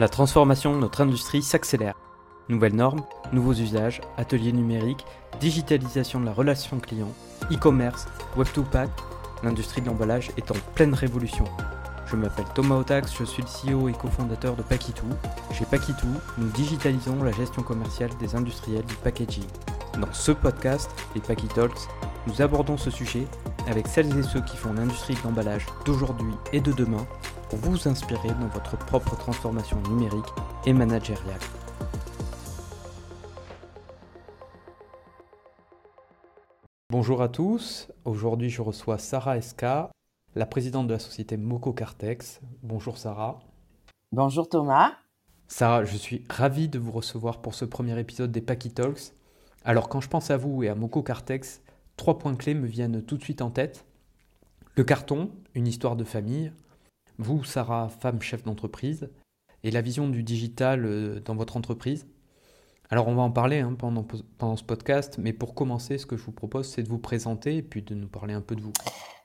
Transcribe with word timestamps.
La 0.00 0.08
transformation 0.08 0.74
de 0.74 0.80
notre 0.80 1.02
industrie 1.02 1.40
s'accélère. 1.40 1.94
Nouvelles 2.48 2.74
normes, 2.74 3.04
nouveaux 3.32 3.52
usages, 3.52 4.00
ateliers 4.16 4.50
numériques, 4.50 5.06
digitalisation 5.38 6.18
de 6.18 6.26
la 6.26 6.32
relation 6.32 6.80
client, 6.80 7.12
e-commerce, 7.52 8.08
web2pack, 8.36 8.88
l'industrie 9.44 9.82
de 9.82 9.86
l'emballage 9.86 10.32
est 10.36 10.50
en 10.50 10.56
pleine 10.74 10.94
révolution. 10.94 11.44
Je 12.06 12.16
m'appelle 12.16 12.44
Thomas 12.56 12.74
Otax, 12.74 13.14
je 13.16 13.22
suis 13.22 13.44
le 13.44 13.76
CEO 13.76 13.88
et 13.88 13.92
cofondateur 13.92 14.56
de 14.56 14.62
Paquitou. 14.62 15.06
Chez 15.52 15.64
Paquitou, 15.64 16.08
nous 16.38 16.48
digitalisons 16.48 17.22
la 17.22 17.30
gestion 17.30 17.62
commerciale 17.62 18.10
des 18.18 18.34
industriels 18.34 18.84
du 18.86 18.96
packaging. 18.96 19.46
Dans 20.00 20.12
ce 20.12 20.32
podcast, 20.32 20.90
les 21.14 21.20
Paquitalks, 21.20 21.88
nous 22.26 22.42
abordons 22.42 22.76
ce 22.76 22.90
sujet 22.90 23.28
avec 23.68 23.86
celles 23.86 24.18
et 24.18 24.24
ceux 24.24 24.40
qui 24.40 24.56
font 24.56 24.72
l'industrie 24.72 25.14
de 25.14 25.22
l'emballage 25.22 25.66
d'aujourd'hui 25.84 26.34
et 26.52 26.60
de 26.60 26.72
demain 26.72 27.06
pour 27.48 27.58
vous 27.58 27.88
inspirer 27.88 28.28
dans 28.28 28.48
votre 28.48 28.76
propre 28.76 29.16
transformation 29.16 29.80
numérique 29.88 30.26
et 30.66 30.72
managériale. 30.72 31.40
Bonjour 36.90 37.22
à 37.22 37.28
tous, 37.28 37.88
aujourd'hui 38.04 38.50
je 38.50 38.62
reçois 38.62 38.98
Sarah 38.98 39.38
Esca, 39.38 39.90
la 40.34 40.46
présidente 40.46 40.86
de 40.86 40.92
la 40.92 40.98
société 40.98 41.36
Moco 41.36 41.72
Cartex. 41.72 42.40
Bonjour 42.62 42.98
Sarah. 42.98 43.40
Bonjour 44.12 44.48
Thomas. 44.48 44.92
Sarah, 45.48 45.84
je 45.84 45.96
suis 45.96 46.24
ravi 46.30 46.68
de 46.68 46.78
vous 46.78 46.92
recevoir 46.92 47.40
pour 47.40 47.54
ce 47.54 47.64
premier 47.64 47.98
épisode 47.98 48.32
des 48.32 48.40
Packy 48.40 48.70
Talks. 48.70 49.12
Alors 49.64 49.88
quand 49.88 50.00
je 50.00 50.08
pense 50.08 50.30
à 50.30 50.36
vous 50.36 50.62
et 50.62 50.68
à 50.68 50.74
Moco 50.74 51.02
Cartex, 51.02 51.62
trois 51.96 52.18
points 52.18 52.34
clés 52.36 52.54
me 52.54 52.66
viennent 52.66 53.02
tout 53.02 53.16
de 53.16 53.22
suite 53.22 53.42
en 53.42 53.50
tête. 53.50 53.84
Le 54.76 54.84
carton, 54.84 55.30
une 55.54 55.66
histoire 55.66 55.96
de 55.96 56.04
famille. 56.04 56.52
Vous, 57.18 57.44
Sarah, 57.44 57.88
femme 57.88 58.20
chef 58.20 58.42
d'entreprise. 58.42 59.10
Et 59.62 59.70
la 59.70 59.80
vision 59.80 60.08
du 60.08 60.22
digital 60.22 60.84
euh, 60.84 61.20
dans 61.20 61.34
votre 61.34 61.56
entreprise. 61.56 62.06
Alors 62.90 63.08
on 63.08 63.14
va 63.14 63.22
en 63.22 63.30
parler 63.30 63.60
hein, 63.60 63.74
pendant, 63.78 64.06
pendant 64.38 64.56
ce 64.56 64.64
podcast, 64.64 65.16
mais 65.18 65.32
pour 65.32 65.54
commencer, 65.54 65.96
ce 65.96 66.06
que 66.06 66.16
je 66.16 66.24
vous 66.24 66.32
propose, 66.32 66.68
c'est 66.68 66.82
de 66.82 66.88
vous 66.88 66.98
présenter 66.98 67.56
et 67.56 67.62
puis 67.62 67.82
de 67.82 67.94
nous 67.94 68.08
parler 68.08 68.34
un 68.34 68.42
peu 68.42 68.54
de 68.54 68.60
vous. 68.60 68.72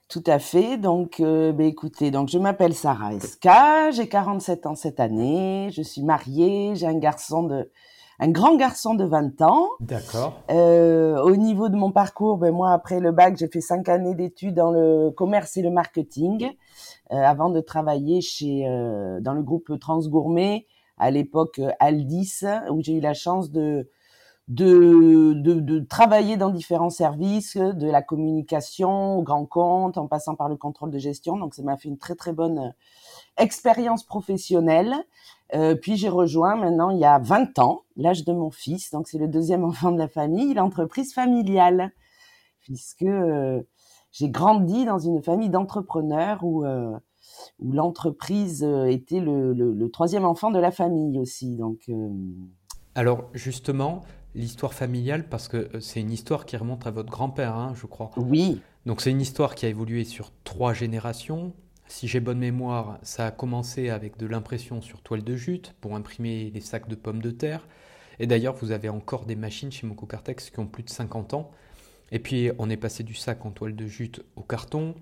Tout 0.07 0.23
à 0.25 0.39
fait. 0.39 0.77
Donc, 0.77 1.19
euh, 1.19 1.51
ben, 1.51 1.67
écoutez, 1.67 2.09
donc 2.09 2.29
je 2.29 2.39
m'appelle 2.39 2.73
Sarah 2.73 3.13
Esca, 3.13 3.91
j'ai 3.91 4.07
47 4.07 4.65
ans 4.65 4.75
cette 4.75 4.99
année, 4.99 5.69
je 5.71 5.83
suis 5.83 6.01
mariée, 6.01 6.73
j'ai 6.75 6.87
un 6.87 6.97
garçon 6.97 7.43
de 7.43 7.69
un 8.19 8.29
grand 8.29 8.55
garçon 8.55 8.95
de 8.95 9.05
20 9.05 9.41
ans. 9.41 9.67
D'accord. 9.79 10.41
Euh, 10.51 11.21
au 11.21 11.35
niveau 11.35 11.69
de 11.69 11.75
mon 11.75 11.91
parcours, 11.91 12.37
ben 12.37 12.53
moi, 12.53 12.71
après 12.71 12.99
le 12.99 13.11
bac, 13.11 13.37
j'ai 13.37 13.47
fait 13.47 13.61
cinq 13.61 13.87
années 13.87 14.13
d'études 14.13 14.55
dans 14.55 14.71
le 14.71 15.09
commerce 15.11 15.55
et 15.57 15.61
le 15.61 15.71
marketing, 15.71 16.51
euh, 17.11 17.15
avant 17.15 17.49
de 17.49 17.61
travailler 17.61 18.21
chez 18.21 18.67
euh, 18.67 19.19
dans 19.21 19.33
le 19.33 19.41
groupe 19.41 19.79
Transgourmet, 19.79 20.65
à 20.97 21.11
l'époque 21.11 21.61
Aldis, 21.79 22.41
où 22.71 22.81
j'ai 22.81 22.93
eu 22.93 22.99
la 22.99 23.13
chance 23.13 23.51
de 23.51 23.89
de, 24.49 25.33
de, 25.33 25.59
de, 25.59 25.79
travailler 25.79 26.35
dans 26.35 26.49
différents 26.49 26.89
services, 26.89 27.55
de 27.55 27.87
la 27.87 28.01
communication 28.01 29.19
au 29.19 29.21
grand 29.21 29.45
compte, 29.45 29.99
en 29.99 30.07
passant 30.07 30.33
par 30.33 30.49
le 30.49 30.55
contrôle 30.55 30.89
de 30.89 30.97
gestion. 30.97 31.37
Donc, 31.37 31.53
ça 31.53 31.61
m'a 31.61 31.77
fait 31.77 31.87
une 31.87 31.99
très 31.99 32.15
très 32.15 32.33
bonne 32.33 32.73
expérience 33.37 34.03
professionnelle. 34.03 34.95
Euh, 35.55 35.75
puis 35.75 35.97
j'ai 35.97 36.09
rejoint 36.09 36.55
maintenant 36.55 36.91
il 36.91 36.99
y 36.99 37.05
a 37.05 37.17
20 37.17 37.57
ans 37.59 37.81
l'âge 37.95 38.23
de 38.23 38.33
mon 38.33 38.51
fils, 38.51 38.91
donc 38.91 39.07
c'est 39.07 39.17
le 39.17 39.27
deuxième 39.27 39.63
enfant 39.65 39.91
de 39.91 39.97
la 39.97 40.07
famille, 40.07 40.53
l'entreprise 40.53 41.13
familiale, 41.13 41.91
puisque 42.61 43.03
euh, 43.03 43.61
j'ai 44.11 44.29
grandi 44.29 44.85
dans 44.85 44.99
une 44.99 45.21
famille 45.21 45.49
d'entrepreneurs 45.49 46.43
où, 46.43 46.65
euh, 46.65 46.97
où 47.59 47.71
l'entreprise 47.71 48.63
était 48.63 49.19
le, 49.19 49.53
le, 49.53 49.73
le, 49.73 49.89
troisième 49.91 50.25
enfant 50.25 50.51
de 50.51 50.59
la 50.59 50.71
famille 50.71 51.19
aussi. 51.19 51.55
Donc, 51.55 51.89
Alors 52.95 53.29
justement, 53.33 54.01
l'histoire 54.35 54.73
familiale, 54.73 55.27
parce 55.29 55.47
que 55.47 55.69
c'est 55.79 56.01
une 56.01 56.11
histoire 56.11 56.45
qui 56.45 56.57
remonte 56.57 56.85
à 56.87 56.91
votre 56.91 57.09
grand-père, 57.09 57.55
hein, 57.55 57.73
je 57.75 57.85
crois. 57.85 58.11
Oui. 58.17 58.61
Donc 58.85 59.01
c'est 59.01 59.11
une 59.11 59.21
histoire 59.21 59.55
qui 59.55 59.65
a 59.65 59.69
évolué 59.69 60.03
sur 60.03 60.31
trois 60.43 60.73
générations, 60.73 61.53
si 61.89 62.07
j'ai 62.07 62.19
bonne 62.19 62.37
mémoire, 62.37 62.99
ça 63.01 63.25
a 63.25 63.31
commencé 63.31 63.89
avec 63.89 64.15
de 64.17 64.27
l'impression 64.27 64.79
sur 64.79 65.01
toile 65.01 65.23
de 65.23 65.35
jute 65.35 65.73
pour 65.81 65.95
imprimer 65.95 66.51
les 66.53 66.61
sacs 66.61 66.87
de 66.87 66.95
pommes 66.95 67.21
de 67.21 67.31
terre. 67.31 67.67
Et 68.19 68.27
d'ailleurs, 68.27 68.55
vous 68.55 68.71
avez 68.71 68.89
encore 68.89 69.25
des 69.25 69.35
machines 69.35 69.71
chez 69.71 69.87
Moco 69.87 70.05
Cartex 70.05 70.51
qui 70.51 70.59
ont 70.59 70.67
plus 70.67 70.83
de 70.83 70.89
50 70.89 71.33
ans. 71.33 71.51
Et 72.11 72.19
puis, 72.19 72.51
on 72.59 72.69
est 72.69 72.77
passé 72.77 73.03
du 73.03 73.15
sac 73.15 73.43
en 73.43 73.49
toile 73.49 73.75
de 73.75 73.87
jute 73.87 74.23
au 74.35 74.43
carton, 74.43 74.93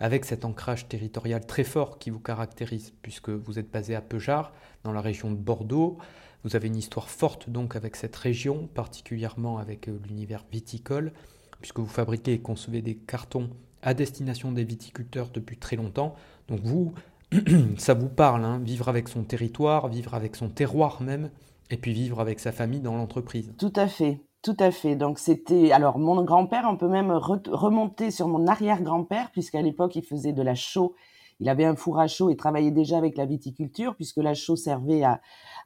avec 0.00 0.24
cet 0.24 0.44
ancrage 0.44 0.88
territorial 0.88 1.46
très 1.46 1.64
fort 1.64 2.00
qui 2.00 2.10
vous 2.10 2.18
caractérise, 2.18 2.92
puisque 3.02 3.30
vous 3.30 3.60
êtes 3.60 3.70
basé 3.70 3.94
à 3.94 4.00
Pejard, 4.00 4.52
dans 4.82 4.92
la 4.92 5.00
région 5.00 5.30
de 5.30 5.36
Bordeaux. 5.36 5.98
Vous 6.42 6.56
avez 6.56 6.66
une 6.66 6.76
histoire 6.76 7.08
forte 7.08 7.50
donc 7.50 7.76
avec 7.76 7.94
cette 7.94 8.16
région, 8.16 8.68
particulièrement 8.74 9.58
avec 9.58 9.88
euh, 9.88 9.96
l'univers 10.08 10.44
viticole, 10.50 11.12
puisque 11.60 11.78
vous 11.78 11.86
fabriquez 11.86 12.32
et 12.32 12.40
concevez 12.40 12.82
des 12.82 12.96
cartons 12.96 13.50
à 13.82 13.94
destination 13.94 14.52
des 14.52 14.64
viticulteurs 14.64 15.28
depuis 15.30 15.56
très 15.56 15.76
longtemps. 15.76 16.14
Donc 16.48 16.60
vous, 16.62 16.92
ça 17.78 17.94
vous 17.94 18.08
parle, 18.08 18.44
hein, 18.44 18.60
vivre 18.62 18.88
avec 18.88 19.08
son 19.08 19.22
territoire, 19.24 19.88
vivre 19.88 20.14
avec 20.14 20.36
son 20.36 20.48
terroir 20.48 21.02
même, 21.02 21.30
et 21.70 21.76
puis 21.76 21.92
vivre 21.92 22.20
avec 22.20 22.40
sa 22.40 22.52
famille 22.52 22.80
dans 22.80 22.96
l'entreprise. 22.96 23.52
Tout 23.58 23.72
à 23.76 23.88
fait, 23.88 24.20
tout 24.42 24.56
à 24.58 24.70
fait. 24.70 24.96
Donc 24.96 25.18
c'était, 25.18 25.72
alors 25.72 25.98
mon 25.98 26.22
grand-père, 26.24 26.64
on 26.68 26.76
peut 26.76 26.88
même 26.88 27.10
remonter 27.12 28.10
sur 28.10 28.28
mon 28.28 28.46
arrière-grand-père, 28.46 29.30
puisqu'à 29.32 29.62
l'époque 29.62 29.96
il 29.96 30.04
faisait 30.04 30.32
de 30.32 30.42
la 30.42 30.54
chaux. 30.54 30.94
Il 31.40 31.48
avait 31.48 31.64
un 31.64 31.74
four 31.74 31.98
à 31.98 32.06
chaud 32.06 32.30
et 32.30 32.36
travaillait 32.36 32.70
déjà 32.70 32.98
avec 32.98 33.16
la 33.16 33.26
viticulture, 33.26 33.96
puisque 33.96 34.18
la 34.18 34.34
chaux 34.34 34.56
servait 34.56 35.02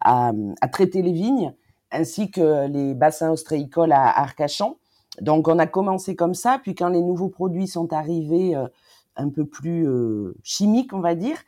à 0.01 0.69
traiter 0.73 1.03
les 1.03 1.13
vignes, 1.13 1.53
ainsi 1.91 2.31
que 2.31 2.67
les 2.69 2.95
bassins 2.95 3.31
ostréicoles 3.31 3.93
à 3.93 4.21
Arcachon. 4.21 4.77
Donc 5.21 5.49
on 5.49 5.59
a 5.59 5.67
commencé 5.67 6.15
comme 6.15 6.35
ça, 6.35 6.61
puis 6.63 6.75
quand 6.75 6.89
les 6.89 7.01
nouveaux 7.01 7.29
produits 7.29 7.67
sont 7.67 7.93
arrivés 7.93 8.55
euh, 8.55 8.67
un 9.17 9.31
peu 9.31 9.47
plus 9.47 9.89
euh, 9.89 10.37
chimiques, 10.43 10.93
on 10.93 11.01
va 11.01 11.15
dire, 11.15 11.39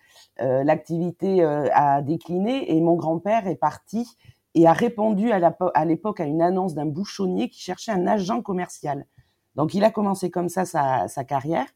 euh, 0.41 0.65
l'activité 0.65 1.43
a 1.43 2.01
décliné 2.03 2.75
et 2.75 2.81
mon 2.81 2.95
grand-père 2.95 3.47
est 3.47 3.57
parti 3.57 4.17
et 4.55 4.67
a 4.67 4.73
répondu 4.73 5.31
à 5.31 5.85
l'époque 5.85 6.21
à 6.21 6.25
une 6.25 6.41
annonce 6.43 6.75
d'un 6.75 6.87
bouchonnier 6.87 7.49
qui 7.49 7.61
cherchait 7.61 7.93
un 7.93 8.07
agent 8.07 8.43
commercial. 8.43 9.07
Donc 9.57 9.75
il 9.75 9.85
a 9.85 9.91
commencé 9.91 10.31
comme 10.31 10.49
ça 10.49 10.65
sa, 10.65 11.09
sa 11.09 11.25
carrière. 11.25 11.67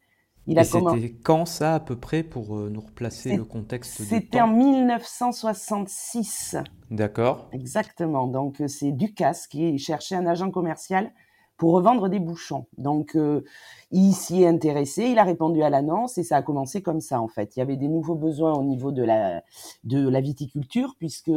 Il 0.48 0.64
c'était 0.64 1.14
quand 1.22 1.46
ça 1.46 1.76
à 1.76 1.80
peu 1.80 1.94
près 1.94 2.24
pour 2.24 2.56
nous 2.56 2.80
replacer 2.80 3.36
le 3.36 3.44
contexte 3.44 4.02
C'était 4.02 4.40
en 4.40 4.48
1966. 4.48 6.56
D'accord. 6.90 7.48
Exactement. 7.52 8.26
Donc 8.26 8.60
c'est 8.66 8.90
Ducasse 8.90 9.46
qui 9.46 9.78
cherchait 9.78 10.16
un 10.16 10.26
agent 10.26 10.50
commercial 10.50 11.12
pour 11.62 11.74
revendre 11.74 12.08
des 12.08 12.18
bouchons. 12.18 12.66
Donc, 12.76 13.14
euh, 13.14 13.44
il 13.92 14.14
s'y 14.14 14.42
est 14.42 14.48
intéressé, 14.48 15.04
il 15.04 15.18
a 15.20 15.22
répondu 15.22 15.62
à 15.62 15.70
l'annonce 15.70 16.18
et 16.18 16.24
ça 16.24 16.38
a 16.38 16.42
commencé 16.42 16.82
comme 16.82 17.00
ça 17.00 17.20
en 17.20 17.28
fait. 17.28 17.54
Il 17.54 17.60
y 17.60 17.62
avait 17.62 17.76
des 17.76 17.86
nouveaux 17.86 18.16
besoins 18.16 18.52
au 18.52 18.64
niveau 18.64 18.90
de 18.90 19.04
la 19.04 19.44
de 19.84 20.08
la 20.08 20.20
viticulture 20.20 20.96
puisque 20.98 21.30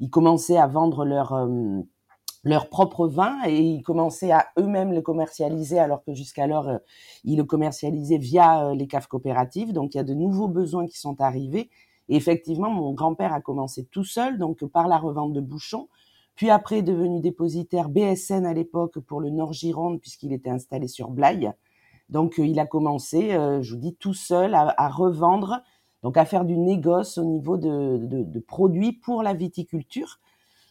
ils 0.00 0.10
commençaient 0.10 0.56
à 0.56 0.66
vendre 0.66 1.04
leur 1.04 1.32
euh, 1.34 1.78
leur 2.42 2.70
propre 2.70 3.06
vin 3.06 3.36
et 3.46 3.60
ils 3.60 3.84
commençaient 3.84 4.32
à 4.32 4.48
eux-mêmes 4.58 4.92
le 4.92 5.00
commercialiser 5.00 5.78
alors 5.78 6.02
que 6.02 6.12
jusqu'alors 6.12 6.68
euh, 6.68 6.78
ils 7.22 7.36
le 7.36 7.44
commercialisaient 7.44 8.18
via 8.18 8.74
les 8.74 8.88
caves 8.88 9.06
coopératives. 9.06 9.72
Donc 9.72 9.94
il 9.94 9.98
y 9.98 10.00
a 10.00 10.04
de 10.04 10.14
nouveaux 10.14 10.48
besoins 10.48 10.88
qui 10.88 10.98
sont 10.98 11.20
arrivés. 11.20 11.70
Et 12.08 12.16
effectivement, 12.16 12.68
mon 12.68 12.94
grand-père 12.94 13.32
a 13.32 13.40
commencé 13.40 13.84
tout 13.84 14.02
seul, 14.02 14.38
donc 14.38 14.64
par 14.64 14.88
la 14.88 14.98
revente 14.98 15.32
de 15.32 15.40
bouchons 15.40 15.86
puis 16.34 16.50
après 16.50 16.82
devenu 16.82 17.20
dépositaire 17.20 17.88
BSN 17.88 18.46
à 18.46 18.54
l'époque 18.54 18.98
pour 19.00 19.20
le 19.20 19.30
Nord 19.30 19.52
Gironde 19.52 20.00
puisqu'il 20.00 20.32
était 20.32 20.50
installé 20.50 20.88
sur 20.88 21.10
Blaye. 21.10 21.52
Donc 22.12 22.38
euh, 22.38 22.46
il 22.46 22.60
a 22.60 22.66
commencé, 22.66 23.32
euh, 23.32 23.62
je 23.62 23.74
vous 23.74 23.80
dis, 23.80 23.94
tout 23.94 24.14
seul 24.14 24.54
à, 24.54 24.88
revendre, 24.88 25.62
donc 26.02 26.16
à 26.16 26.24
faire 26.24 26.44
du 26.44 26.58
négoce 26.58 27.18
au 27.18 27.24
niveau 27.24 27.56
de, 27.56 28.38
produits 28.40 28.92
pour 28.92 29.22
la 29.22 29.34
viticulture. 29.34 30.20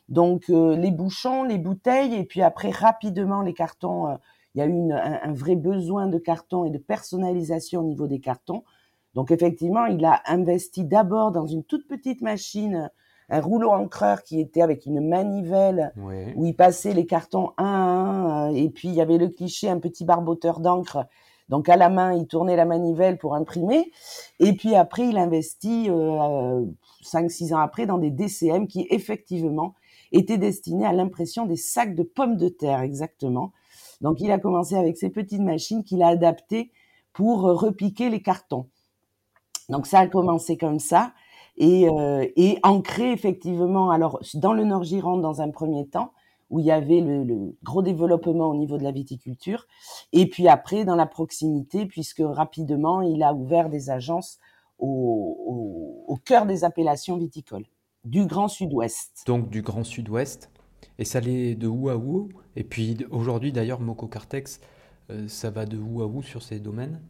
Donc 0.07 0.49
euh, 0.49 0.75
les 0.75 0.91
bouchons, 0.91 1.43
les 1.43 1.57
bouteilles, 1.57 2.15
et 2.15 2.25
puis 2.25 2.41
après 2.41 2.69
rapidement 2.69 3.41
les 3.41 3.53
cartons. 3.53 4.17
Il 4.53 4.59
y 4.59 4.61
a 4.61 4.67
eu 4.67 4.91
un, 4.91 5.33
vrai 5.33 5.55
besoin 5.55 6.07
de 6.07 6.17
cartons 6.17 6.65
et 6.65 6.69
de 6.69 6.77
personnalisation 6.77 7.81
au 7.81 7.85
niveau 7.85 8.07
des 8.07 8.19
cartons. 8.19 8.63
Donc 9.15 9.31
effectivement, 9.31 9.85
il 9.85 10.03
a 10.03 10.21
investi 10.25 10.83
d'abord 10.83 11.31
dans 11.31 11.47
une 11.47 11.63
toute 11.63 11.87
petite 11.87 12.21
machine 12.21 12.91
un 13.31 13.39
rouleau 13.39 13.71
encreur 13.71 14.23
qui 14.23 14.41
était 14.41 14.61
avec 14.61 14.85
une 14.85 15.07
manivelle 15.07 15.93
où 16.35 16.45
il 16.45 16.53
passait 16.53 16.93
les 16.93 17.05
cartons 17.05 17.53
un 17.57 17.63
à 17.63 17.67
un. 17.67 18.51
Euh, 18.51 18.55
et 18.55 18.69
puis 18.69 18.89
il 18.89 18.93
y 18.93 19.01
avait 19.01 19.17
le 19.17 19.29
cliché, 19.29 19.69
un 19.69 19.79
petit 19.79 20.03
barboteur 20.03 20.59
d'encre. 20.59 21.05
Donc 21.47 21.69
à 21.69 21.77
la 21.77 21.89
main, 21.89 22.13
il 22.13 22.27
tournait 22.27 22.57
la 22.57 22.65
manivelle 22.65 23.17
pour 23.17 23.35
imprimer. 23.35 23.91
Et 24.39 24.53
puis 24.53 24.75
après, 24.75 25.07
il 25.07 25.17
investit 25.17 25.89
euh, 25.89 26.65
5-6 27.03 27.53
ans 27.53 27.59
après 27.59 27.85
dans 27.85 27.97
des 27.97 28.11
DCM 28.11 28.67
qui 28.67 28.85
effectivement 28.89 29.75
étaient 30.11 30.37
destinés 30.37 30.85
à 30.85 30.91
l'impression 30.91 31.45
des 31.45 31.55
sacs 31.55 31.95
de 31.95 32.03
pommes 32.03 32.35
de 32.35 32.49
terre, 32.49 32.81
exactement. 32.81 33.53
Donc 34.01 34.19
il 34.19 34.31
a 34.31 34.39
commencé 34.39 34.75
avec 34.75 34.97
ces 34.97 35.09
petites 35.09 35.41
machines 35.41 35.85
qu'il 35.85 36.03
a 36.03 36.07
adaptées 36.07 36.71
pour 37.13 37.43
repiquer 37.43 38.09
les 38.09 38.21
cartons. 38.21 38.67
Donc 39.69 39.87
ça 39.87 39.99
a 39.99 40.07
commencé 40.07 40.57
comme 40.57 40.79
ça. 40.79 41.13
Et, 41.57 41.87
et 42.35 42.59
ancré 42.63 43.11
effectivement 43.11 43.91
alors 43.91 44.19
dans 44.35 44.53
le 44.53 44.63
Nord-Gironde 44.63 45.21
dans 45.21 45.41
un 45.41 45.51
premier 45.51 45.85
temps 45.87 46.11
où 46.51 46.59
il 46.59 46.65
y 46.65 46.71
avait 46.71 46.99
le, 46.99 47.55
gros 47.63 47.81
développement 47.81 48.49
au 48.49 48.55
niveau 48.55 48.77
de 48.77 48.83
la 48.83 48.91
viticulture, 48.91 49.65
et 50.11 50.27
puis 50.27 50.47
après 50.47 50.85
dans 50.85 50.95
la 50.95 51.07
proximité, 51.07 51.85
puisque 51.85 52.21
rapidement 52.23 53.01
il 53.01 53.23
a 53.23 53.33
ouvert 53.33 53.69
des 53.69 53.89
agences 53.89 54.37
au, 54.77 56.05
au, 56.07 56.17
cœur 56.25 56.45
des 56.45 56.63
appellations 56.63 57.17
viticoles, 57.17 57.65
du 58.03 58.25
Grand 58.25 58.49
Sud-Ouest. 58.49 59.23
Donc 59.25 59.49
du 59.49 59.61
Grand 59.61 59.83
Sud-Ouest, 59.83 60.51
et 60.99 61.05
ça 61.05 61.19
allait 61.19 61.55
de 61.55 61.67
où 61.67 61.89
à 61.89 61.95
où? 61.95 62.29
Et 62.55 62.63
puis 62.63 62.97
aujourd'hui 63.09 63.53
d'ailleurs, 63.53 63.79
Moco 63.79 64.07
Cartex, 64.07 64.59
euh, 65.09 65.27
ça 65.27 65.49
va 65.51 65.65
de 65.65 65.77
où 65.77 66.01
à 66.01 66.05
où 66.05 66.21
sur 66.21 66.43
ces 66.43 66.59
domaines? 66.59 67.01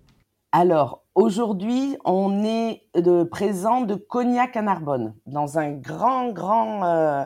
Alors, 0.51 1.06
aujourd'hui, 1.15 1.95
on 2.03 2.44
est 2.44 2.83
de, 2.95 3.24
présent 3.24 3.81
de 3.81 3.95
Cognac 3.95 4.57
à 4.57 4.62
Narbonne, 4.62 5.15
dans 5.25 5.57
un 5.57 5.71
grand, 5.71 6.31
grand 6.33 6.83
euh, 6.83 7.25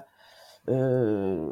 euh, 0.70 1.52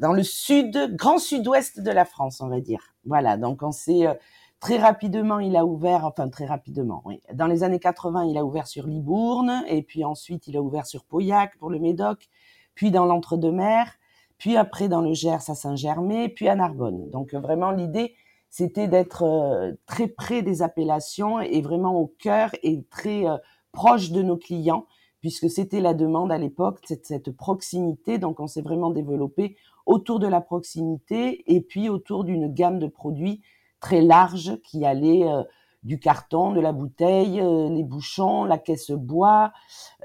dans 0.00 0.12
le 0.12 0.24
sud, 0.24 0.96
grand 0.96 1.18
sud-ouest 1.18 1.80
de 1.80 1.90
la 1.92 2.04
France, 2.04 2.40
on 2.40 2.48
va 2.48 2.60
dire. 2.60 2.94
Voilà, 3.04 3.36
donc 3.36 3.62
on 3.62 3.70
s'est 3.70 4.08
euh, 4.08 4.14
très 4.58 4.76
rapidement, 4.76 5.38
il 5.38 5.56
a 5.56 5.64
ouvert, 5.64 6.04
enfin 6.04 6.28
très 6.28 6.46
rapidement, 6.46 7.00
oui. 7.04 7.20
Dans 7.32 7.46
les 7.46 7.62
années 7.62 7.78
80, 7.78 8.24
il 8.24 8.36
a 8.36 8.44
ouvert 8.44 8.66
sur 8.66 8.88
Libourne, 8.88 9.62
et 9.68 9.82
puis 9.82 10.04
ensuite 10.04 10.48
il 10.48 10.56
a 10.56 10.62
ouvert 10.62 10.84
sur 10.84 11.04
Pauillac 11.04 11.56
pour 11.58 11.70
le 11.70 11.78
Médoc, 11.78 12.28
puis 12.74 12.90
dans 12.90 13.04
l'Entre-deux-Mers, 13.04 13.92
puis 14.36 14.56
après 14.56 14.88
dans 14.88 15.00
le 15.00 15.12
Gers 15.14 15.48
à 15.48 15.54
Saint-Germain, 15.54 16.26
puis 16.34 16.48
à 16.48 16.56
Narbonne. 16.56 17.08
Donc 17.10 17.34
vraiment 17.34 17.70
l'idée, 17.70 18.16
c'était 18.56 18.86
d'être 18.86 19.24
euh, 19.24 19.72
très 19.86 20.06
près 20.06 20.42
des 20.42 20.62
appellations 20.62 21.40
et 21.40 21.60
vraiment 21.60 21.98
au 21.98 22.06
cœur 22.18 22.50
et 22.62 22.84
très 22.84 23.24
proche 23.72 24.10
de 24.10 24.22
nos 24.22 24.36
clients 24.36 24.86
puisque 25.24 25.50
c'était 25.50 25.80
la 25.80 25.94
demande 25.94 26.30
à 26.30 26.36
l'époque, 26.36 26.80
cette, 26.84 27.06
cette 27.06 27.30
proximité. 27.30 28.18
Donc, 28.18 28.40
on 28.40 28.46
s'est 28.46 28.60
vraiment 28.60 28.90
développé 28.90 29.56
autour 29.86 30.18
de 30.18 30.26
la 30.26 30.42
proximité 30.42 31.42
et 31.52 31.62
puis 31.62 31.88
autour 31.88 32.24
d'une 32.24 32.52
gamme 32.52 32.78
de 32.78 32.86
produits 32.86 33.40
très 33.80 34.02
large 34.02 34.60
qui 34.62 34.84
allait 34.84 35.26
euh, 35.26 35.42
du 35.82 35.98
carton, 35.98 36.52
de 36.52 36.60
la 36.60 36.72
bouteille, 36.72 37.40
euh, 37.40 37.70
les 37.70 37.84
bouchons, 37.84 38.44
la 38.44 38.58
caisse 38.58 38.90
bois, 38.90 39.52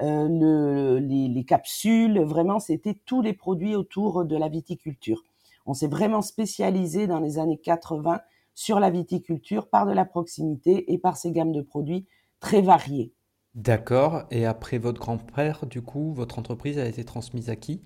euh, 0.00 0.26
le, 0.26 0.98
les, 0.98 1.28
les, 1.28 1.44
capsules. 1.44 2.20
Vraiment, 2.20 2.58
c'était 2.58 2.98
tous 3.04 3.20
les 3.20 3.34
produits 3.34 3.76
autour 3.76 4.24
de 4.24 4.36
la 4.36 4.48
viticulture. 4.48 5.22
On 5.66 5.74
s'est 5.74 5.88
vraiment 5.88 6.22
spécialisé 6.22 7.06
dans 7.06 7.20
les 7.20 7.38
années 7.38 7.60
80 7.62 8.20
sur 8.60 8.78
la 8.78 8.90
viticulture 8.90 9.70
par 9.70 9.86
de 9.86 9.92
la 9.92 10.04
proximité 10.04 10.92
et 10.92 10.98
par 10.98 11.16
ces 11.16 11.32
gammes 11.32 11.52
de 11.52 11.62
produits 11.62 12.06
très 12.40 12.60
variées. 12.60 13.14
D'accord. 13.54 14.24
Et 14.30 14.44
après 14.44 14.76
votre 14.76 15.00
grand-père, 15.00 15.64
du 15.64 15.80
coup, 15.80 16.12
votre 16.12 16.38
entreprise 16.38 16.78
a 16.78 16.84
été 16.84 17.02
transmise 17.02 17.48
à 17.48 17.56
qui? 17.56 17.80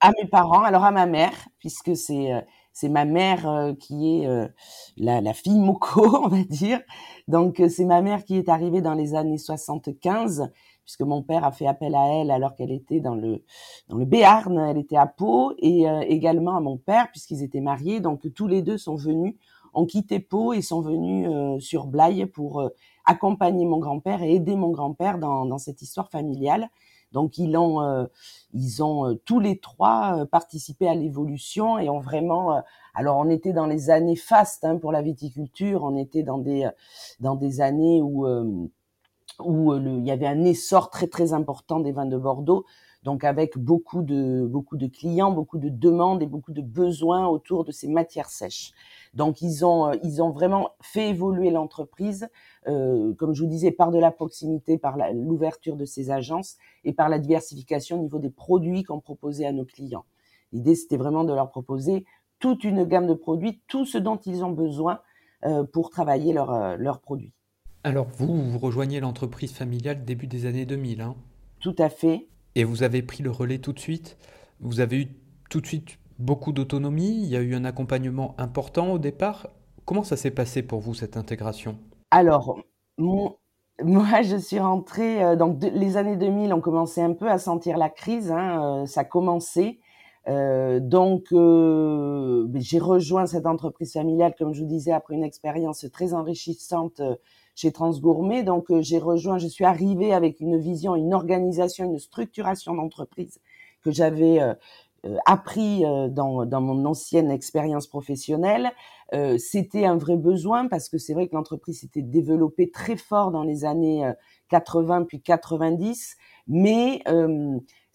À 0.00 0.10
mes 0.20 0.28
parents, 0.28 0.62
alors 0.62 0.82
à 0.82 0.90
ma 0.90 1.06
mère, 1.06 1.48
puisque 1.60 1.96
c'est 1.96 2.32
euh, 2.32 2.40
c'est 2.72 2.88
ma 2.88 3.04
mère 3.04 3.48
euh, 3.48 3.72
qui 3.74 4.16
est 4.16 4.26
euh, 4.26 4.48
la, 4.96 5.20
la, 5.20 5.32
fille 5.32 5.60
Moko, 5.60 6.04
on 6.24 6.26
va 6.28 6.42
dire. 6.42 6.80
Donc 7.28 7.62
c'est 7.70 7.84
ma 7.84 8.02
mère 8.02 8.24
qui 8.24 8.36
est 8.36 8.48
arrivée 8.48 8.80
dans 8.80 8.94
les 8.94 9.14
années 9.14 9.38
75, 9.38 10.50
puisque 10.82 11.02
mon 11.02 11.22
père 11.22 11.44
a 11.44 11.52
fait 11.52 11.68
appel 11.68 11.94
à 11.94 12.08
elle 12.08 12.32
alors 12.32 12.56
qu'elle 12.56 12.72
était 12.72 12.98
dans 12.98 13.14
le 13.14 13.44
dans 13.88 13.96
le 13.96 14.04
Béarn, 14.04 14.58
elle 14.58 14.78
était 14.78 14.96
à 14.96 15.06
Pau, 15.06 15.52
et 15.58 15.84
également 16.08 16.56
à 16.56 16.60
mon 16.60 16.78
père 16.78 17.12
puisqu'ils 17.12 17.44
étaient 17.44 17.60
mariés. 17.60 18.00
Donc 18.00 18.22
tous 18.34 18.48
les 18.48 18.60
deux 18.60 18.76
sont 18.76 18.96
venus, 18.96 19.36
ont 19.76 19.86
quitté 19.86 20.18
Pau 20.18 20.52
et 20.52 20.62
sont 20.62 20.80
venus 20.80 21.28
sur 21.62 21.86
Blaye 21.86 22.26
pour 22.26 22.68
accompagner 23.06 23.64
mon 23.64 23.78
grand-père 23.78 24.22
et 24.22 24.34
aider 24.34 24.56
mon 24.56 24.70
grand-père 24.70 25.18
dans, 25.18 25.58
cette 25.58 25.80
histoire 25.80 26.10
familiale. 26.10 26.68
Donc 27.12 27.38
ils 27.38 27.56
ont, 27.56 27.80
euh, 27.80 28.04
ils 28.52 28.82
ont 28.82 29.06
euh, 29.06 29.14
tous 29.24 29.38
les 29.38 29.58
trois 29.58 30.18
euh, 30.18 30.26
participé 30.26 30.88
à 30.88 30.94
l'évolution 30.94 31.78
et 31.78 31.88
ont 31.88 32.00
vraiment. 32.00 32.60
alors 32.94 33.16
on 33.16 33.30
était 33.30 33.52
dans 33.52 33.66
les 33.66 33.90
années 33.90 34.16
fastes 34.16 34.64
hein, 34.64 34.76
pour 34.76 34.92
la 34.92 35.02
viticulture. 35.02 35.84
On 35.84 35.96
était 35.96 36.24
dans 36.24 36.38
des 36.38 36.68
dans 37.20 37.36
des 37.36 37.60
années 37.60 38.02
où 38.02 38.26
où 39.38 39.74
il 39.74 40.04
y 40.04 40.10
avait 40.10 40.26
un 40.26 40.44
essor 40.44 40.90
très 40.90 41.06
très 41.06 41.32
important 41.32 41.78
des 41.80 41.92
vins 41.92 42.06
de 42.06 42.18
Bordeaux. 42.18 42.66
Donc 43.06 43.22
avec 43.22 43.56
beaucoup 43.56 44.02
de 44.02 44.44
beaucoup 44.44 44.76
de 44.76 44.88
clients, 44.88 45.30
beaucoup 45.30 45.58
de 45.58 45.68
demandes 45.68 46.22
et 46.22 46.26
beaucoup 46.26 46.52
de 46.52 46.60
besoins 46.60 47.28
autour 47.28 47.64
de 47.64 47.70
ces 47.70 47.86
matières 47.86 48.28
sèches. 48.28 48.72
Donc 49.14 49.42
ils 49.42 49.64
ont 49.64 49.92
ils 50.02 50.20
ont 50.20 50.30
vraiment 50.30 50.70
fait 50.82 51.10
évoluer 51.10 51.50
l'entreprise 51.50 52.28
euh, 52.66 53.14
comme 53.14 53.32
je 53.32 53.42
vous 53.42 53.48
disais, 53.48 53.70
par 53.70 53.92
de 53.92 53.98
la 53.98 54.10
proximité, 54.10 54.76
par 54.76 54.96
l'ouverture 55.14 55.76
de 55.76 55.84
ces 55.84 56.10
agences 56.10 56.56
et 56.82 56.92
par 56.92 57.08
la 57.08 57.20
diversification 57.20 58.00
au 58.00 58.02
niveau 58.02 58.18
des 58.18 58.28
produits 58.28 58.82
qu'on 58.82 58.98
proposait 58.98 59.46
à 59.46 59.52
nos 59.52 59.64
clients. 59.64 60.04
L'idée, 60.52 60.74
c'était 60.74 60.96
vraiment 60.96 61.22
de 61.22 61.32
leur 61.32 61.50
proposer 61.50 62.04
toute 62.40 62.64
une 62.64 62.82
gamme 62.84 63.06
de 63.06 63.14
produits, 63.14 63.60
tout 63.68 63.86
ce 63.86 63.98
dont 63.98 64.16
ils 64.16 64.44
ont 64.44 64.50
besoin 64.50 64.98
euh, 65.44 65.62
pour 65.62 65.90
travailler 65.90 66.36
euh, 66.36 66.76
leurs 66.76 66.98
produits. 66.98 67.32
Alors 67.84 68.08
vous, 68.16 68.50
vous 68.50 68.58
rejoignez 68.58 68.98
l'entreprise 68.98 69.52
familiale 69.52 70.04
début 70.04 70.26
des 70.26 70.46
années 70.46 70.66
2000. 70.66 71.02
Hein? 71.02 71.14
Tout 71.60 71.76
à 71.78 71.88
fait. 71.88 72.26
Et 72.56 72.64
vous 72.64 72.82
avez 72.82 73.02
pris 73.02 73.22
le 73.22 73.30
relais 73.30 73.58
tout 73.58 73.74
de 73.74 73.78
suite. 73.78 74.16
Vous 74.60 74.80
avez 74.80 75.02
eu 75.02 75.08
tout 75.50 75.60
de 75.60 75.66
suite 75.66 75.98
beaucoup 76.18 76.52
d'autonomie. 76.52 77.22
Il 77.22 77.28
y 77.28 77.36
a 77.36 77.42
eu 77.42 77.54
un 77.54 77.66
accompagnement 77.66 78.34
important 78.38 78.92
au 78.92 78.98
départ. 78.98 79.48
Comment 79.84 80.02
ça 80.02 80.16
s'est 80.16 80.30
passé 80.30 80.62
pour 80.62 80.80
vous, 80.80 80.94
cette 80.94 81.18
intégration? 81.18 81.76
Alors, 82.10 82.58
moi, 82.98 84.22
je 84.22 84.36
suis 84.38 84.58
rentrée, 84.58 85.22
euh, 85.22 85.36
donc 85.36 85.62
les 85.62 85.98
années 85.98 86.16
2000, 86.16 86.54
on 86.54 86.62
commençait 86.62 87.02
un 87.02 87.12
peu 87.12 87.28
à 87.28 87.36
sentir 87.36 87.76
la 87.76 87.90
crise, 87.90 88.32
hein, 88.32 88.82
euh, 88.82 88.86
ça 88.86 89.04
commençait. 89.04 89.78
Euh, 90.26 90.80
donc, 90.80 91.26
j'ai 91.30 92.78
rejoint 92.78 93.26
cette 93.26 93.46
entreprise 93.46 93.92
familiale, 93.92 94.34
comme 94.36 94.54
je 94.54 94.62
vous 94.62 94.68
disais, 94.68 94.92
après 94.92 95.14
une 95.14 95.24
expérience 95.24 95.86
très 95.92 96.14
enrichissante 96.14 97.02
chez 97.56 97.72
Transgourmet. 97.72 98.44
Donc, 98.44 98.66
j'ai 98.80 98.98
rejoint, 98.98 99.38
je 99.38 99.48
suis 99.48 99.64
arrivée 99.64 100.12
avec 100.12 100.38
une 100.38 100.58
vision, 100.58 100.94
une 100.94 101.12
organisation, 101.12 101.86
une 101.86 101.98
structuration 101.98 102.74
d'entreprise 102.74 103.40
que 103.82 103.90
j'avais 103.90 104.40
euh, 105.06 105.16
appris 105.26 105.84
euh, 105.84 106.08
dans, 106.08 106.46
dans, 106.46 106.60
mon 106.60 106.84
ancienne 106.84 107.30
expérience 107.30 107.86
professionnelle. 107.86 108.72
Euh, 109.14 109.38
c'était 109.38 109.84
un 109.84 109.96
vrai 109.96 110.16
besoin 110.16 110.68
parce 110.68 110.88
que 110.88 110.98
c'est 110.98 111.14
vrai 111.14 111.28
que 111.28 111.34
l'entreprise 111.34 111.80
s'était 111.80 112.02
développée 112.02 112.70
très 112.70 112.96
fort 112.96 113.30
dans 113.30 113.42
les 113.42 113.64
années 113.64 114.10
80 114.48 115.04
puis 115.04 115.20
90, 115.20 116.16
mais 116.48 117.02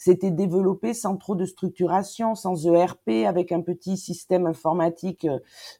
c'était 0.04 0.32
développé 0.32 0.94
sans 0.94 1.18
trop 1.18 1.36
de 1.36 1.46
structuration, 1.46 2.34
sans 2.34 2.66
ERP, 2.66 3.26
avec 3.28 3.52
un 3.52 3.62
petit 3.62 3.98
système 3.98 4.48
informatique 4.48 5.28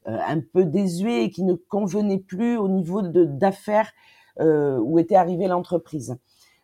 un 0.06 0.40
peu 0.54 0.66
désuet 0.66 1.24
et 1.24 1.30
qui 1.32 1.44
ne 1.44 1.56
convenait 1.56 2.20
plus 2.20 2.58
au 2.58 2.68
niveau 2.68 3.02
d'affaires 3.02 3.92
où 4.40 5.00
était 5.00 5.16
arrivée 5.16 5.48
l'entreprise. 5.48 6.18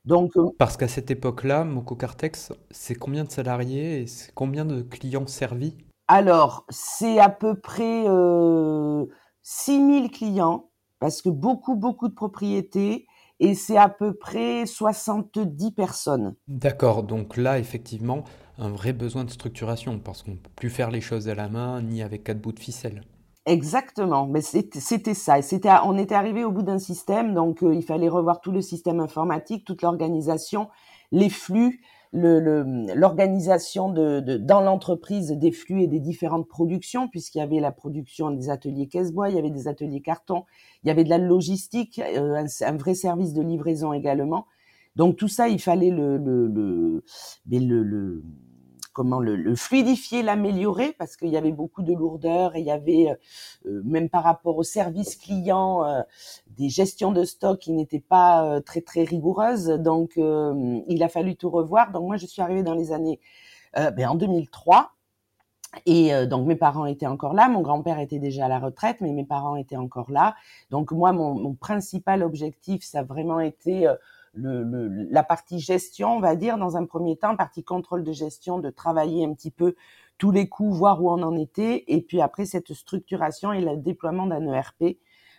Euh, 0.10 0.50
Parce 0.58 0.78
qu'à 0.78 0.88
cette 0.88 1.12
époque-là, 1.12 1.64
Moco 1.64 1.96
Cartex, 1.96 2.54
c'est 2.72 2.96
combien 2.96 3.24
de 3.24 3.32
salariés 3.32 4.02
et 4.02 4.06
combien 4.36 4.66
de 4.66 4.82
clients 4.82 5.28
servis? 5.28 5.76
Alors, 6.08 6.66
c'est 6.70 7.20
à 7.20 7.30
peu 7.30 7.60
près 7.60 8.06
euh, 8.08 9.06
6000 9.44 10.10
clients, 10.12 10.70
parce 11.00 11.22
que 11.22 11.30
beaucoup, 11.30 11.76
beaucoup 11.76 12.08
de 12.08 12.14
propriétés, 12.14 13.06
et 13.40 13.56
c'est 13.56 13.78
à 13.78 13.90
peu 13.90 14.14
près 14.14 14.66
70 14.66 15.72
personnes. 15.72 16.36
D'accord, 16.48 17.04
donc 17.04 17.38
là, 17.38 17.60
effectivement, 17.60 18.24
un 18.58 18.70
vrai 18.70 18.94
besoin 18.94 19.24
de 19.24 19.30
structuration, 19.30 20.00
parce 20.00 20.24
qu'on 20.24 20.32
ne 20.32 20.38
peut 20.38 20.52
plus 20.56 20.70
faire 20.70 20.92
les 20.92 21.02
choses 21.02 21.30
à 21.30 21.36
la 21.36 21.48
main, 21.48 21.82
ni 21.82 22.02
avec 22.02 22.24
quatre 22.24 22.42
bouts 22.42 22.52
de 22.52 22.60
ficelle. 22.60 23.02
Exactement, 23.46 24.28
mais 24.28 24.42
c'était 24.42 25.14
ça. 25.14 25.42
C'était, 25.42 25.70
on 25.86 25.98
était 25.98 26.16
arrivé 26.16 26.44
au 26.44 26.52
bout 26.52 26.64
d'un 26.64 26.80
système, 26.80 27.34
donc 27.34 27.64
euh, 27.64 27.74
il 27.74 27.84
fallait 27.84 28.10
revoir 28.10 28.42
tout 28.42 28.52
le 28.52 28.62
système 28.62 29.00
informatique, 29.00 29.64
toute 29.64 29.84
l'organisation, 29.84 30.68
les 31.14 31.30
flux, 31.30 31.80
l'organisation 32.18 33.92
de, 33.92 34.38
dans 34.38 34.62
l'entreprise 34.62 35.32
des 35.32 35.52
flux 35.52 35.82
et 35.84 35.88
des 35.88 36.00
différentes 36.00 36.48
productions, 36.48 37.08
puisqu'il 37.08 37.40
y 37.40 37.42
avait 37.42 37.60
la 37.60 37.72
production 37.72 38.32
des 38.32 38.50
ateliers 38.50 38.88
caisse-bois, 38.88 39.30
il 39.30 39.36
y 39.36 39.40
avait 39.40 39.50
des 39.50 39.68
ateliers 39.68 40.02
carton, 40.02 40.44
il 40.84 40.88
y 40.88 40.92
avait 40.92 41.04
de 41.04 41.10
la 41.10 41.18
logistique, 41.18 42.00
euh, 42.00 42.44
un, 42.62 42.78
vrai 42.78 42.96
service 42.96 43.34
de 43.34 43.42
livraison 43.42 43.94
également. 43.94 44.48
Donc 44.96 45.16
tout 45.16 45.28
ça, 45.28 45.48
il 45.48 45.60
fallait 45.60 45.92
le 45.92 47.02
comment 48.98 49.20
le, 49.20 49.56
fluidifier, 49.56 50.24
l'améliorer, 50.24 50.92
parce 50.98 51.18
qu'il 51.18 51.28
y 51.28 51.38
avait 51.38 51.52
beaucoup 51.52 51.84
de 51.84 51.94
lourdeur 51.94 52.56
et 52.56 52.62
il 52.62 52.66
y 52.66 52.72
avait, 52.72 53.12
euh, 53.12 53.70
euh, 53.70 53.82
même 53.86 54.10
par 54.10 54.24
rapport 54.24 54.58
au 54.58 54.64
service 54.64 55.16
client, 55.16 55.86
euh, 55.86 56.02
des 56.58 56.70
gestions 56.70 57.12
de 57.12 57.24
stock 57.24 57.60
qui 57.60 57.74
n'étaient 57.74 58.00
pas 58.00 58.60
très 58.62 58.82
très 58.82 59.04
rigoureuses. 59.04 59.68
Donc, 59.68 60.14
il 60.18 61.04
a 61.04 61.10
fallu 61.10 61.36
tout 61.36 61.52
revoir. 61.52 61.92
Donc, 61.92 62.08
moi, 62.08 62.18
je 62.18 62.26
suis 62.26 62.42
arrivée 62.42 62.64
dans 62.64 62.74
les 62.74 62.92
années, 62.92 63.20
ben, 63.76 64.08
en 64.08 64.16
2003. 64.16 64.94
Et 65.86 66.12
donc 66.28 66.48
mes 66.48 66.56
parents 66.56 66.86
étaient 66.86 67.08
encore 67.08 67.34
là, 67.34 67.50
mon 67.50 67.62
grand-père 67.62 68.00
était 68.00 68.20
déjà 68.20 68.46
à 68.46 68.48
la 68.48 68.58
retraite, 68.58 68.98
mais 69.02 69.12
mes 69.12 69.26
parents 69.26 69.58
étaient 69.58 69.76
encore 69.76 70.10
là. 70.10 70.34
Donc 70.72 70.92
moi, 70.92 71.12
mon, 71.12 71.36
mon 71.36 71.54
principal 71.54 72.24
objectif, 72.24 72.84
ça 72.84 73.00
a 73.00 73.04
vraiment 73.04 73.42
été 73.42 73.88
la 74.38 75.24
partie 75.24 75.60
gestion, 75.60 76.18
on 76.18 76.20
va 76.20 76.36
dire, 76.36 76.58
dans 76.58 76.78
un 76.78 76.86
premier 76.86 77.18
temps, 77.18 77.36
partie 77.36 77.64
contrôle 77.64 78.04
de 78.04 78.12
gestion, 78.12 78.60
de 78.60 78.70
travailler 78.70 79.26
un 79.26 79.34
petit 79.34 79.52
peu 79.52 79.76
tous 80.18 80.32
les 80.32 80.48
coûts, 80.50 80.72
voir 80.72 81.04
où 81.04 81.10
on 81.10 81.22
en 81.22 81.36
était, 81.38 81.84
et 81.88 82.02
puis 82.02 82.22
après 82.22 82.46
cette 82.46 82.74
structuration 82.74 83.54
et 83.54 83.62
le 83.62 83.78
déploiement 83.78 84.28
d'un 84.28 84.46
ERP 84.52 84.98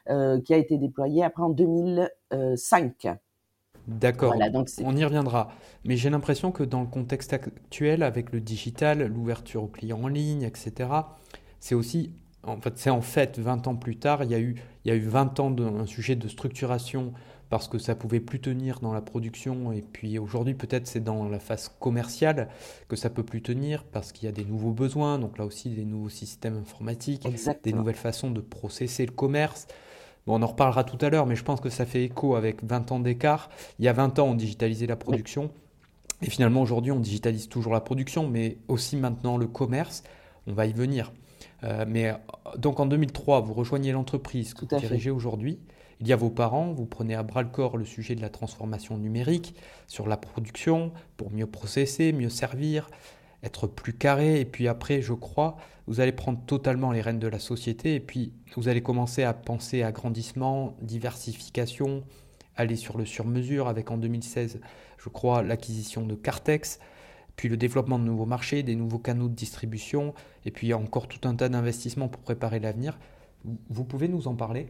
euh, 0.08 0.40
qui 0.40 0.54
a 0.54 0.56
été 0.56 0.78
déployé 0.78 1.24
après 1.24 1.42
en 1.42 1.50
2005. 1.50 3.08
D'accord, 3.86 4.34
on 4.84 4.96
y 4.96 5.04
reviendra. 5.04 5.50
Mais 5.84 5.96
j'ai 5.96 6.10
l'impression 6.10 6.52
que 6.52 6.62
dans 6.62 6.82
le 6.82 6.86
contexte 6.86 7.32
actuel, 7.32 8.02
avec 8.02 8.32
le 8.32 8.40
digital, 8.40 9.06
l'ouverture 9.06 9.64
aux 9.64 9.68
clients 9.68 10.02
en 10.02 10.08
ligne, 10.08 10.42
etc., 10.42 10.90
c'est 11.58 11.74
aussi, 11.74 12.12
en 12.42 12.60
fait, 12.60 12.76
c'est 12.76 12.90
en 12.90 13.00
fait 13.00 13.38
20 13.38 13.66
ans 13.66 13.76
plus 13.76 13.98
tard, 13.98 14.24
il 14.24 14.30
y 14.30 14.34
a 14.34 14.40
eu, 14.40 14.56
il 14.84 14.88
y 14.88 14.94
a 14.94 14.94
eu 14.94 15.06
20 15.06 15.40
ans 15.40 15.50
d'un 15.50 15.86
sujet 15.86 16.16
de 16.16 16.28
structuration 16.28 17.12
parce 17.50 17.68
que 17.68 17.78
ça 17.78 17.94
pouvait 17.94 18.20
plus 18.20 18.40
tenir 18.40 18.80
dans 18.80 18.92
la 18.92 19.00
production 19.00 19.72
et 19.72 19.82
puis 19.82 20.18
aujourd'hui 20.18 20.54
peut-être 20.54 20.86
c'est 20.86 21.02
dans 21.02 21.28
la 21.28 21.38
phase 21.38 21.70
commerciale 21.80 22.48
que 22.88 22.96
ça 22.96 23.10
peut 23.10 23.22
plus 23.22 23.42
tenir 23.42 23.84
parce 23.84 24.12
qu'il 24.12 24.26
y 24.26 24.28
a 24.28 24.32
des 24.32 24.44
nouveaux 24.44 24.72
besoins, 24.72 25.18
donc 25.18 25.38
là 25.38 25.44
aussi 25.44 25.70
des 25.70 25.84
nouveaux 25.84 26.08
systèmes 26.08 26.56
informatiques, 26.58 27.26
des 27.62 27.72
nouvelles 27.72 27.94
façons 27.94 28.30
de 28.30 28.40
processer 28.40 29.06
le 29.06 29.12
commerce. 29.12 29.66
Bon, 30.26 30.38
on 30.38 30.42
en 30.42 30.46
reparlera 30.46 30.84
tout 30.84 30.98
à 31.04 31.08
l'heure, 31.08 31.26
mais 31.26 31.36
je 31.36 31.44
pense 31.44 31.60
que 31.60 31.70
ça 31.70 31.86
fait 31.86 32.04
écho 32.04 32.36
avec 32.36 32.62
20 32.62 32.92
ans 32.92 33.00
d'écart. 33.00 33.48
Il 33.78 33.86
y 33.86 33.88
a 33.88 33.94
20 33.94 34.18
ans, 34.18 34.28
on 34.28 34.34
digitalisait 34.34 34.86
la 34.86 34.96
production. 34.96 35.50
Et 36.20 36.28
finalement, 36.28 36.60
aujourd'hui, 36.60 36.92
on 36.92 37.00
digitalise 37.00 37.48
toujours 37.48 37.72
la 37.72 37.80
production, 37.80 38.28
mais 38.28 38.58
aussi 38.68 38.96
maintenant 38.96 39.38
le 39.38 39.46
commerce. 39.46 40.02
On 40.46 40.52
va 40.52 40.66
y 40.66 40.72
venir. 40.74 41.12
Euh, 41.64 41.86
mais 41.88 42.12
donc 42.58 42.78
en 42.80 42.86
2003, 42.86 43.40
vous 43.40 43.54
rejoignez 43.54 43.92
l'entreprise 43.92 44.52
que 44.52 44.66
vous 44.66 44.78
dirigez 44.78 45.10
aujourd'hui. 45.10 45.60
Il 46.00 46.06
y 46.06 46.12
a 46.12 46.16
vos 46.16 46.30
parents, 46.30 46.72
vous 46.72 46.86
prenez 46.86 47.14
à 47.14 47.22
bras 47.22 47.42
le 47.42 47.48
corps 47.48 47.76
le 47.76 47.84
sujet 47.84 48.14
de 48.14 48.20
la 48.20 48.30
transformation 48.30 48.98
numérique 48.98 49.54
sur 49.86 50.06
la 50.06 50.16
production 50.16 50.92
pour 51.16 51.32
mieux 51.32 51.46
processer, 51.46 52.12
mieux 52.12 52.28
servir, 52.28 52.88
être 53.42 53.66
plus 53.66 53.92
carré. 53.92 54.40
Et 54.40 54.44
puis 54.44 54.68
après, 54.68 55.02
je 55.02 55.12
crois, 55.12 55.56
vous 55.86 56.00
allez 56.00 56.12
prendre 56.12 56.40
totalement 56.46 56.92
les 56.92 57.00
rênes 57.00 57.18
de 57.18 57.28
la 57.28 57.40
société 57.40 57.94
et 57.96 58.00
puis 58.00 58.32
vous 58.54 58.68
allez 58.68 58.82
commencer 58.82 59.24
à 59.24 59.34
penser 59.34 59.82
agrandissement, 59.82 60.76
diversification, 60.82 62.04
aller 62.54 62.76
sur 62.76 62.96
le 62.96 63.04
sur-mesure 63.04 63.66
avec 63.68 63.90
en 63.90 63.96
2016, 63.96 64.60
je 64.98 65.08
crois, 65.08 65.42
l'acquisition 65.42 66.06
de 66.06 66.14
Cartex 66.14 66.78
puis 67.38 67.48
le 67.48 67.56
développement 67.56 68.00
de 68.00 68.04
nouveaux 68.04 68.26
marchés, 68.26 68.64
des 68.64 68.74
nouveaux 68.74 68.98
canaux 68.98 69.28
de 69.28 69.34
distribution, 69.34 70.12
et 70.44 70.50
puis 70.50 70.74
encore 70.74 71.06
tout 71.06 71.26
un 71.26 71.36
tas 71.36 71.48
d'investissements 71.48 72.08
pour 72.08 72.20
préparer 72.20 72.58
l'avenir. 72.58 72.98
Vous 73.70 73.84
pouvez 73.84 74.08
nous 74.08 74.26
en 74.26 74.34
parler? 74.34 74.66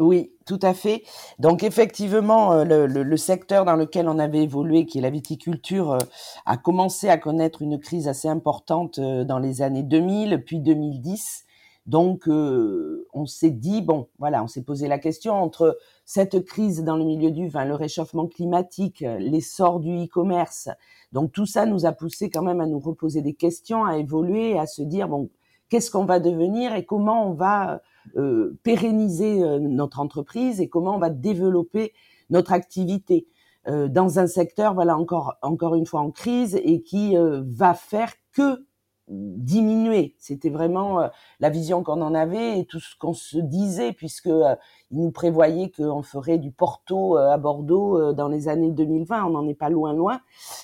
Oui, 0.00 0.32
tout 0.44 0.58
à 0.62 0.74
fait. 0.74 1.04
Donc 1.38 1.62
effectivement, 1.62 2.52
euh, 2.52 2.64
le, 2.86 3.16
secteur 3.16 3.64
dans 3.64 3.76
lequel 3.76 4.08
on 4.08 4.18
avait 4.18 4.42
évolué, 4.42 4.86
qui 4.86 4.98
est 4.98 5.00
la 5.00 5.10
viticulture, 5.10 5.92
euh, 5.92 5.98
a 6.46 6.56
commencé 6.56 7.08
à 7.08 7.16
connaître 7.16 7.62
une 7.62 7.78
crise 7.78 8.08
assez 8.08 8.26
importante 8.26 8.98
euh, 8.98 9.22
dans 9.24 9.38
les 9.38 9.62
années 9.62 9.84
2000, 9.84 10.42
puis 10.44 10.58
2010. 10.58 11.44
Donc 11.86 12.28
on 12.28 13.26
s'est 13.26 13.50
dit, 13.50 13.82
bon, 13.82 14.08
voilà, 14.18 14.42
on 14.42 14.46
s'est 14.46 14.62
posé 14.62 14.88
la 14.88 14.98
question 14.98 15.34
entre 15.34 15.78
cette 16.06 16.42
crise 16.46 16.82
dans 16.82 16.96
le 16.96 17.04
milieu 17.04 17.30
du 17.30 17.48
vin, 17.48 17.66
le 17.66 17.74
réchauffement 17.74 18.26
climatique, 18.26 19.04
l'essor 19.18 19.80
du 19.80 20.04
e-commerce. 20.04 20.70
Donc 21.12 21.32
tout 21.32 21.44
ça 21.44 21.66
nous 21.66 21.84
a 21.84 21.92
poussé 21.92 22.30
quand 22.30 22.40
même 22.40 22.62
à 22.62 22.66
nous 22.66 22.78
reposer 22.78 23.20
des 23.20 23.34
questions, 23.34 23.84
à 23.84 23.98
évoluer, 23.98 24.58
à 24.58 24.64
se 24.64 24.80
dire, 24.80 25.08
bon, 25.08 25.28
qu'est-ce 25.68 25.90
qu'on 25.90 26.06
va 26.06 26.20
devenir 26.20 26.74
et 26.74 26.86
comment 26.86 27.28
on 27.28 27.34
va 27.34 27.82
euh, 28.16 28.58
pérenniser 28.62 29.42
euh, 29.42 29.58
notre 29.58 30.00
entreprise 30.00 30.60
et 30.60 30.68
comment 30.68 30.96
on 30.96 30.98
va 30.98 31.10
développer 31.10 31.92
notre 32.30 32.52
activité. 32.52 33.26
Euh, 33.66 33.88
dans 33.88 34.18
un 34.18 34.26
secteur, 34.26 34.74
voilà 34.74 34.96
encore 34.96 35.36
encore 35.42 35.74
une 35.74 35.86
fois 35.86 36.00
en 36.00 36.10
crise 36.10 36.54
et 36.62 36.82
qui 36.82 37.16
va 37.16 37.74
faire 37.74 38.12
que 38.32 38.66
diminuer. 39.08 40.14
C'était 40.18 40.48
vraiment 40.48 41.00
euh, 41.00 41.08
la 41.40 41.50
vision 41.50 41.82
qu'on 41.82 42.00
en 42.00 42.14
avait 42.14 42.58
et 42.58 42.64
tout 42.64 42.80
ce 42.80 42.96
qu'on 42.98 43.12
se 43.12 43.38
disait, 43.38 43.92
puisque 43.92 44.28
euh, 44.28 44.56
nous 44.90 45.10
prévoyait 45.10 45.70
qu'on 45.70 46.02
ferait 46.02 46.38
du 46.38 46.50
Porto 46.50 47.18
euh, 47.18 47.30
à 47.30 47.36
Bordeaux 47.36 48.12
dans 48.12 48.28
les 48.28 48.48
années 48.48 48.70
2020. 48.70 49.24
On 49.26 49.30
n'en 49.30 49.46
est 49.46 49.54
pas 49.54 49.68
loin, 49.68 49.92
loin. 49.92 50.20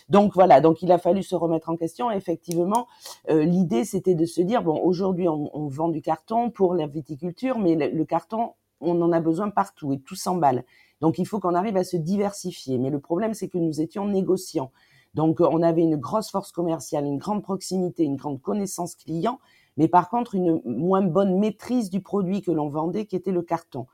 Donc 0.08 0.32
voilà. 0.34 0.60
Donc 0.60 0.82
il 0.82 0.90
a 0.92 0.98
fallu 0.98 1.22
se 1.22 1.34
remettre 1.34 1.68
en 1.68 1.76
question. 1.76 2.10
effectivement, 2.10 2.86
l'idée 3.28 3.84
c'était 3.84 4.14
de 4.14 4.24
se 4.24 4.40
dire 4.40 4.62
bon, 4.62 4.80
aujourd'hui 4.82 5.28
on, 5.28 5.50
on, 5.54 5.68
vend 5.68 5.88
du 5.88 6.02
carton 6.02 6.50
pour 6.50 6.74
la 6.74 6.86
viticulture, 6.86 7.58
mais 7.58 7.74
le, 7.74 7.88
le 7.96 8.04
carton 8.04 8.54
on 8.80 9.00
en 9.02 9.12
a 9.12 9.20
besoin 9.20 9.50
partout 9.50 9.92
et 9.92 10.00
tout 10.00 10.16
s'emballe. 10.16 10.64
Donc 11.00 11.18
il 11.18 11.26
faut 11.26 11.40
qu'on 11.40 11.54
arrive 11.54 11.76
à 11.76 11.84
se 11.84 11.96
diversifier. 11.96 12.78
Mais 12.78 12.90
le 12.90 13.00
problème 13.00 13.34
c'est 13.34 13.48
que 13.48 13.58
nous 13.58 13.80
étions 13.80 14.06
négociants. 14.06 14.70
Donc, 15.14 15.40
euh, 15.40 15.48
on 15.50 15.62
avait 15.62 15.82
une 15.82 15.96
grosse 15.96 16.30
force 16.30 16.52
commerciale, 16.52 17.04
une 17.04 17.18
grande 17.18 17.42
proximité, 17.42 18.04
une 18.04 18.16
grande 18.16 18.40
connaissance 18.40 18.94
client, 18.94 19.38
mais 19.76 19.88
par 19.88 20.08
contre, 20.08 20.34
une 20.34 20.60
moins 20.64 21.02
bonne 21.02 21.38
maîtrise 21.38 21.90
du 21.90 22.00
produit 22.00 22.42
que 22.42 22.50
l'on 22.50 22.68
vendait, 22.68 23.06
qui 23.06 23.16
était 23.16 23.32
le 23.32 23.42
carton. 23.42 23.86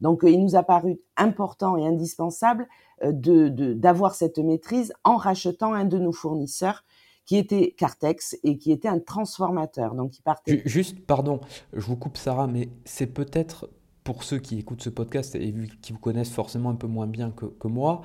Donc, 0.00 0.24
euh, 0.24 0.30
il 0.30 0.42
nous 0.42 0.56
a 0.56 0.62
paru 0.62 1.00
important 1.16 1.76
et 1.76 1.86
indispensable 1.86 2.68
euh, 3.02 3.12
de, 3.12 3.48
d'avoir 3.72 4.14
cette 4.14 4.38
maîtrise 4.38 4.92
en 5.04 5.16
rachetant 5.16 5.74
un 5.74 5.84
de 5.84 5.98
nos 5.98 6.12
fournisseurs 6.12 6.84
qui 7.24 7.36
était 7.36 7.72
Cartex 7.78 8.36
et 8.42 8.58
qui 8.58 8.72
était 8.72 8.88
un 8.88 8.98
transformateur. 8.98 9.94
Donc, 9.94 10.18
il 10.18 10.22
partait. 10.22 10.62
Juste, 10.64 11.06
pardon, 11.06 11.40
je 11.72 11.86
vous 11.86 11.96
coupe 11.96 12.16
Sarah, 12.16 12.48
mais 12.48 12.68
c'est 12.84 13.06
peut-être 13.06 13.70
pour 14.02 14.24
ceux 14.24 14.38
qui 14.38 14.58
écoutent 14.58 14.82
ce 14.82 14.90
podcast 14.90 15.36
et 15.36 15.54
qui 15.80 15.92
vous 15.92 16.00
connaissent 16.00 16.32
forcément 16.32 16.70
un 16.70 16.74
peu 16.74 16.88
moins 16.88 17.06
bien 17.06 17.30
que, 17.30 17.46
que 17.46 17.68
moi, 17.68 18.02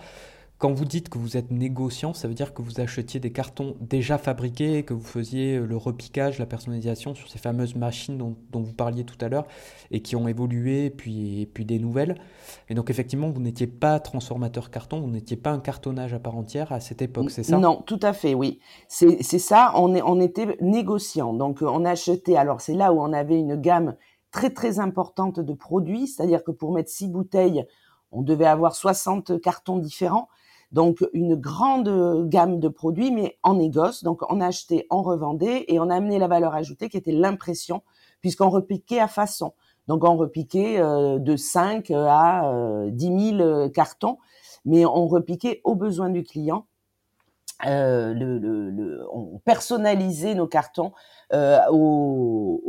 quand 0.58 0.74
vous 0.74 0.86
dites 0.86 1.10
que 1.10 1.20
vous 1.20 1.38
êtes 1.38 1.52
négociant, 1.52 2.14
ça 2.14 2.28
veut 2.28 2.34
dire 2.34 2.54
que 2.54 2.64
vous 2.64 2.80
achetiez 2.80 3.20
des 3.20 3.32
cartons 3.32 3.76
déjà 3.80 4.18
fabriqués, 4.18 4.84
que 4.84 4.94
vous 4.96 5.06
faisiez 5.06 5.60
le 5.60 5.78
repiquage, 5.78 6.40
la 6.40 6.48
personnalisation 6.48 7.14
sur 7.14 7.30
ces 7.30 7.38
fameuses 7.38 7.76
machines 7.76 8.18
dont, 8.18 8.36
vous 8.52 8.74
parliez 8.74 9.04
tout 9.04 9.18
à 9.22 9.30
l'heure 9.30 9.46
et 9.92 10.02
qui 10.02 10.16
ont 10.16 10.28
évolué, 10.28 10.90
puis, 10.90 11.48
puis 11.54 11.64
des 11.64 11.78
nouvelles. 11.78 12.20
Et 12.70 12.74
donc 12.74 12.90
effectivement, 12.90 13.30
vous 13.30 13.40
n'étiez 13.40 13.68
pas 13.68 14.00
transformateur 14.00 14.72
carton, 14.72 15.00
vous 15.00 15.12
n'étiez 15.12 15.38
pas 15.38 15.52
un 15.52 15.60
cartonnage 15.60 16.16
à 16.16 16.20
part 16.20 16.36
entière 16.36 16.72
à 16.72 16.80
cette 16.80 17.04
époque, 17.04 17.30
c'est 17.30 17.44
ça? 17.44 17.58
Non, 17.60 17.84
tout 17.86 18.00
à 18.02 18.14
fait, 18.14 18.34
oui. 18.34 18.60
C'est 18.88 19.22
ça, 19.22 19.74
on, 19.76 19.94
est, 19.94 20.02
on 20.02 20.20
était 20.20 20.58
négociant. 20.60 21.34
Donc 21.34 21.62
on 21.62 21.86
achetait, 21.86 22.36
alors 22.36 22.62
c'est 22.62 22.74
là 22.74 22.94
où 22.94 23.00
on 23.00 23.14
avait 23.14 23.38
une 23.38 23.58
gamme 23.58 23.96
très 24.32 24.50
très 24.50 24.80
importante 24.80 25.40
de 25.40 25.54
produits, 25.54 26.08
c'est-à-dire 26.08 26.44
que 26.44 26.52
pour 26.52 26.74
mettre 26.74 26.90
six 26.90 27.08
bouteilles, 27.08 27.66
on 28.12 28.24
devait 28.24 28.46
avoir 28.46 28.76
60 28.76 29.40
cartons 29.40 29.78
différents. 29.78 30.30
Donc 30.72 31.06
une 31.14 31.36
grande 31.36 32.28
gamme 32.30 32.60
de 32.60 32.68
produits, 32.68 33.12
mais 33.12 33.38
en 33.44 33.56
négoce. 33.56 34.04
Donc 34.04 34.22
on 34.30 34.42
achetait, 34.42 34.86
on 34.90 35.02
revendait 35.02 35.66
et 35.68 35.80
on 35.80 35.90
a 35.90 35.96
amené 35.96 36.20
la 36.20 36.28
valeur 36.28 36.56
ajoutée 36.56 36.90
qui 36.90 36.98
était 36.98 37.12
l'impression, 37.12 37.84
puisqu'on 38.22 38.50
repiquait 38.50 39.00
à 39.00 39.08
façon. 39.08 39.54
Donc 39.88 40.04
on 40.04 40.18
repiquait 40.18 40.80
euh, 40.80 41.20
de 41.20 41.36
5 41.38 41.92
à 41.92 42.52
10 42.92 43.08
euh, 43.08 43.38
000 43.38 43.70
cartons, 43.70 44.18
mais 44.66 44.86
on 44.86 45.08
repiquait 45.08 45.62
aux 45.64 45.76
besoins 45.76 46.10
du 46.10 46.24
client. 46.24 46.66
Euh, 47.66 48.14
le, 48.14 48.38
le, 48.38 49.04
on 49.12 49.40
personnalisait 49.40 50.36
nos 50.36 50.46
cartons 50.46 50.92
euh, 51.34 51.58
aux, 51.72 52.62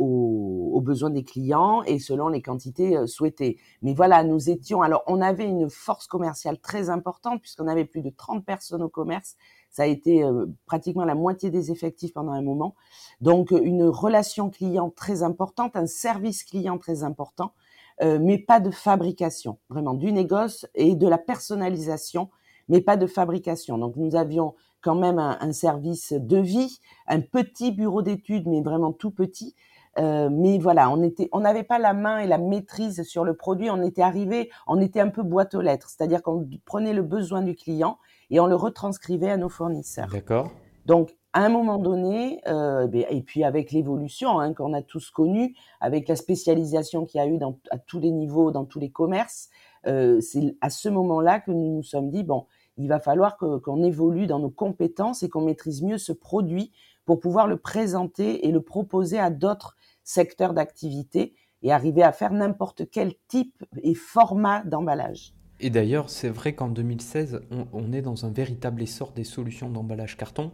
aux, 0.79 0.81
besoins 0.81 1.09
des 1.09 1.23
clients 1.23 1.83
et 1.83 1.99
selon 1.99 2.29
les 2.29 2.41
quantités 2.41 2.97
euh, 2.97 3.07
souhaitées. 3.07 3.57
Mais 3.81 3.93
voilà, 3.93 4.23
nous 4.23 4.49
étions, 4.49 4.81
alors 4.81 5.03
on 5.07 5.21
avait 5.21 5.45
une 5.45 5.69
force 5.69 6.07
commerciale 6.07 6.59
très 6.59 6.89
importante 6.89 7.41
puisqu'on 7.41 7.67
avait 7.67 7.85
plus 7.85 8.01
de 8.01 8.09
30 8.09 8.45
personnes 8.45 8.81
au 8.81 8.89
commerce. 8.89 9.35
Ça 9.69 9.83
a 9.83 9.85
été 9.85 10.23
euh, 10.23 10.45
pratiquement 10.65 11.05
la 11.05 11.15
moitié 11.15 11.49
des 11.49 11.71
effectifs 11.71 12.13
pendant 12.13 12.31
un 12.31 12.41
moment. 12.41 12.75
Donc 13.21 13.51
une 13.51 13.83
relation 13.83 14.49
client 14.49 14.89
très 14.89 15.23
importante, 15.23 15.75
un 15.75 15.87
service 15.87 16.43
client 16.43 16.77
très 16.77 17.03
important, 17.03 17.53
mais 18.01 18.37
pas 18.37 18.61
de 18.61 18.71
fabrication, 18.71 19.57
vraiment 19.69 19.93
du 19.93 20.13
négoce 20.13 20.65
et 20.73 20.95
de 20.95 21.05
la 21.05 21.17
personnalisation, 21.17 22.29
mais 22.69 22.79
pas 22.79 22.95
de 22.95 23.07
fabrication. 23.07 23.77
Donc 23.77 23.97
nous 23.97 24.15
avions 24.15 24.55
quand 24.81 24.95
même 24.95 25.19
un, 25.19 25.51
service 25.51 26.13
de 26.13 26.37
vie, 26.37 26.79
un 27.07 27.19
petit 27.19 27.71
bureau 27.71 28.01
d'études, 28.01 28.47
mais 28.47 28.61
vraiment 28.61 28.93
tout 28.93 29.11
petit. 29.11 29.55
Euh, 29.97 30.29
mais 30.31 30.57
voilà, 30.59 30.89
on 30.89 31.01
était, 31.01 31.29
on 31.31 31.39
n'avait 31.39 31.63
pas 31.63 31.79
la 31.79 31.93
main 31.93 32.19
et 32.19 32.27
la 32.27 32.37
maîtrise 32.37 33.03
sur 33.03 33.23
le 33.23 33.33
produit. 33.35 33.69
On 33.69 33.81
était 33.81 34.01
arrivé, 34.01 34.49
on 34.67 34.79
était 34.79 34.99
un 34.99 35.09
peu 35.09 35.23
boîte 35.23 35.55
aux 35.55 35.61
lettres, 35.61 35.89
c'est-à-dire 35.89 36.21
qu'on 36.21 36.47
prenait 36.65 36.93
le 36.93 37.01
besoin 37.01 37.41
du 37.41 37.55
client 37.55 37.97
et 38.29 38.39
on 38.39 38.45
le 38.45 38.55
retranscrivait 38.55 39.31
à 39.31 39.37
nos 39.37 39.49
fournisseurs. 39.49 40.09
D'accord. 40.11 40.51
Donc 40.85 41.15
à 41.33 41.45
un 41.45 41.49
moment 41.49 41.77
donné, 41.77 42.41
euh, 42.47 42.87
ben, 42.87 43.05
et 43.09 43.21
puis 43.21 43.43
avec 43.43 43.71
l'évolution 43.71 44.39
hein, 44.39 44.53
qu'on 44.53 44.73
a 44.73 44.81
tous 44.81 45.11
connue, 45.11 45.55
avec 45.79 46.07
la 46.07 46.15
spécialisation 46.15 47.05
qu'il 47.05 47.19
y 47.19 47.23
a 47.23 47.27
eu 47.27 47.37
dans, 47.37 47.59
à 47.69 47.77
tous 47.77 47.99
les 47.99 48.11
niveaux, 48.11 48.51
dans 48.51 48.65
tous 48.65 48.79
les 48.79 48.89
commerces, 48.89 49.49
euh, 49.85 50.19
c'est 50.21 50.55
à 50.61 50.69
ce 50.69 50.89
moment-là 50.89 51.39
que 51.39 51.51
nous 51.51 51.75
nous 51.75 51.83
sommes 51.83 52.09
dit 52.09 52.23
bon, 52.23 52.45
il 52.77 52.87
va 52.87 52.99
falloir 52.99 53.37
qu'on 53.37 53.83
évolue 53.83 54.25
dans 54.25 54.39
nos 54.39 54.49
compétences 54.49 55.21
et 55.21 55.29
qu'on 55.29 55.41
maîtrise 55.41 55.83
mieux 55.83 55.97
ce 55.97 56.13
produit 56.13 56.71
pour 57.09 57.19
pouvoir 57.19 57.47
le 57.47 57.57
présenter 57.57 58.45
et 58.45 58.51
le 58.51 58.61
proposer 58.61 59.17
à 59.17 59.31
d'autres 59.31 59.75
secteurs 60.03 60.53
d'activité 60.53 61.33
et 61.63 61.71
arriver 61.71 62.03
à 62.03 62.11
faire 62.11 62.31
n'importe 62.31 62.83
quel 62.91 63.15
type 63.27 63.65
et 63.81 63.95
format 63.95 64.63
d'emballage. 64.63 65.33
Et 65.59 65.71
d'ailleurs, 65.71 66.11
c'est 66.11 66.29
vrai 66.29 66.53
qu'en 66.53 66.67
2016, 66.67 67.41
on, 67.73 67.93
est 67.93 68.03
dans 68.03 68.27
un 68.27 68.29
véritable 68.29 68.83
essor 68.83 69.11
des 69.11 69.23
solutions 69.23 69.71
d'emballage 69.71 70.17
carton, 70.17 70.51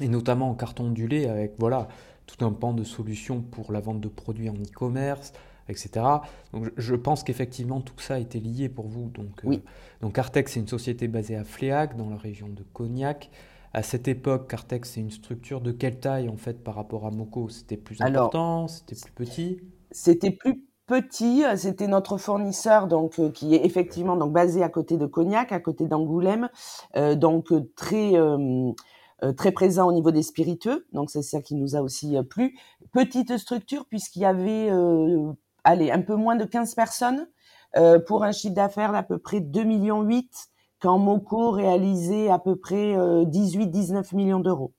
et 0.00 0.08
notamment 0.08 0.50
en 0.50 0.54
carton 0.54 0.86
ondulé, 0.86 1.28
avec 1.28 1.52
voilà, 1.60 1.86
tout 2.26 2.44
un 2.44 2.50
pan 2.50 2.72
de 2.72 2.82
solutions 2.82 3.40
pour 3.40 3.70
la 3.70 3.78
vente 3.78 4.00
de 4.00 4.08
produits 4.08 4.50
en 4.50 4.54
e-commerce, 4.54 5.32
etc. 5.68 6.04
Donc 6.52 6.72
je 6.78 6.96
pense 6.96 7.22
qu'effectivement 7.22 7.80
tout 7.80 7.94
ça 7.98 8.14
a 8.14 8.18
été 8.18 8.40
lié 8.40 8.68
pour 8.68 8.88
vous. 8.88 9.08
Donc, 9.10 9.40
oui. 9.44 9.62
donc 10.00 10.18
Artex, 10.18 10.50
c'est 10.50 10.58
une 10.58 10.66
société 10.66 11.06
basée 11.06 11.36
à 11.36 11.44
Fléac, 11.44 11.96
dans 11.96 12.10
la 12.10 12.16
région 12.16 12.48
de 12.48 12.64
Cognac. 12.72 13.30
À 13.72 13.82
cette 13.82 14.08
époque, 14.08 14.48
Cartex, 14.48 14.90
c'est 14.90 15.00
une 15.00 15.12
structure 15.12 15.60
de 15.60 15.70
quelle 15.70 16.00
taille 16.00 16.28
en 16.28 16.36
fait 16.36 16.64
par 16.64 16.74
rapport 16.74 17.06
à 17.06 17.10
Moco 17.10 17.48
C'était 17.48 17.76
plus 17.76 18.00
important? 18.00 18.66
C'était 18.66 18.96
plus 18.96 19.12
petit? 19.12 19.60
C'était 19.92 20.32
plus 20.32 20.64
petit. 20.86 21.44
C'était 21.56 21.86
notre 21.86 22.18
fournisseur 22.18 22.88
donc 22.88 23.20
euh, 23.20 23.30
qui 23.30 23.54
est 23.54 23.64
effectivement 23.64 24.16
donc 24.16 24.32
basé 24.32 24.64
à 24.64 24.68
côté 24.68 24.96
de 24.96 25.06
Cognac, 25.06 25.52
à 25.52 25.60
côté 25.60 25.86
d'Angoulême, 25.86 26.48
euh, 26.96 27.14
donc 27.14 27.52
euh, 27.52 27.70
très 27.76 28.12
très 29.36 29.52
présent 29.52 29.86
au 29.86 29.92
niveau 29.92 30.10
des 30.10 30.22
spiritueux. 30.22 30.86
Donc 30.92 31.10
c'est 31.10 31.22
ça 31.22 31.40
qui 31.40 31.54
nous 31.54 31.76
a 31.76 31.80
aussi 31.80 32.16
plu. 32.28 32.58
Petite 32.92 33.36
structure 33.36 33.84
puisqu'il 33.86 34.22
y 34.22 34.24
avait 34.24 34.70
allez 35.62 35.90
un 35.90 36.00
peu 36.00 36.16
moins 36.16 36.36
de 36.36 36.44
15 36.44 36.74
personnes 36.74 37.28
pour 38.06 38.24
un 38.24 38.32
chiffre 38.32 38.54
d'affaires 38.54 38.92
d'à 38.92 39.02
peu 39.02 39.18
près 39.18 39.40
2 39.40 39.62
millions 39.62 40.00
8 40.02 40.48
quand 40.80 40.98
Moco 40.98 41.50
réalisait 41.50 42.30
à 42.30 42.38
peu 42.38 42.56
près 42.56 42.96
18-19 42.96 43.96
euh, 43.96 44.02
millions 44.16 44.40
d'euros. 44.40 44.72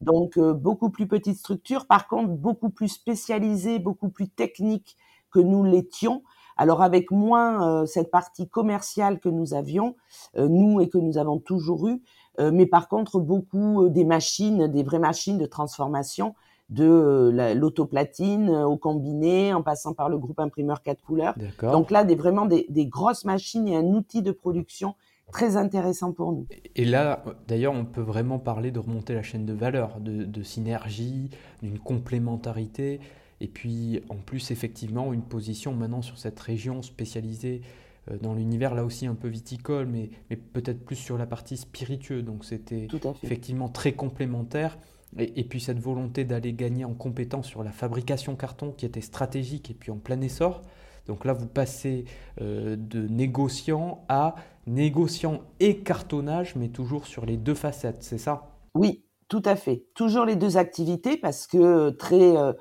Donc 0.00 0.38
euh, 0.38 0.54
beaucoup 0.54 0.90
plus 0.90 1.06
petite 1.06 1.36
structure, 1.36 1.86
par 1.86 2.08
contre 2.08 2.28
beaucoup 2.28 2.70
plus 2.70 2.88
spécialisée, 2.88 3.78
beaucoup 3.78 4.10
plus 4.10 4.28
technique 4.28 4.96
que 5.30 5.40
nous 5.40 5.64
l'étions. 5.64 6.22
Alors 6.56 6.82
avec 6.82 7.10
moins 7.10 7.82
euh, 7.82 7.86
cette 7.86 8.10
partie 8.10 8.48
commerciale 8.48 9.18
que 9.18 9.28
nous 9.28 9.54
avions, 9.54 9.96
nous 10.36 10.80
et 10.80 10.88
que 10.88 10.98
nous 10.98 11.16
avons 11.18 11.38
toujours 11.38 11.88
eu, 11.88 12.02
mais 12.38 12.66
par 12.66 12.88
contre 12.88 13.18
beaucoup 13.18 13.88
des 13.88 14.04
machines, 14.04 14.68
des 14.68 14.82
vraies 14.82 14.98
machines 14.98 15.36
de 15.36 15.46
transformation 15.46 16.34
de 16.70 17.54
l'autoplatine 17.54 18.48
au 18.50 18.76
combiné, 18.76 19.52
en 19.52 19.62
passant 19.62 19.92
par 19.92 20.08
le 20.08 20.16
groupe 20.16 20.38
imprimeur 20.38 20.82
4 20.82 21.02
couleurs. 21.02 21.34
Donc 21.60 21.90
là, 21.90 22.04
des, 22.04 22.14
vraiment 22.14 22.46
des, 22.46 22.66
des, 22.70 22.86
grosses 22.86 23.24
machines 23.24 23.66
et 23.66 23.76
un 23.76 23.86
outil 23.86 24.22
de 24.22 24.30
production 24.30 24.94
très 25.30 25.56
intéressant 25.56 26.12
pour 26.12 26.32
nous. 26.32 26.46
Et 26.76 26.84
là, 26.84 27.24
d'ailleurs, 27.48 27.74
on 27.74 27.84
peut 27.84 28.00
vraiment 28.00 28.38
parler 28.38 28.70
de 28.70 28.78
remonter 28.78 29.14
la 29.14 29.22
chaîne 29.22 29.46
de 29.46 29.52
valeur, 29.52 30.00
de, 30.00 30.42
synergie, 30.42 31.30
d'une 31.62 31.78
complémentarité, 31.78 33.00
et 33.40 33.48
puis 33.48 34.02
en 34.08 34.16
plus, 34.16 34.50
effectivement, 34.50 35.12
une 35.12 35.22
position 35.22 35.72
maintenant 35.72 36.02
sur 36.02 36.18
cette 36.18 36.38
région 36.38 36.82
spécialisée 36.82 37.62
euh, 38.10 38.18
dans 38.20 38.34
l'univers, 38.34 38.74
là 38.74 38.84
aussi 38.84 39.06
un 39.06 39.14
peu 39.14 39.28
viticole, 39.28 39.86
mais, 39.86 40.10
mais 40.28 40.36
peut-être 40.36 40.84
plus 40.84 40.96
sur 40.96 41.16
la 41.16 41.26
partie 41.26 41.56
spiritueuse. 41.56 42.24
Donc 42.24 42.44
c'était 42.44 42.86
effectivement 43.22 43.68
très 43.68 43.92
complémentaire. 43.92 44.78
Et, 45.18 45.40
et, 45.40 45.44
puis 45.44 45.60
cette 45.60 45.80
volonté 45.80 46.24
d'aller 46.24 46.52
gagner 46.52 46.84
en 46.84 46.94
compétence 46.94 47.48
sur 47.48 47.64
la 47.64 47.72
fabrication 47.72 48.36
carton 48.36 48.70
qui 48.70 48.86
était 48.86 49.00
stratégique 49.00 49.68
et 49.70 49.74
puis 49.74 49.90
en 49.90 49.96
plein 49.96 50.20
essor. 50.20 50.62
Donc 51.10 51.24
là, 51.24 51.32
vous 51.32 51.48
passez 51.48 52.04
euh, 52.40 52.76
de 52.78 53.08
négociant 53.08 54.04
à 54.08 54.36
négociant 54.68 55.40
et 55.58 55.78
cartonnage, 55.78 56.54
mais 56.54 56.68
toujours 56.68 57.08
sur 57.08 57.26
les 57.26 57.36
deux 57.36 57.56
facettes, 57.56 58.04
c'est 58.04 58.16
ça? 58.16 58.52
Oui, 58.76 59.02
tout 59.26 59.42
à 59.44 59.56
fait. 59.56 59.86
Toujours 59.96 60.24
les 60.24 60.36
deux 60.36 60.56
activités 60.56 61.16
parce 61.16 61.48
que 61.48 61.90
très 61.90 62.36
euh, 62.36 62.52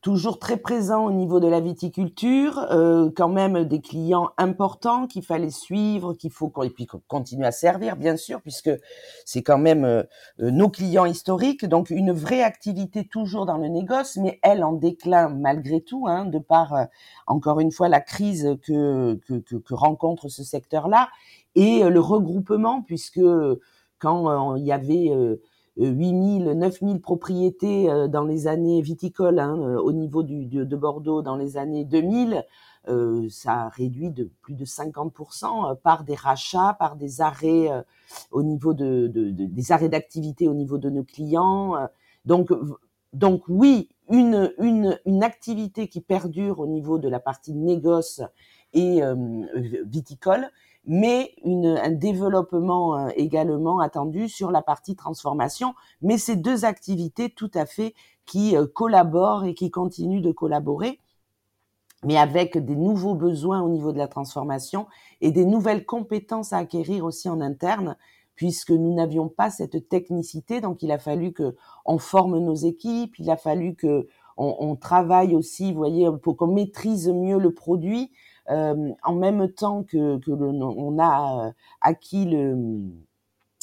toujours 0.00 0.38
très 0.38 0.56
présent 0.56 1.06
au 1.06 1.12
niveau 1.12 1.40
de 1.40 1.48
la 1.48 1.60
viticulture, 1.60 2.58
euh, 2.70 3.10
quand 3.16 3.28
même 3.28 3.64
des 3.64 3.80
clients 3.80 4.30
importants 4.38 5.08
qu'il 5.08 5.24
fallait 5.24 5.50
suivre, 5.50 6.14
qu'il 6.14 6.30
faut 6.30 6.52
et 6.62 6.70
puis 6.70 6.86
continuer 7.08 7.46
à 7.46 7.50
servir 7.50 7.96
bien 7.96 8.16
sûr 8.16 8.40
puisque 8.40 8.70
c'est 9.24 9.42
quand 9.42 9.58
même 9.58 9.84
euh, 9.84 10.02
euh, 10.40 10.50
nos 10.52 10.68
clients 10.68 11.04
historiques, 11.04 11.64
donc 11.66 11.90
une 11.90 12.12
vraie 12.12 12.42
activité 12.42 13.04
toujours 13.04 13.44
dans 13.44 13.58
le 13.58 13.68
négoce, 13.68 14.16
mais 14.16 14.38
elle 14.42 14.62
en 14.62 14.72
déclin 14.72 15.30
malgré 15.30 15.80
tout, 15.80 16.06
hein, 16.06 16.26
de 16.26 16.38
par 16.38 16.74
euh, 16.74 16.84
encore 17.26 17.58
une 17.58 17.72
fois 17.72 17.88
la 17.88 18.00
crise 18.00 18.56
que, 18.62 19.14
que, 19.26 19.40
que, 19.40 19.56
que 19.56 19.74
rencontre 19.74 20.28
ce 20.28 20.44
secteur-là 20.44 21.08
et 21.56 21.82
le 21.82 22.00
regroupement 22.00 22.82
puisque 22.82 23.20
quand 23.98 24.54
il 24.54 24.64
y 24.64 24.70
avait 24.70 25.10
8000, 25.78 26.52
9000 26.52 27.00
propriétés 27.00 27.90
euh, 27.90 28.08
dans 28.08 28.24
les 28.24 28.46
années 28.46 28.82
viticoles 28.82 29.38
hein, 29.38 29.56
euh, 29.58 29.80
au 29.80 29.92
niveau 29.92 30.22
du, 30.22 30.46
de 30.46 30.76
Bordeaux 30.76 31.22
dans 31.22 31.36
les 31.36 31.56
années 31.56 31.84
2000, 31.84 32.44
euh, 32.88 33.28
ça 33.30 33.64
a 33.64 33.68
réduit 33.68 34.10
de 34.10 34.30
plus 34.42 34.54
de 34.54 34.64
50% 34.64 35.76
par 35.80 36.04
des 36.04 36.14
rachats, 36.14 36.76
par 36.78 36.96
des 36.96 37.20
arrêts 37.20 37.68
au 38.30 38.42
niveau 38.42 38.74
de, 38.74 39.06
de, 39.06 39.30
des 39.30 39.72
arrêts 39.72 39.88
d'activité 39.88 40.48
au 40.48 40.54
niveau 40.54 40.78
de 40.78 40.90
nos 40.90 41.04
clients. 41.04 41.74
Donc, 42.24 42.50
donc 43.12 43.42
oui, 43.48 43.90
une, 44.10 44.52
une, 44.58 44.98
une 45.04 45.22
activité 45.22 45.88
qui 45.88 46.00
perdure 46.00 46.60
au 46.60 46.66
niveau 46.66 46.98
de 46.98 47.08
la 47.08 47.20
partie 47.20 47.54
négoce 47.54 48.22
et 48.72 49.00
viticole, 49.84 50.48
mais 50.88 51.34
une, 51.44 51.66
un 51.66 51.90
développement 51.90 52.96
euh, 52.96 53.08
également 53.14 53.78
attendu 53.78 54.28
sur 54.28 54.50
la 54.50 54.62
partie 54.62 54.96
transformation. 54.96 55.74
Mais 56.00 56.16
ces 56.16 56.34
deux 56.34 56.64
activités 56.64 57.28
tout 57.28 57.50
à 57.54 57.66
fait 57.66 57.94
qui 58.24 58.56
euh, 58.56 58.66
collaborent 58.66 59.44
et 59.44 59.54
qui 59.54 59.70
continuent 59.70 60.22
de 60.22 60.32
collaborer, 60.32 60.98
mais 62.04 62.16
avec 62.16 62.56
des 62.56 62.74
nouveaux 62.74 63.14
besoins 63.14 63.60
au 63.60 63.68
niveau 63.68 63.92
de 63.92 63.98
la 63.98 64.08
transformation 64.08 64.86
et 65.20 65.30
des 65.30 65.44
nouvelles 65.44 65.84
compétences 65.84 66.54
à 66.54 66.58
acquérir 66.58 67.04
aussi 67.04 67.28
en 67.28 67.40
interne 67.40 67.96
puisque 68.34 68.70
nous 68.70 68.94
n'avions 68.94 69.28
pas 69.28 69.50
cette 69.50 69.88
technicité, 69.88 70.60
donc 70.60 70.82
il 70.82 70.92
a 70.92 70.98
fallu 70.98 71.32
que 71.32 71.56
on 71.84 71.98
forme 71.98 72.38
nos 72.38 72.54
équipes, 72.54 73.18
il 73.18 73.30
a 73.30 73.36
fallu 73.36 73.74
que 73.74 74.06
on, 74.36 74.54
on 74.60 74.76
travaille 74.76 75.34
aussi, 75.34 75.72
vous 75.72 75.78
voyez, 75.78 76.08
pour 76.22 76.36
qu'on 76.36 76.46
maîtrise 76.46 77.08
mieux 77.08 77.38
le 77.38 77.52
produit, 77.52 78.12
en 78.48 79.14
même 79.14 79.48
temps 79.52 79.82
que, 79.82 80.18
que 80.18 80.30
le, 80.30 80.46
on 80.46 80.98
a 80.98 81.48
euh, 81.48 81.52
acquis 81.80 82.24
le, 82.24 82.56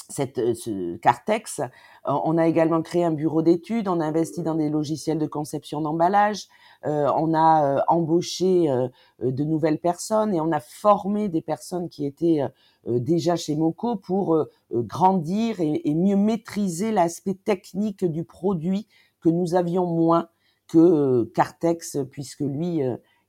cette, 0.09 0.37
euh, 0.37 0.53
ce 0.53 0.97
Cartex, 0.97 1.61
on 2.05 2.37
a 2.37 2.47
également 2.47 2.81
créé 2.81 3.03
un 3.03 3.11
bureau 3.11 3.41
d'études, 3.41 3.87
on 3.87 3.99
a 3.99 4.05
investi 4.05 4.43
dans 4.43 4.55
des 4.55 4.69
logiciels 4.69 5.17
de 5.17 5.25
conception 5.25 5.81
d'emballage, 5.81 6.47
euh, 6.85 7.09
on 7.15 7.33
a 7.33 7.83
embauché 7.87 8.69
euh, 8.69 8.87
de 9.19 9.43
nouvelles 9.43 9.79
personnes 9.79 10.33
et 10.33 10.41
on 10.41 10.51
a 10.51 10.59
formé 10.59 11.29
des 11.29 11.41
personnes 11.41 11.89
qui 11.89 12.05
étaient 12.05 12.41
déjà 12.85 13.35
chez 13.35 13.55
Moco 13.55 13.95
pour 13.95 14.45
grandir 14.71 15.59
et, 15.59 15.81
et, 15.85 15.95
mieux 15.95 16.15
maîtriser 16.15 16.91
l'aspect 16.91 17.33
technique 17.33 18.05
du 18.05 18.23
produit 18.23 18.87
que 19.21 19.29
nous 19.29 19.55
avions 19.55 19.87
moins 19.87 20.27
que 20.67 21.23
Cartex, 21.33 21.97
puisque 22.11 22.41
lui 22.41 22.81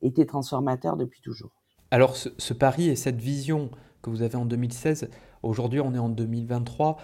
était 0.03 0.27
transformateur 0.27 0.97
depuis 0.97 1.21
toujours. 1.21 1.51
Alors 1.91 2.17
ce, 2.17 2.53
pari 2.53 2.89
et 2.89 2.97
cette 2.97 3.21
vision 3.21 3.71
que 4.03 4.11
vous 4.11 4.23
avez 4.23 4.37
en 4.37 4.45
2016, 4.45 5.09
aujourd'hui 5.43 5.81
on 5.81 5.95
est 5.95 5.99
en 5.99 6.09
2023, 6.09 6.99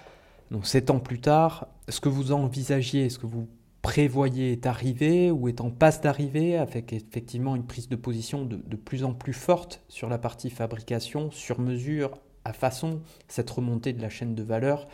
donc 0.50 0.66
sept 0.66 0.90
ans 0.90 0.98
plus 0.98 1.20
tard, 1.20 1.68
ce 1.88 2.00
que 2.00 2.08
vous 2.08 2.32
envisagiez, 2.32 3.08
ce 3.08 3.18
que 3.18 3.26
vous 3.26 3.48
prévoyez 3.80 4.52
est 4.52 4.66
arrivé 4.66 5.30
ou 5.30 5.48
est 5.48 5.60
en 5.60 5.70
passe 5.70 6.00
d'arriver 6.00 6.56
avec 6.56 6.92
effectivement 6.92 7.56
une 7.56 7.66
prise 7.66 7.88
de 7.88 7.96
position 7.96 8.44
de, 8.44 8.56
de, 8.56 8.76
plus 8.76 9.04
en 9.04 9.12
plus 9.12 9.32
forte 9.32 9.82
sur 9.88 10.08
la 10.08 10.18
partie 10.18 10.50
fabrication, 10.50 11.30
sur 11.30 11.58
mesure, 11.58 12.12
à 12.44 12.52
façon, 12.52 13.00
cette 13.28 13.50
remontée 13.50 13.92
de 13.92 14.02
la 14.02 14.08
chaîne 14.08 14.34
de 14.34 14.42
valeur? 14.42 14.86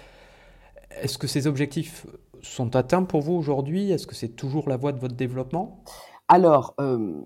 Est-ce 1.03 1.19
que 1.19 1.27
ces 1.27 1.47
objectifs 1.47 2.07
sont 2.43 2.77
atteints 2.77 3.05
pour 3.05 3.21
vous 3.21 3.35
aujourd'hui? 3.35 3.91
Est-ce 3.91 4.07
que 4.07 4.15
c'est 4.15 4.29
toujours 4.29 4.69
la 4.69 4.77
voie 4.77 4.93
de 4.93 4.99
votre 4.99 5.17
développement? 5.17 5.83
Alors, 6.29 6.75
euh, 6.81 7.23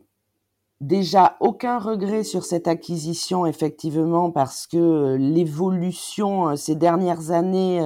Déjà, 0.82 1.36
aucun 1.38 1.78
regret 1.78 2.24
sur 2.24 2.42
cette 2.44 2.66
acquisition, 2.66 3.46
effectivement, 3.46 4.32
parce 4.32 4.66
que 4.66 4.76
euh, 4.76 5.16
l'évolution 5.16 6.48
euh, 6.48 6.56
ces 6.56 6.74
dernières 6.74 7.30
années 7.30 7.80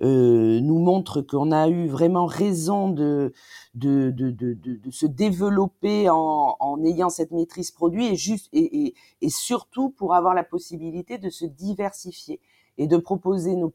euh, 0.00 0.60
nous 0.60 0.78
montre 0.78 1.20
qu'on 1.20 1.50
a 1.50 1.68
eu 1.68 1.88
vraiment 1.88 2.26
raison 2.26 2.90
de, 2.90 3.32
de, 3.74 4.12
de, 4.12 4.30
de, 4.30 4.54
de 4.54 4.90
se 4.92 5.06
développer 5.06 6.08
en, 6.10 6.54
en, 6.60 6.84
ayant 6.84 7.10
cette 7.10 7.32
maîtrise 7.32 7.72
produit 7.72 8.06
et, 8.06 8.14
juste, 8.14 8.48
et, 8.52 8.84
et, 8.86 8.94
et 9.20 9.30
surtout 9.30 9.90
pour 9.90 10.14
avoir 10.14 10.34
la 10.34 10.44
possibilité 10.44 11.18
de 11.18 11.30
se 11.30 11.44
diversifier 11.44 12.40
et 12.78 12.86
de 12.86 12.96
proposer 12.96 13.56
nos, 13.56 13.72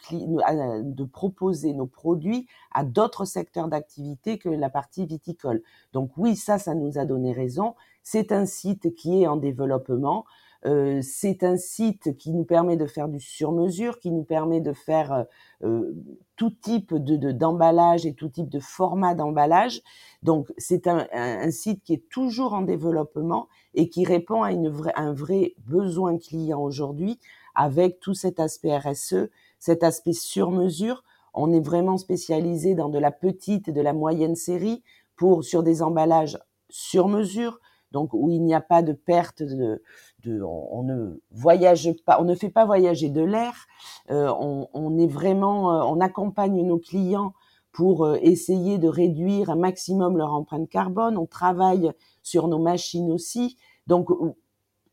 de 0.81 1.03
proposer 1.03 1.73
nos 1.73 1.87
produits 1.87 2.47
à 2.71 2.85
d'autres 2.85 3.25
secteurs 3.25 3.67
d'activité 3.67 4.37
que 4.37 4.47
la 4.47 4.69
partie 4.69 5.05
viticole. 5.05 5.61
Donc 5.91 6.11
oui, 6.15 6.37
ça, 6.37 6.57
ça 6.57 6.73
nous 6.73 6.97
a 6.97 7.03
donné 7.03 7.33
raison. 7.33 7.75
C'est 8.03 8.31
un 8.31 8.45
site 8.45 8.93
qui 8.95 9.23
est 9.23 9.27
en 9.27 9.37
développement. 9.37 10.25
Euh, 10.65 11.01
c'est 11.01 11.43
un 11.43 11.57
site 11.57 12.15
qui 12.17 12.31
nous 12.31 12.45
permet 12.45 12.77
de 12.77 12.85
faire 12.85 13.09
du 13.09 13.19
sur-mesure, 13.19 13.99
qui 13.99 14.11
nous 14.11 14.23
permet 14.23 14.61
de 14.61 14.71
faire 14.71 15.25
euh, 15.63 15.93
tout 16.37 16.51
type 16.51 16.93
de 16.93 17.31
d'emballage 17.31 18.05
et 18.05 18.13
tout 18.13 18.29
type 18.29 18.49
de 18.49 18.59
format 18.59 19.13
d'emballage. 19.13 19.81
Donc 20.21 20.53
c'est 20.57 20.87
un, 20.87 21.05
un, 21.11 21.51
site 21.51 21.83
qui 21.83 21.93
est 21.93 22.09
toujours 22.09 22.53
en 22.53 22.61
développement 22.61 23.49
et 23.73 23.89
qui 23.89 24.05
répond 24.05 24.43
à, 24.43 24.51
une 24.51 24.69
vraie, 24.69 24.93
un 24.95 25.13
vrai 25.13 25.53
besoin 25.65 26.17
client 26.17 26.61
aujourd'hui 26.61 27.19
avec 27.55 27.99
tout 27.99 28.13
cet 28.13 28.39
aspect 28.39 28.77
RSE, 28.77 29.29
cet 29.59 29.83
aspect 29.83 30.13
sur 30.13 30.49
mesure. 30.51 31.03
On 31.33 31.51
est 31.51 31.65
vraiment 31.65 31.97
spécialisé 31.97 32.75
dans 32.75 32.89
de 32.89 32.99
la 32.99 33.11
petite 33.11 33.67
et 33.67 33.73
de 33.73 33.81
la 33.81 33.93
moyenne 33.93 34.35
série 34.35 34.81
pour 35.15 35.43
sur 35.43 35.61
des 35.61 35.81
emballages 35.81 36.39
sur 36.69 37.07
mesure, 37.07 37.59
donc 37.93 38.13
où 38.13 38.29
il 38.29 38.43
n'y 38.43 38.53
a 38.53 38.61
pas 38.61 38.81
de 38.81 38.91
perte 38.91 39.41
de, 39.43 39.81
de 40.23 40.41
on, 40.41 40.83
ne 40.83 41.21
voyage 41.31 41.89
pas, 42.05 42.19
on 42.19 42.25
ne 42.25 42.35
fait 42.35 42.49
pas 42.49 42.65
voyager 42.65 43.09
de 43.09 43.21
l'air. 43.21 43.53
Euh, 44.11 44.33
on, 44.39 44.67
on, 44.73 44.97
est 44.97 45.07
vraiment, 45.07 45.73
euh, 45.73 45.83
on 45.85 46.01
accompagne 46.01 46.61
nos 46.65 46.79
clients 46.79 47.33
pour 47.71 48.03
euh, 48.03 48.17
essayer 48.21 48.77
de 48.79 48.87
réduire 48.87 49.49
un 49.49 49.55
maximum 49.55 50.17
leur 50.17 50.33
empreinte 50.33 50.69
carbone. 50.69 51.17
On 51.17 51.27
travaille 51.27 51.91
sur 52.23 52.47
nos 52.47 52.59
machines 52.59 53.11
aussi. 53.11 53.57
Donc 53.87 54.09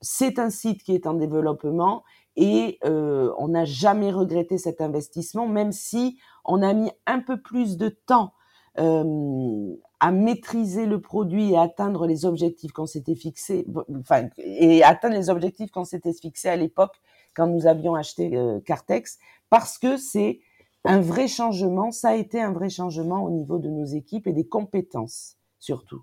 c'est 0.01 0.39
un 0.39 0.51
site 0.51 0.83
qui 0.83 0.95
est 0.95 1.07
en 1.07 1.15
développement 1.15 2.05
et 2.37 2.79
euh, 2.85 3.33
on 3.39 3.49
n'a 3.49 3.65
jamais 3.65 4.11
regretté 4.11 4.57
cet 4.59 4.81
investissement, 4.81 5.47
même 5.47 5.73
si 5.73 6.19
on 6.45 6.63
a 6.63 6.73
mis 6.73 6.91
un 7.07 7.21
peu 7.21 7.41
plus 7.41 7.77
de 7.77 7.89
temps 7.89 8.33
euh, 8.79 9.75
à 10.01 10.13
maîtriser 10.13 10.87
le 10.87 11.01
produit 11.01 11.53
et 11.53 11.59
atteindre 11.59 12.07
les 12.07 12.25
objectifs 12.25 12.73
qu'on 12.73 12.87
s'était 12.87 13.15
fixés, 13.15 13.67
enfin, 13.99 14.29
et 14.39 14.83
atteindre 14.83 15.15
les 15.15 15.31
objectifs 15.31 15.71
qu'on 15.71 15.85
s'était 15.85 16.15
fixés 16.15 16.49
à 16.49 16.57
l'époque 16.57 17.01
quand 17.35 17.47
nous 17.47 17.67
avions 17.67 17.95
acheté 17.95 18.37
euh, 18.37 18.61
Cartex, 18.61 19.19
parce 19.51 19.79
que 19.79 19.97
c'est 19.97 20.41
un 20.85 21.01
vrai 21.01 21.29
changement, 21.29 21.93
ça 21.93 22.11
a 22.11 22.15
été 22.15 22.41
un 22.41 22.53
vrai 22.53 22.71
changement 22.71 23.23
au 23.23 23.31
niveau 23.31 23.59
de 23.59 23.69
nos 23.69 23.85
équipes 23.85 24.27
et 24.27 24.33
des 24.33 24.47
compétences 24.47 25.37
surtout. 25.61 26.03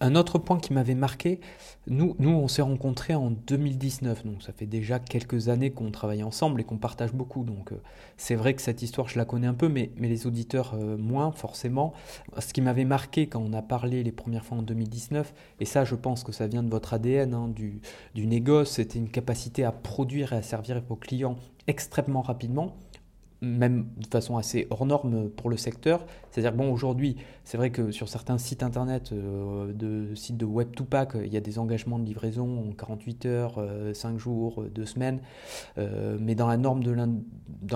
Un 0.00 0.14
autre 0.14 0.38
point 0.38 0.60
qui 0.60 0.72
m'avait 0.72 0.94
marqué, 0.94 1.40
nous, 1.88 2.14
nous 2.20 2.30
on 2.30 2.46
s'est 2.46 2.62
rencontrés 2.62 3.16
en 3.16 3.30
2019, 3.30 4.24
donc 4.24 4.42
ça 4.42 4.52
fait 4.52 4.66
déjà 4.66 5.00
quelques 5.00 5.48
années 5.48 5.70
qu'on 5.70 5.90
travaille 5.90 6.22
ensemble 6.22 6.60
et 6.60 6.64
qu'on 6.64 6.78
partage 6.78 7.12
beaucoup. 7.12 7.42
Donc 7.42 7.72
euh, 7.72 7.80
c'est 8.16 8.36
vrai 8.36 8.54
que 8.54 8.62
cette 8.62 8.82
histoire, 8.82 9.08
je 9.08 9.18
la 9.18 9.24
connais 9.24 9.48
un 9.48 9.54
peu, 9.54 9.68
mais, 9.68 9.90
mais 9.96 10.08
les 10.08 10.28
auditeurs 10.28 10.74
euh, 10.74 10.96
moins 10.96 11.32
forcément. 11.32 11.94
Ce 12.38 12.52
qui 12.52 12.60
m'avait 12.60 12.84
marqué 12.84 13.26
quand 13.26 13.40
on 13.40 13.52
a 13.52 13.62
parlé 13.62 14.04
les 14.04 14.12
premières 14.12 14.44
fois 14.44 14.58
en 14.58 14.62
2019, 14.62 15.34
et 15.58 15.64
ça 15.64 15.84
je 15.84 15.96
pense 15.96 16.22
que 16.22 16.30
ça 16.30 16.46
vient 16.46 16.62
de 16.62 16.70
votre 16.70 16.94
ADN, 16.94 17.34
hein, 17.34 17.48
du, 17.48 17.80
du 18.14 18.26
négoce, 18.26 18.70
c'était 18.72 19.00
une 19.00 19.10
capacité 19.10 19.64
à 19.64 19.72
produire 19.72 20.32
et 20.32 20.36
à 20.36 20.42
servir 20.42 20.80
vos 20.88 20.96
clients 20.96 21.36
extrêmement 21.66 22.22
rapidement 22.22 22.76
même 23.40 23.86
de 23.96 24.06
façon 24.06 24.36
assez 24.36 24.66
hors 24.70 24.84
norme 24.84 25.28
pour 25.30 25.50
le 25.50 25.56
secteur. 25.56 26.04
C'est-à-dire 26.30 26.52
bon, 26.52 26.72
aujourd'hui, 26.72 27.16
c'est 27.44 27.56
vrai 27.56 27.70
que 27.70 27.90
sur 27.90 28.08
certains 28.08 28.38
sites 28.38 28.62
internet, 28.62 29.10
euh, 29.12 29.72
de 29.72 30.14
sites 30.14 30.36
de 30.36 30.44
web 30.44 30.74
to 30.74 30.84
pack, 30.84 31.12
il 31.14 31.32
y 31.32 31.36
a 31.36 31.40
des 31.40 31.58
engagements 31.58 31.98
de 31.98 32.04
livraison 32.04 32.68
en 32.68 32.72
48 32.72 33.26
heures, 33.26 33.64
5 33.92 34.14
euh, 34.14 34.18
jours, 34.18 34.64
2 34.74 34.86
semaines. 34.86 35.20
Euh, 35.78 36.18
mais 36.20 36.34
dans 36.34 36.48
la 36.48 36.56
norme 36.56 36.82
de 36.82 36.92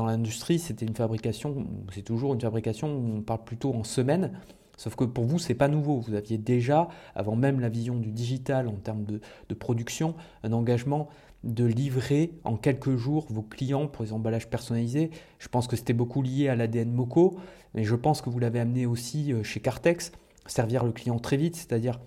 l'industrie, 0.01 0.59
c'était 0.59 0.87
une 0.87 0.96
fabrication, 0.96 1.66
c'est 1.92 2.03
toujours 2.03 2.35
une 2.35 2.40
fabrication, 2.40 2.88
on 2.88 3.22
parle 3.22 3.44
plutôt 3.44 3.72
en 3.75 3.85
semaines. 3.85 4.33
Sauf 4.79 4.96
que 4.96 5.05
pour 5.05 5.25
vous, 5.25 5.38
c'est 5.38 5.55
pas 5.55 5.68
nouveau. 5.68 6.01
Vous 6.01 6.14
aviez 6.14 6.38
déjà, 6.38 6.88
avant 7.14 7.37
même 7.37 7.61
la 7.61 7.68
vision 7.68 7.94
du 7.96 8.11
digital 8.11 8.66
en 8.66 8.72
termes 8.72 9.05
de 9.05 9.55
production, 9.55 10.14
un 10.42 10.53
engagement 10.53 11.09
de 11.44 11.64
livrer 11.64 12.33
en 12.44 12.57
quelques 12.57 12.96
jours 12.96 13.26
vos 13.31 13.42
clients 13.42 13.88
pour 13.88 14.05
les 14.05 14.12
emballages 14.12 14.48
personnalisés. 14.48 15.11
Je 15.38 15.48
pense 15.48 15.66
que 15.66 15.76
c'était 15.76 15.92
beaucoup 15.92 16.22
lié 16.22 16.48
à 16.48 16.57
l'ADN 16.57 16.92
Moco, 16.92 17.37
mais 17.74 17.85
je 17.85 17.94
pense 17.94 18.22
que 18.22 18.31
vous 18.31 18.38
l'avez 18.38 18.61
amené 18.61 18.87
aussi 18.87 19.33
euh, 19.33 19.42
chez 19.42 19.61
Cartex, 19.61 20.12
servir 20.46 20.85
le 20.85 20.92
client 20.92 21.18
très 21.18 21.37
vite, 21.37 21.57
c'est-à-dire 21.57 22.00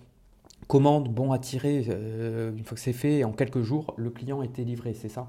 commande, 0.68 1.10
bon 1.14 1.32
à 1.32 1.40
tirer, 1.40 1.86
euh, 1.90 2.56
une 2.56 2.64
fois 2.64 2.76
que 2.76 2.82
c'est 2.82 2.94
fait, 2.94 3.24
en 3.24 3.32
quelques 3.32 3.62
jours, 3.62 3.94
le 3.98 4.10
client 4.10 4.42
était 4.42 4.64
livré, 4.64 4.94
c'est 4.94 5.10
ça? 5.10 5.28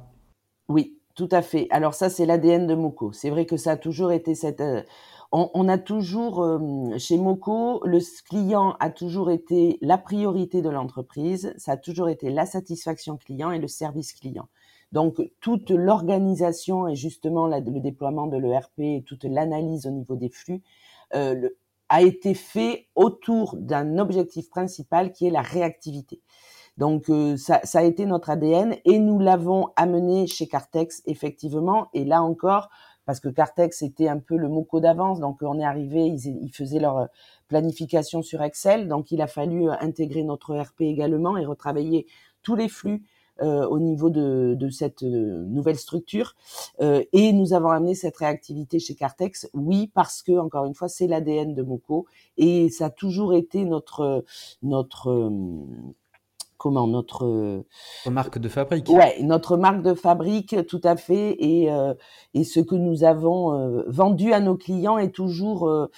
Oui, 0.68 0.98
tout 1.14 1.28
à 1.30 1.42
fait. 1.42 1.66
Alors 1.70 1.94
ça, 1.94 2.08
c'est 2.08 2.26
l'ADN 2.26 2.66
de 2.66 2.74
Moco. 2.74 3.12
C'est 3.12 3.30
vrai 3.30 3.46
que 3.46 3.56
ça 3.56 3.72
a 3.72 3.76
toujours 3.76 4.12
été 4.12 4.34
cette... 4.34 4.60
Euh, 4.60 4.82
on, 5.32 5.68
a 5.68 5.78
toujours, 5.78 6.42
euh, 6.42 6.98
chez 6.98 7.18
Moco, 7.18 7.82
le 7.84 7.98
client 8.28 8.76
a 8.80 8.90
toujours 8.90 9.30
été 9.30 9.78
la 9.82 9.98
priorité 9.98 10.62
de 10.62 10.68
l'entreprise, 10.68 11.52
ça 11.58 11.72
a 11.72 11.76
toujours 11.76 12.08
été 12.08 12.30
la 12.30 12.46
satisfaction 12.46 13.16
client 13.16 13.50
et 13.50 13.58
le 13.58 13.68
service 13.68 14.12
client. 14.12 14.48
Donc 14.92 15.20
toute 15.40 15.70
l'organisation 15.70 16.86
et 16.86 16.94
justement 16.94 17.48
le 17.48 17.80
déploiement 17.80 18.28
de 18.28 18.36
l'ERP 18.36 18.78
et 18.78 19.04
toute 19.04 19.24
l'analyse 19.24 19.86
au 19.86 19.90
niveau 19.90 20.14
des 20.14 20.28
flux 20.28 20.62
euh, 21.14 21.48
a 21.88 22.02
été 22.02 22.34
fait 22.34 22.86
autour 22.94 23.56
d'un 23.56 23.98
objectif 23.98 24.48
principal 24.48 25.12
qui 25.12 25.26
est 25.26 25.30
la 25.30 25.42
réactivité. 25.42 26.22
Donc 26.76 27.10
euh, 27.10 27.36
ça, 27.36 27.60
ça, 27.64 27.80
a 27.80 27.82
été 27.82 28.06
notre 28.06 28.30
ADN 28.30 28.76
et 28.84 28.98
nous 28.98 29.18
l'avons 29.18 29.70
amené 29.76 30.26
chez 30.26 30.46
Cartex 30.46 31.02
effectivement. 31.06 31.88
Et 31.94 32.04
là 32.04 32.22
encore, 32.22 32.68
parce 33.06 33.20
que 33.20 33.28
Cartex 33.28 33.82
était 33.82 34.08
un 34.08 34.18
peu 34.18 34.36
le 34.36 34.48
moco 34.48 34.80
d'avance. 34.80 35.20
Donc 35.20 35.38
on 35.40 35.58
est 35.58 35.64
arrivé, 35.64 36.06
ils, 36.06 36.52
faisaient 36.52 36.80
leur 36.80 36.98
euh, 36.98 37.06
planification 37.48 38.22
sur 38.22 38.42
Excel, 38.42 38.88
donc 38.88 39.10
il 39.12 39.22
a 39.22 39.26
fallu 39.26 39.70
euh, 39.70 39.74
intégrer 39.80 40.24
notre 40.24 40.54
ERP 40.54 40.82
également 40.82 41.36
et 41.38 41.46
retravailler 41.46 42.06
tous 42.42 42.56
les 42.56 42.68
flux 42.68 43.04
euh, 43.42 43.66
au 43.66 43.78
niveau 43.78 44.10
de, 44.10 44.68
cette 44.70 45.02
nouvelle 45.02 45.76
structure. 45.76 46.34
et 46.80 47.32
nous 47.32 47.52
avons 47.52 47.70
amené 47.70 47.94
cette 47.94 48.16
réactivité 48.16 48.78
chez 48.78 48.94
Cartex, 48.94 49.48
oui, 49.54 49.90
parce 49.94 50.22
que 50.22 50.32
encore 50.38 50.64
une 50.64 50.74
fois, 50.74 50.88
c'est 50.88 51.06
l'ADN 51.06 51.54
de 51.54 51.62
Moco 51.62 52.06
et 52.36 52.68
ça 52.70 52.86
a 52.86 52.90
toujours 52.90 53.34
été 53.34 53.64
notre 53.64 54.24
notre 54.62 55.30
comment 56.56 56.86
notre 56.86 57.64
marque 58.06 58.38
de 58.38 58.48
fabrique. 58.48 58.88
Ouais, 58.88 59.16
notre 59.22 59.56
marque 59.56 59.82
de 59.82 59.94
fabrique, 59.94 60.66
tout 60.66 60.80
à 60.84 60.96
fait, 60.96 61.36
et 61.38 61.70
euh, 61.70 61.94
et 62.34 62.44
ce 62.44 62.60
que 62.60 62.74
nous 62.74 63.04
avons 63.04 63.54
euh, 63.54 63.84
vendu 63.86 64.32
à 64.32 64.40
nos 64.40 64.56
clients 64.56 64.98
est 64.98 65.14
toujours 65.14 65.68
euh, 65.68 65.90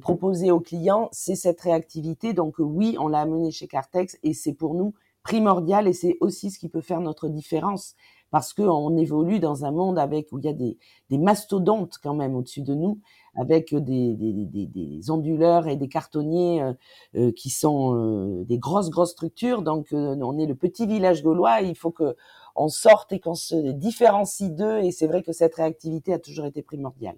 proposé 0.00 0.50
aux 0.50 0.60
clients, 0.60 1.08
c'est 1.12 1.36
cette 1.36 1.60
réactivité. 1.60 2.32
Donc 2.32 2.56
oui, 2.58 2.96
on 2.98 3.08
l'a 3.08 3.20
amené 3.20 3.50
chez 3.50 3.66
Cartex 3.66 4.18
et 4.22 4.34
c'est 4.34 4.54
pour 4.54 4.74
nous 4.74 4.94
primordial 5.22 5.88
et 5.88 5.92
c'est 5.92 6.16
aussi 6.20 6.50
ce 6.50 6.58
qui 6.58 6.68
peut 6.68 6.82
faire 6.82 7.00
notre 7.00 7.28
différence 7.28 7.94
parce 8.34 8.52
qu'on 8.52 8.96
évolue 8.96 9.38
dans 9.38 9.64
un 9.64 9.70
monde 9.70 9.96
avec 9.96 10.32
où 10.32 10.40
il 10.40 10.44
y 10.44 10.48
a 10.48 10.52
des, 10.52 10.76
mastodontes 11.08 11.98
quand 12.02 12.14
même 12.14 12.34
au-dessus 12.34 12.62
de 12.62 12.74
nous 12.74 12.98
avec 13.36 13.72
des, 13.72 14.16
des, 14.16 15.08
onduleurs 15.08 15.68
et 15.68 15.76
des 15.76 15.86
cartonniers 15.86 16.60
euh, 16.60 16.72
euh, 17.14 17.30
qui 17.30 17.48
sont 17.48 17.94
euh, 17.94 18.44
des 18.44 18.58
grosses 18.58 18.90
grosses 18.90 19.12
structures. 19.12 19.62
Donc 19.62 19.86
on 19.92 20.36
est 20.36 20.46
le 20.46 20.56
petit 20.56 20.84
village 20.84 21.22
gaulois. 21.22 21.60
Il 21.60 21.76
faut 21.76 21.92
que 21.92 22.16
on 22.56 22.66
sorte 22.66 23.12
et 23.12 23.20
qu'on 23.20 23.36
se 23.36 23.70
différencie 23.70 24.50
d'eux. 24.50 24.80
Et 24.80 24.90
c'est 24.90 25.06
vrai 25.06 25.22
que 25.22 25.32
cette 25.32 25.54
réactivité 25.54 26.12
a 26.12 26.18
toujours 26.18 26.46
été 26.46 26.60
primordiale. 26.60 27.14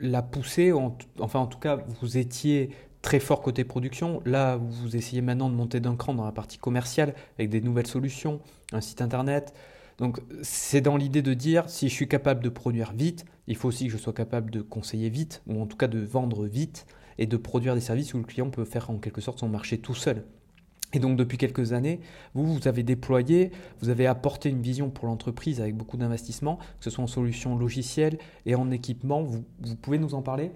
La 0.00 0.22
poussée, 0.22 0.72
enfin 1.20 1.38
en 1.38 1.46
tout 1.46 1.60
cas, 1.60 1.84
vous 2.00 2.18
étiez 2.18 2.70
très 3.00 3.20
fort 3.20 3.42
côté 3.42 3.62
production. 3.62 4.20
Là, 4.24 4.56
vous 4.56 4.96
essayez 4.96 5.22
maintenant 5.22 5.50
de 5.50 5.54
monter 5.54 5.78
d'un 5.78 5.94
cran 5.94 6.14
dans 6.14 6.24
la 6.24 6.32
partie 6.32 6.58
commerciale 6.58 7.14
avec 7.38 7.48
des 7.48 7.60
nouvelles 7.60 7.86
solutions, 7.86 8.40
un 8.72 8.80
site 8.80 9.00
internet, 9.00 9.54
donc 9.98 10.20
c'est 10.42 10.80
dans 10.80 10.96
l'idée 10.96 11.22
de 11.22 11.34
dire, 11.34 11.68
si 11.68 11.88
je 11.88 11.94
suis 11.94 12.08
capable 12.08 12.42
de 12.42 12.48
produire 12.48 12.92
vite, 12.92 13.24
il 13.46 13.56
faut 13.56 13.68
aussi 13.68 13.86
que 13.86 13.92
je 13.92 13.96
sois 13.96 14.12
capable 14.12 14.50
de 14.50 14.60
conseiller 14.60 15.08
vite, 15.08 15.42
ou 15.46 15.60
en 15.60 15.66
tout 15.66 15.76
cas 15.76 15.88
de 15.88 16.00
vendre 16.00 16.46
vite, 16.46 16.86
et 17.18 17.26
de 17.26 17.36
produire 17.36 17.74
des 17.74 17.80
services 17.80 18.12
où 18.12 18.18
le 18.18 18.24
client 18.24 18.50
peut 18.50 18.64
faire 18.64 18.90
en 18.90 18.98
quelque 18.98 19.20
sorte 19.20 19.38
son 19.38 19.48
marché 19.48 19.78
tout 19.78 19.94
seul. 19.94 20.24
Et 20.92 20.98
donc 20.98 21.16
depuis 21.16 21.38
quelques 21.38 21.72
années, 21.72 22.00
vous, 22.34 22.46
vous 22.46 22.68
avez 22.68 22.82
déployé, 22.82 23.50
vous 23.80 23.88
avez 23.88 24.06
apporté 24.06 24.50
une 24.50 24.60
vision 24.60 24.90
pour 24.90 25.06
l'entreprise 25.06 25.60
avec 25.60 25.74
beaucoup 25.74 25.96
d'investissements, 25.96 26.56
que 26.56 26.84
ce 26.84 26.90
soit 26.90 27.02
en 27.02 27.08
solutions 27.08 27.56
logicielles 27.56 28.18
et 28.44 28.54
en 28.54 28.70
équipement. 28.70 29.22
vous 29.22 29.44
pouvez 29.80 29.98
nous 29.98 30.14
en 30.14 30.22
parler? 30.22 30.52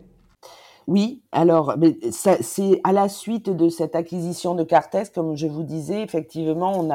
Oui, 0.91 1.23
alors 1.31 1.77
c'est 2.11 2.81
à 2.83 2.93
la 2.93 3.09
suite 3.09 3.49
de 3.49 3.69
cette 3.69 3.95
acquisition 3.95 4.57
de 4.57 4.65
Cartes, 4.65 5.13
comme 5.15 5.37
je 5.37 5.47
vous 5.47 5.63
disais, 5.63 6.03
effectivement, 6.03 6.73
on 6.75 6.91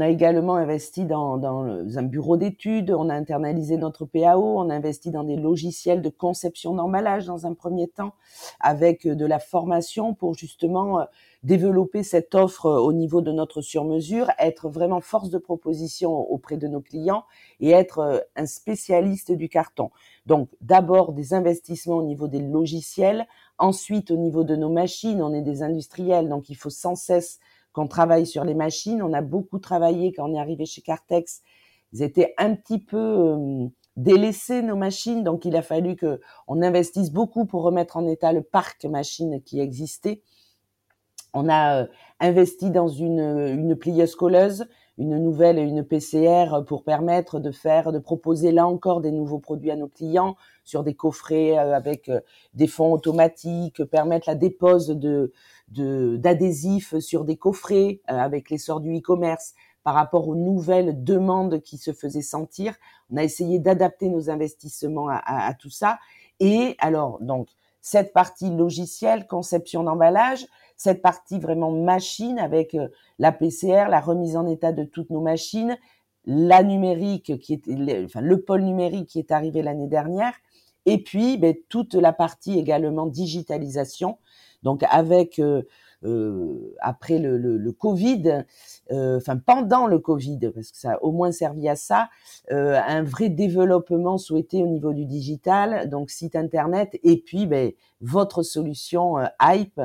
a, 0.00 0.08
également 0.08 0.54
investi 0.54 1.06
dans, 1.06 1.36
dans 1.36 1.64
un 1.98 2.02
bureau 2.04 2.36
d'études, 2.36 2.92
on 2.92 3.08
a 3.08 3.14
internalisé 3.16 3.78
notre 3.78 4.04
PAO, 4.04 4.60
on 4.60 4.70
a 4.70 4.76
investi 4.76 5.10
dans 5.10 5.24
des 5.24 5.34
logiciels 5.34 6.02
de 6.02 6.08
conception 6.08 6.72
d'emballage 6.72 7.26
dans 7.26 7.48
un 7.48 7.54
premier 7.54 7.88
temps, 7.88 8.12
avec 8.60 9.08
de 9.08 9.26
la 9.26 9.40
formation 9.40 10.14
pour 10.14 10.34
justement 10.34 11.00
développer 11.42 12.02
cette 12.02 12.34
offre 12.34 12.66
au 12.66 12.92
niveau 12.92 13.22
de 13.22 13.32
notre 13.32 13.62
sur-mesure, 13.62 14.30
être 14.38 14.68
vraiment 14.68 15.00
force 15.00 15.30
de 15.30 15.38
proposition 15.38 16.12
auprès 16.12 16.56
de 16.56 16.68
nos 16.68 16.80
clients 16.80 17.24
et 17.60 17.70
être 17.70 18.26
un 18.36 18.46
spécialiste 18.46 19.32
du 19.32 19.48
carton. 19.48 19.90
Donc 20.26 20.50
d'abord 20.60 21.12
des 21.12 21.32
investissements 21.32 21.96
au 21.96 22.02
niveau 22.02 22.28
des 22.28 22.40
logiciels, 22.40 23.26
ensuite 23.58 24.10
au 24.10 24.16
niveau 24.16 24.44
de 24.44 24.56
nos 24.56 24.70
machines, 24.70 25.22
on 25.22 25.32
est 25.32 25.42
des 25.42 25.62
industriels, 25.62 26.28
donc 26.28 26.50
il 26.50 26.56
faut 26.56 26.70
sans 26.70 26.94
cesse 26.94 27.38
qu'on 27.72 27.88
travaille 27.88 28.26
sur 28.26 28.44
les 28.44 28.54
machines. 28.54 29.02
On 29.02 29.12
a 29.12 29.22
beaucoup 29.22 29.58
travaillé 29.58 30.12
quand 30.12 30.28
on 30.28 30.34
est 30.34 30.40
arrivé 30.40 30.66
chez 30.66 30.82
Cartex. 30.82 31.42
Ils 31.92 32.02
étaient 32.02 32.34
un 32.38 32.54
petit 32.54 32.78
peu 32.78 32.96
euh, 32.96 33.68
nos 34.62 34.76
machines, 34.76 35.24
donc 35.24 35.44
il 35.44 35.56
a 35.56 35.62
fallu 35.62 35.96
que 35.96 36.20
on 36.46 36.62
investisse 36.62 37.10
beaucoup 37.10 37.44
pour 37.44 37.62
remettre 37.62 37.96
en 37.96 38.06
état 38.06 38.32
le 38.32 38.42
parc 38.42 38.84
machine 38.84 39.42
qui 39.42 39.60
existait. 39.60 40.22
On 41.32 41.48
a 41.48 41.86
investi 42.18 42.70
dans 42.70 42.88
une, 42.88 43.20
une 43.20 43.76
plieuse 43.76 44.14
colleuse, 44.14 44.66
une 44.98 45.18
nouvelle 45.18 45.58
et 45.58 45.62
une 45.62 45.84
PCR 45.84 46.62
pour 46.66 46.84
permettre 46.84 47.40
de 47.40 47.50
faire, 47.50 47.92
de 47.92 47.98
proposer 47.98 48.52
là 48.52 48.66
encore 48.66 49.00
des 49.00 49.12
nouveaux 49.12 49.38
produits 49.38 49.70
à 49.70 49.76
nos 49.76 49.88
clients 49.88 50.36
sur 50.64 50.84
des 50.84 50.94
coffrets 50.94 51.56
avec 51.56 52.10
des 52.52 52.66
fonds 52.66 52.92
automatiques, 52.92 53.82
permettre 53.84 54.28
la 54.28 54.34
dépose 54.34 54.88
de 54.88 55.32
d'adhésifs 55.68 56.98
sur 56.98 57.24
des 57.24 57.36
coffrets 57.36 58.00
avec 58.08 58.50
l'essor 58.50 58.80
du 58.80 58.98
e-commerce, 58.98 59.54
par 59.82 59.94
rapport 59.94 60.28
aux 60.28 60.34
nouvelles 60.34 61.02
demandes 61.04 61.60
qui 61.62 61.78
se 61.78 61.92
faisaient 61.92 62.22
sentir. 62.22 62.74
On 63.10 63.16
a 63.16 63.24
essayé 63.24 63.58
d'adapter 63.58 64.08
nos 64.08 64.30
investissements 64.30 65.08
à, 65.08 65.54
tout 65.54 65.70
ça. 65.70 65.98
Et 66.38 66.76
alors, 66.78 67.18
donc, 67.20 67.48
cette 67.80 68.12
partie 68.12 68.50
logicielle, 68.50 69.26
conception 69.26 69.82
d'emballage, 69.82 70.46
cette 70.80 71.02
partie 71.02 71.38
vraiment 71.38 71.70
machine 71.70 72.38
avec 72.38 72.74
euh, 72.74 72.88
la 73.18 73.32
PCR, 73.32 73.90
la 73.90 74.00
remise 74.00 74.34
en 74.34 74.46
état 74.46 74.72
de 74.72 74.84
toutes 74.84 75.10
nos 75.10 75.20
machines, 75.20 75.76
la 76.24 76.62
numérique 76.62 77.38
qui 77.38 77.52
est, 77.52 78.04
enfin, 78.06 78.22
le 78.22 78.40
pôle 78.40 78.62
numérique 78.62 79.10
qui 79.10 79.18
est 79.18 79.30
arrivé 79.30 79.60
l'année 79.60 79.88
dernière, 79.88 80.32
et 80.86 81.02
puis 81.02 81.36
ben, 81.36 81.54
toute 81.68 81.92
la 81.92 82.14
partie 82.14 82.58
également 82.58 83.04
digitalisation. 83.04 84.16
Donc 84.62 84.82
avec 84.88 85.38
euh, 85.38 85.64
euh, 86.02 86.74
après 86.80 87.18
le, 87.18 87.36
le, 87.36 87.58
le 87.58 87.72
Covid, 87.72 88.44
euh, 88.90 89.18
enfin 89.18 89.36
pendant 89.36 89.86
le 89.86 89.98
Covid, 89.98 90.38
parce 90.54 90.70
que 90.70 90.78
ça 90.78 90.92
a 90.92 91.02
au 91.02 91.12
moins 91.12 91.30
servi 91.30 91.68
à 91.68 91.76
ça, 91.76 92.08
euh, 92.52 92.80
un 92.86 93.02
vrai 93.02 93.28
développement 93.28 94.16
souhaité 94.16 94.62
au 94.62 94.66
niveau 94.66 94.94
du 94.94 95.04
digital, 95.04 95.90
donc 95.90 96.08
site 96.10 96.36
internet, 96.36 96.98
et 97.02 97.18
puis 97.18 97.46
ben, 97.46 97.72
votre 98.00 98.42
solution 98.42 99.16
Hype 99.42 99.78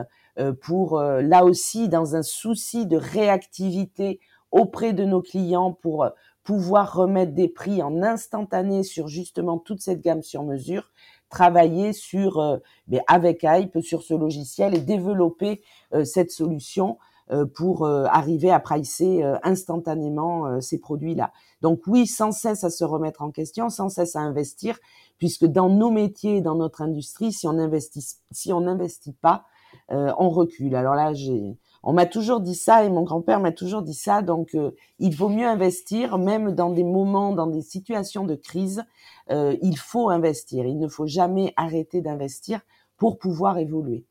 pour 0.61 0.99
là 0.99 1.45
aussi 1.45 1.87
dans 1.87 2.15
un 2.15 2.23
souci 2.23 2.85
de 2.85 2.97
réactivité 2.97 4.19
auprès 4.51 4.93
de 4.93 5.05
nos 5.05 5.21
clients 5.21 5.71
pour 5.71 6.07
pouvoir 6.43 6.93
remettre 6.93 7.33
des 7.33 7.47
prix 7.47 7.81
en 7.81 8.03
instantané 8.03 8.83
sur 8.83 9.07
justement 9.07 9.57
toute 9.57 9.81
cette 9.81 10.01
gamme 10.01 10.21
sur 10.21 10.43
mesure 10.43 10.91
travailler 11.29 11.93
sur, 11.93 12.39
euh, 12.39 12.57
mais 12.87 13.01
avec 13.07 13.43
Hype 13.43 13.81
sur 13.81 14.03
ce 14.03 14.13
logiciel 14.13 14.73
et 14.73 14.79
développer 14.79 15.61
euh, 15.93 16.03
cette 16.03 16.31
solution 16.31 16.97
euh, 17.31 17.45
pour 17.45 17.87
arriver 17.87 18.51
à 18.51 18.59
pricer 18.59 19.23
instantanément 19.43 20.61
ces 20.61 20.79
produits-là. 20.79 21.31
Donc 21.61 21.81
oui, 21.87 22.05
sans 22.05 22.31
cesse 22.31 22.63
à 22.63 22.69
se 22.69 22.83
remettre 22.83 23.23
en 23.23 23.31
question, 23.31 23.69
sans 23.69 23.89
cesse 23.89 24.15
à 24.15 24.19
investir, 24.19 24.77
puisque 25.17 25.45
dans 25.45 25.69
nos 25.69 25.89
métiers, 25.89 26.41
dans 26.41 26.55
notre 26.55 26.83
industrie, 26.83 27.33
si 27.33 27.47
on 27.47 27.57
investit, 27.57 28.05
si 28.31 28.53
on 28.53 28.61
n'investit 28.61 29.13
pas, 29.13 29.45
on 29.89 30.29
recule. 30.29 30.75
Alors 30.75 30.95
là, 30.95 31.13
j'ai 31.13 31.57
on 31.85 31.93
m'a 31.93 32.07
toujours 32.07 32.41
dit 32.41 32.55
ça 32.55 32.83
et 32.83 32.89
mon 32.89 33.03
grand-père 33.03 33.39
m'a 33.39 33.51
toujours 33.51 33.83
dit 33.83 33.93
ça. 33.93 34.23
Donc, 34.23 34.55
euh, 34.55 34.71
il 34.97 35.15
vaut 35.15 35.29
mieux 35.29 35.45
investir, 35.45 36.17
même 36.17 36.53
dans 36.53 36.71
des 36.71 36.83
moments, 36.83 37.31
dans 37.31 37.45
des 37.45 37.61
situations 37.61 38.25
de 38.25 38.33
crise. 38.33 38.83
Euh, 39.29 39.55
il 39.61 39.77
faut 39.77 40.09
investir. 40.09 40.65
Il 40.65 40.79
ne 40.79 40.87
faut 40.87 41.05
jamais 41.05 41.53
arrêter 41.57 42.01
d'investir 42.01 42.61
pour 42.97 43.19
pouvoir 43.19 43.59
évoluer. 43.59 44.03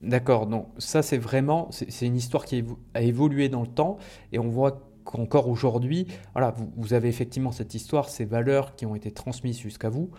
D'accord. 0.00 0.46
Donc, 0.46 0.68
ça, 0.78 1.02
c'est 1.02 1.18
vraiment, 1.18 1.68
c'est 1.70 2.06
une 2.06 2.16
histoire 2.16 2.46
qui 2.46 2.64
a 2.94 3.02
évolué 3.02 3.50
dans 3.50 3.60
le 3.60 3.68
temps 3.68 3.98
et 4.32 4.38
on 4.38 4.48
voit 4.48 4.89
qu'encore 5.10 5.48
aujourd'hui, 5.48 6.06
voilà, 6.32 6.54
vous, 6.76 6.94
avez 6.94 7.08
effectivement 7.08 7.52
cette 7.52 7.74
histoire, 7.74 8.08
ces 8.08 8.24
valeurs 8.24 8.74
qui 8.76 8.86
ont 8.86 8.94
été 8.94 9.10
transmises 9.10 9.58
jusqu'à 9.58 9.88
vous, 9.88 10.10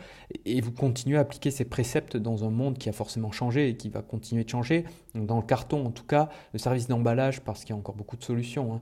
et 0.46 0.62
vous 0.62 0.72
continuez 0.72 1.18
à 1.18 1.22
appliquer 1.22 1.52
ces 1.52 1.66
préceptes 1.66 2.18
dans 2.18 2.44
un 2.44 2.50
monde 2.50 2.78
qui 2.78 2.90
a 2.90 2.92
forcément 2.92 3.32
changé 3.32 3.70
et 3.70 3.78
qui 3.78 3.90
va 3.90 4.02
continuer 4.02 4.44
de 4.44 4.50
changer. 4.50 4.86
dans 5.16 5.38
le 5.38 5.44
carton, 5.44 5.86
en 5.86 5.92
tout 5.92 6.06
cas, 6.06 6.30
le 6.54 6.60
service 6.60 6.88
d'emballage, 6.88 7.42
parce 7.42 7.62
qu'il 7.62 7.74
y 7.74 7.78
a 7.78 7.80
encore 7.80 7.96
beaucoup 7.96 8.18
de 8.18 8.24
solutions. 8.24 8.76
Hein. 8.76 8.82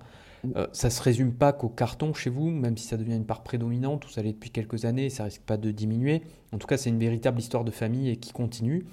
Euh, 0.56 0.68
ça 0.72 0.88
ne 0.88 0.94
se 0.94 1.02
résume 1.02 1.34
pas 1.34 1.52
qu'au 1.52 1.70
carton 1.70 2.14
chez 2.14 2.30
vous, 2.30 2.50
même 2.50 2.78
si 2.78 2.88
ça 2.88 2.98
devient 2.98 3.16
une 3.16 3.26
part 3.26 3.44
prédominante, 3.44 4.06
vous 4.06 4.12
ça 4.12 4.22
l'est 4.22 4.34
depuis 4.34 4.52
quelques 4.52 4.86
années, 4.86 5.06
et 5.06 5.10
ça 5.10 5.26
risque 5.26 5.42
pas 5.42 5.58
de 5.58 5.72
diminuer. 5.72 6.22
En 6.54 6.58
tout 6.58 6.68
cas, 6.68 6.78
c'est 6.78 6.90
une 6.90 7.00
véritable 7.00 7.40
histoire 7.40 7.64
de 7.64 7.72
famille 7.72 8.10
et 8.10 8.18
qui 8.18 8.32
continue. 8.32 8.86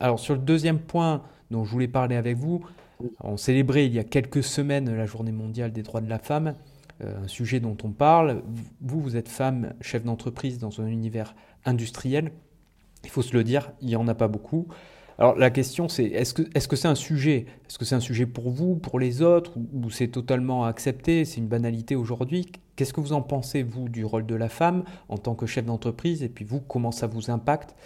Alors 0.00 0.18
sur 0.18 0.34
le 0.34 0.40
deuxième 0.40 0.78
point 0.78 1.22
dont 1.50 1.64
je 1.64 1.70
voulais 1.70 1.88
parler 1.88 2.16
avec 2.16 2.36
vous, 2.36 2.64
on 3.20 3.36
célébrait 3.36 3.86
il 3.86 3.94
y 3.94 3.98
a 3.98 4.04
quelques 4.04 4.42
semaines 4.42 4.94
la 4.94 5.06
journée 5.06 5.32
mondiale 5.32 5.72
des 5.72 5.82
droits 5.82 6.00
de 6.00 6.08
la 6.08 6.18
femme, 6.18 6.54
euh, 7.02 7.24
un 7.24 7.28
sujet 7.28 7.60
dont 7.60 7.76
on 7.82 7.90
parle. 7.90 8.42
Vous, 8.80 9.00
vous 9.00 9.16
êtes 9.16 9.28
femme, 9.28 9.74
chef 9.80 10.04
d'entreprise 10.04 10.58
dans 10.58 10.80
un 10.80 10.86
univers 10.86 11.34
industriel. 11.64 12.32
Il 13.04 13.10
faut 13.10 13.22
se 13.22 13.34
le 13.34 13.44
dire, 13.44 13.72
il 13.80 13.88
n'y 13.88 13.96
en 13.96 14.08
a 14.08 14.14
pas 14.14 14.28
beaucoup. 14.28 14.68
Alors 15.16 15.36
la 15.36 15.50
question 15.50 15.88
c'est 15.88 16.06
est-ce 16.06 16.34
que 16.34 16.76
c'est 16.76 16.88
un 16.88 16.96
sujet 16.96 17.46
Est-ce 17.68 17.78
que 17.78 17.84
c'est 17.84 17.94
un 17.94 18.00
sujet 18.00 18.26
pour 18.26 18.50
vous, 18.50 18.74
pour 18.74 18.98
les 18.98 19.22
autres, 19.22 19.52
ou 19.56 19.90
c'est 19.90 20.08
totalement 20.08 20.64
accepté 20.64 21.24
C'est 21.24 21.38
une 21.38 21.46
banalité 21.46 21.94
aujourd'hui? 21.94 22.50
Qu'est-ce 22.76 22.92
que 22.92 23.00
vous 23.00 23.12
en 23.12 23.22
pensez 23.22 23.62
vous 23.62 23.88
du 23.88 24.04
rôle 24.04 24.26
de 24.26 24.34
la 24.34 24.48
femme 24.48 24.82
en 25.08 25.16
tant 25.16 25.36
que 25.36 25.46
chef 25.46 25.64
d'entreprise? 25.64 26.24
Et 26.24 26.28
puis 26.28 26.44
vous, 26.44 26.60
comment 26.60 26.90
ça 26.90 27.06
vous 27.06 27.30
impacte? 27.30 27.76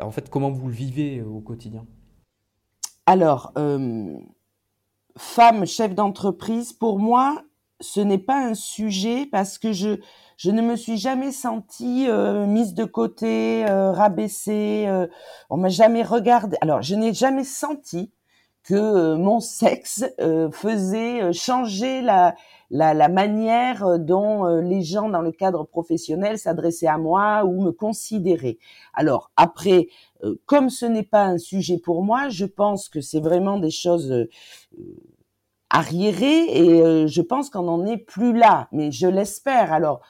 En 0.00 0.10
fait, 0.10 0.28
comment 0.28 0.50
vous 0.50 0.68
le 0.68 0.74
vivez 0.74 1.22
au 1.22 1.40
quotidien? 1.40 1.86
Alors, 3.06 3.52
euh, 3.56 4.18
femme 5.16 5.66
chef 5.66 5.94
d'entreprise, 5.94 6.72
pour 6.72 6.98
moi, 6.98 7.42
ce 7.80 8.00
n'est 8.00 8.18
pas 8.18 8.38
un 8.38 8.54
sujet 8.54 9.26
parce 9.30 9.58
que 9.58 9.72
je, 9.72 10.00
je 10.36 10.50
ne 10.50 10.62
me 10.62 10.76
suis 10.76 10.96
jamais 10.96 11.32
sentie 11.32 12.06
euh, 12.08 12.46
mise 12.46 12.74
de 12.74 12.84
côté, 12.84 13.64
euh, 13.68 13.92
rabaissée. 13.92 14.84
Euh, 14.86 15.06
on 15.50 15.56
m'a 15.56 15.68
jamais 15.68 16.02
regardé. 16.02 16.56
Alors, 16.60 16.82
je 16.82 16.94
n'ai 16.94 17.12
jamais 17.12 17.44
senti 17.44 18.12
que 18.62 18.74
euh, 18.74 19.16
mon 19.16 19.40
sexe 19.40 20.04
faisait 20.52 21.32
changer 21.32 22.00
la, 22.00 22.34
la, 22.74 23.08
manière 23.08 23.98
dont 23.98 24.44
les 24.60 24.82
gens 24.82 25.08
dans 25.08 25.22
le 25.22 25.32
cadre 25.32 25.64
professionnel 25.64 26.38
s'adressaient 26.38 26.88
à 26.88 26.98
moi 26.98 27.44
ou 27.44 27.62
me 27.62 27.70
considéraient. 27.70 28.58
Alors 28.94 29.30
après, 29.36 29.88
comme 30.46 30.70
ce 30.70 30.84
n'est 30.84 31.04
pas 31.04 31.24
un 31.24 31.38
sujet 31.38 31.78
pour 31.78 32.02
moi, 32.02 32.28
je 32.28 32.44
pense 32.44 32.88
que 32.88 33.00
c'est 33.00 33.20
vraiment 33.20 33.58
des 33.58 33.70
choses 33.70 34.26
arriérées 35.70 36.46
et 36.50 37.08
je 37.08 37.22
pense 37.22 37.48
qu'on 37.48 37.62
n'en 37.62 37.86
est 37.86 37.98
plus 37.98 38.36
là. 38.36 38.68
Mais 38.72 38.90
je 38.90 39.06
l'espère. 39.06 39.72
Alors 39.72 40.00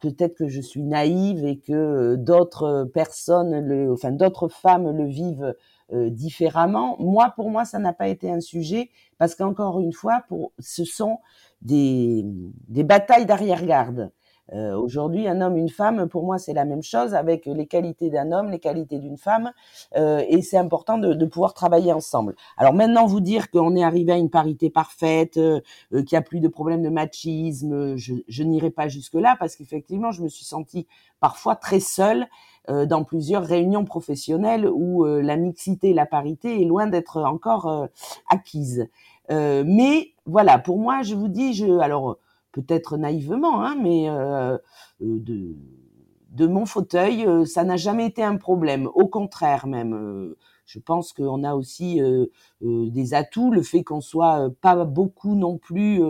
peut-être 0.00 0.36
que 0.36 0.48
je 0.48 0.60
suis 0.60 0.82
naïve 0.82 1.44
et 1.44 1.58
que 1.58 2.16
d'autres 2.16 2.88
personnes, 2.92 3.90
enfin 3.90 4.10
d'autres 4.10 4.48
femmes 4.48 4.90
le 4.90 5.06
vivent 5.06 5.54
euh, 5.92 6.10
différemment. 6.10 6.96
Moi, 6.98 7.32
pour 7.36 7.48
moi, 7.48 7.64
ça 7.64 7.78
n'a 7.78 7.92
pas 7.92 8.08
été 8.08 8.28
un 8.28 8.40
sujet 8.40 8.90
parce 9.18 9.34
qu'encore 9.34 9.80
une 9.80 9.92
fois, 9.92 10.24
pour, 10.28 10.52
ce 10.58 10.84
sont 10.84 11.18
des, 11.62 12.24
des 12.68 12.84
batailles 12.84 13.26
d'arrière-garde. 13.26 14.10
Euh, 14.52 14.76
aujourd'hui, 14.76 15.26
un 15.26 15.40
homme, 15.40 15.56
une 15.56 15.68
femme, 15.68 16.08
pour 16.08 16.24
moi, 16.24 16.38
c'est 16.38 16.52
la 16.52 16.64
même 16.64 16.82
chose 16.82 17.14
avec 17.14 17.46
les 17.46 17.66
qualités 17.66 18.10
d'un 18.10 18.30
homme, 18.30 18.50
les 18.50 18.60
qualités 18.60 18.98
d'une 18.98 19.16
femme, 19.16 19.52
euh, 19.96 20.22
et 20.28 20.40
c'est 20.40 20.56
important 20.56 20.98
de, 20.98 21.14
de, 21.14 21.26
pouvoir 21.26 21.52
travailler 21.52 21.92
ensemble. 21.92 22.36
Alors 22.56 22.72
maintenant, 22.72 23.06
vous 23.06 23.20
dire 23.20 23.50
qu'on 23.50 23.74
est 23.74 23.82
arrivé 23.82 24.12
à 24.12 24.16
une 24.16 24.30
parité 24.30 24.70
parfaite, 24.70 25.36
euh, 25.36 25.60
qu'il 25.90 26.08
n'y 26.12 26.18
a 26.18 26.22
plus 26.22 26.38
de 26.38 26.46
problème 26.46 26.82
de 26.82 26.88
machisme, 26.88 27.96
je, 27.96 28.14
je 28.28 28.42
n'irai 28.44 28.70
pas 28.70 28.86
jusque-là 28.86 29.36
parce 29.40 29.56
qu'effectivement, 29.56 30.12
je 30.12 30.22
me 30.22 30.28
suis 30.28 30.44
sentie 30.44 30.86
parfois 31.18 31.56
très 31.56 31.80
seule 31.80 32.22
euh, 32.22 32.26
dans 32.68 33.04
plusieurs 33.04 33.44
réunions 33.44 33.84
professionnelles 33.84 34.68
où 34.68 35.04
la 35.04 35.36
mixité 35.36 35.90
et 35.90 35.94
la 35.94 36.06
parité 36.06 36.60
est 36.60 36.64
loin 36.64 36.86
d'être 36.86 37.22
encore 37.22 37.88
acquise. 38.28 38.88
mais 39.30 40.08
voilà, 40.26 40.58
pour 40.58 40.78
moi, 40.78 41.02
je 41.02 41.14
vous 41.14 41.28
dis, 41.28 41.54
je 41.54 41.78
alors 41.78 42.18
peut-être 42.56 42.96
naïvement, 42.96 43.62
hein, 43.62 43.76
mais 43.80 44.08
euh, 44.08 44.54
euh, 44.54 44.58
de, 45.00 45.56
de 46.30 46.46
mon 46.46 46.64
fauteuil, 46.64 47.26
euh, 47.26 47.44
ça 47.44 47.64
n'a 47.64 47.76
jamais 47.76 48.06
été 48.06 48.22
un 48.22 48.36
problème. 48.36 48.88
Au 48.94 49.06
contraire, 49.06 49.66
même, 49.66 50.34
je 50.64 50.78
pense 50.78 51.12
qu'on 51.12 51.44
a 51.44 51.54
aussi 51.54 52.00
des 52.60 53.14
atouts. 53.14 53.52
Le 53.52 53.62
fait 53.62 53.84
qu'on 53.84 54.00
soit 54.00 54.48
pas 54.60 54.84
beaucoup 54.84 55.36
non 55.36 55.58
plus 55.58 56.02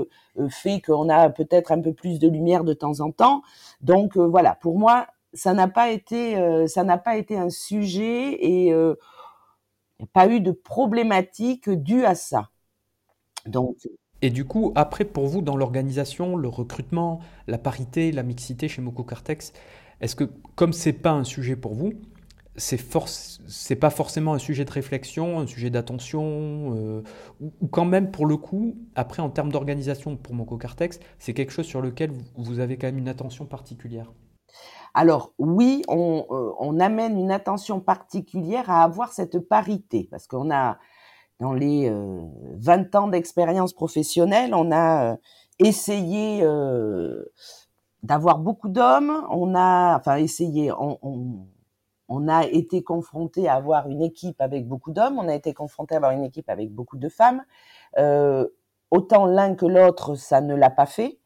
fait 0.49 0.81
qu'on 0.81 1.11
a 1.11 1.29
peut-être 1.29 1.73
un 1.73 1.81
peu 1.83 1.93
plus 1.93 2.19
de 2.19 2.29
lumière 2.29 2.65
de 2.65 2.73
temps 2.73 3.01
en 3.01 3.11
temps. 3.11 3.43
Donc 3.83 4.17
voilà, 4.17 4.55
pour 4.55 4.79
moi, 4.79 5.09
ça 5.37 5.55
n'a 5.55 5.69
pas 5.69 5.91
été, 5.91 6.67
ça 6.67 6.83
n'a 6.83 6.99
pas 6.99 7.17
été 7.17 7.37
un 7.37 7.51
sujet 7.51 8.33
et 8.33 8.69
il 8.69 8.97
a 10.03 10.07
pas 10.13 10.29
eu 10.29 10.41
de 10.41 10.53
problématique 10.53 11.71
due 11.71 12.05
à 12.05 12.15
ça. 12.15 12.51
Donc 13.47 13.77
et 14.23 14.31
du 14.31 14.45
coup, 14.45 14.73
après, 14.75 15.05
pour 15.05 15.27
vous, 15.27 15.43
dans 15.43 15.57
l'organisation, 15.57 16.37
le 16.37 16.49
recrutement, 16.49 17.21
la 17.47 17.59
parité, 17.59 18.13
la 18.13 18.23
mixité 18.23 18.67
chez 18.67 18.81
Moco 18.81 19.05
Cartex, 19.05 19.53
est-ce 20.01 20.17
que, 20.17 20.25
comme 20.55 20.73
c'est 20.73 20.95
pas 20.95 21.13
un 21.13 21.25
sujet 21.25 21.57
pour 21.57 21.75
vous, 21.75 21.93
c'est 22.57 22.81
c'est 23.47 23.77
pas 23.77 23.91
forcément 23.91 24.33
un 24.33 24.39
sujet 24.39 24.65
de 24.65 24.71
réflexion, 24.71 25.39
un 25.41 25.47
sujet 25.47 25.69
d'attention, 25.69 26.75
euh, 26.77 27.03
ou, 27.41 27.69
quand 27.69 27.85
même, 27.85 28.11
pour 28.11 28.25
le 28.27 28.39
coup, 28.39 28.77
après, 28.95 29.21
en 29.23 29.29
termes 29.31 29.53
d'organisation 29.53 30.17
pour 30.17 30.35
Moco 30.35 30.57
Cartex, 30.57 30.99
c'est 31.19 31.35
quelque 31.35 31.53
chose 31.53 31.67
sur 31.67 31.83
lequel 31.83 32.11
vous 32.37 32.59
avez 32.59 32.79
quand 32.79 32.87
même 32.87 32.99
une 32.99 33.09
attention 33.09 33.45
particulière? 33.45 34.11
Alors 34.99 35.35
oui, 35.39 35.83
on, 35.89 36.81
amène 36.81 37.19
une 37.19 37.31
attention 37.31 37.81
particulière 37.81 38.71
à 38.71 38.83
avoir 38.83 39.13
cette 39.13 39.39
parité, 39.41 40.09
parce 40.11 40.27
qu'on 40.27 40.51
a, 40.51 40.79
dans 41.39 41.53
les 41.53 41.93
20 42.55 42.95
ans 42.95 43.09
d'expérience 43.09 43.75
professionnelle, 43.75 44.55
on 44.55 44.73
a 44.73 45.19
essayé 45.59 46.43
d'avoir 48.03 48.39
beaucoup 48.39 48.71
d'hommes, 48.71 49.23
on 49.29 49.55
a, 49.55 49.99
enfin 49.99 50.17
essayé, 50.17 50.73
on, 50.73 52.29
a 52.29 52.47
été 52.47 52.83
confronté 52.83 53.49
à 53.49 53.57
avoir 53.57 53.91
une 53.91 54.01
équipe 54.01 54.41
avec 54.41 54.67
beaucoup 54.67 54.93
d'hommes, 54.93 55.19
on 55.19 55.29
a 55.29 55.35
été 55.35 55.53
confronté 55.53 55.95
à 55.95 55.99
avoir 55.99 56.13
une 56.13 56.25
équipe 56.25 56.49
avec 56.49 56.73
beaucoup 56.73 56.97
de 56.97 57.11
femmes. 57.11 57.43
Euh, 57.99 58.49
autant 58.91 59.27
l'un 59.27 59.55
que 59.55 59.67
l'autre, 59.67 60.15
ça 60.15 60.41
ne 60.41 60.55
l'a 60.55 60.71
pas 60.71 60.87
fait. 60.87 61.19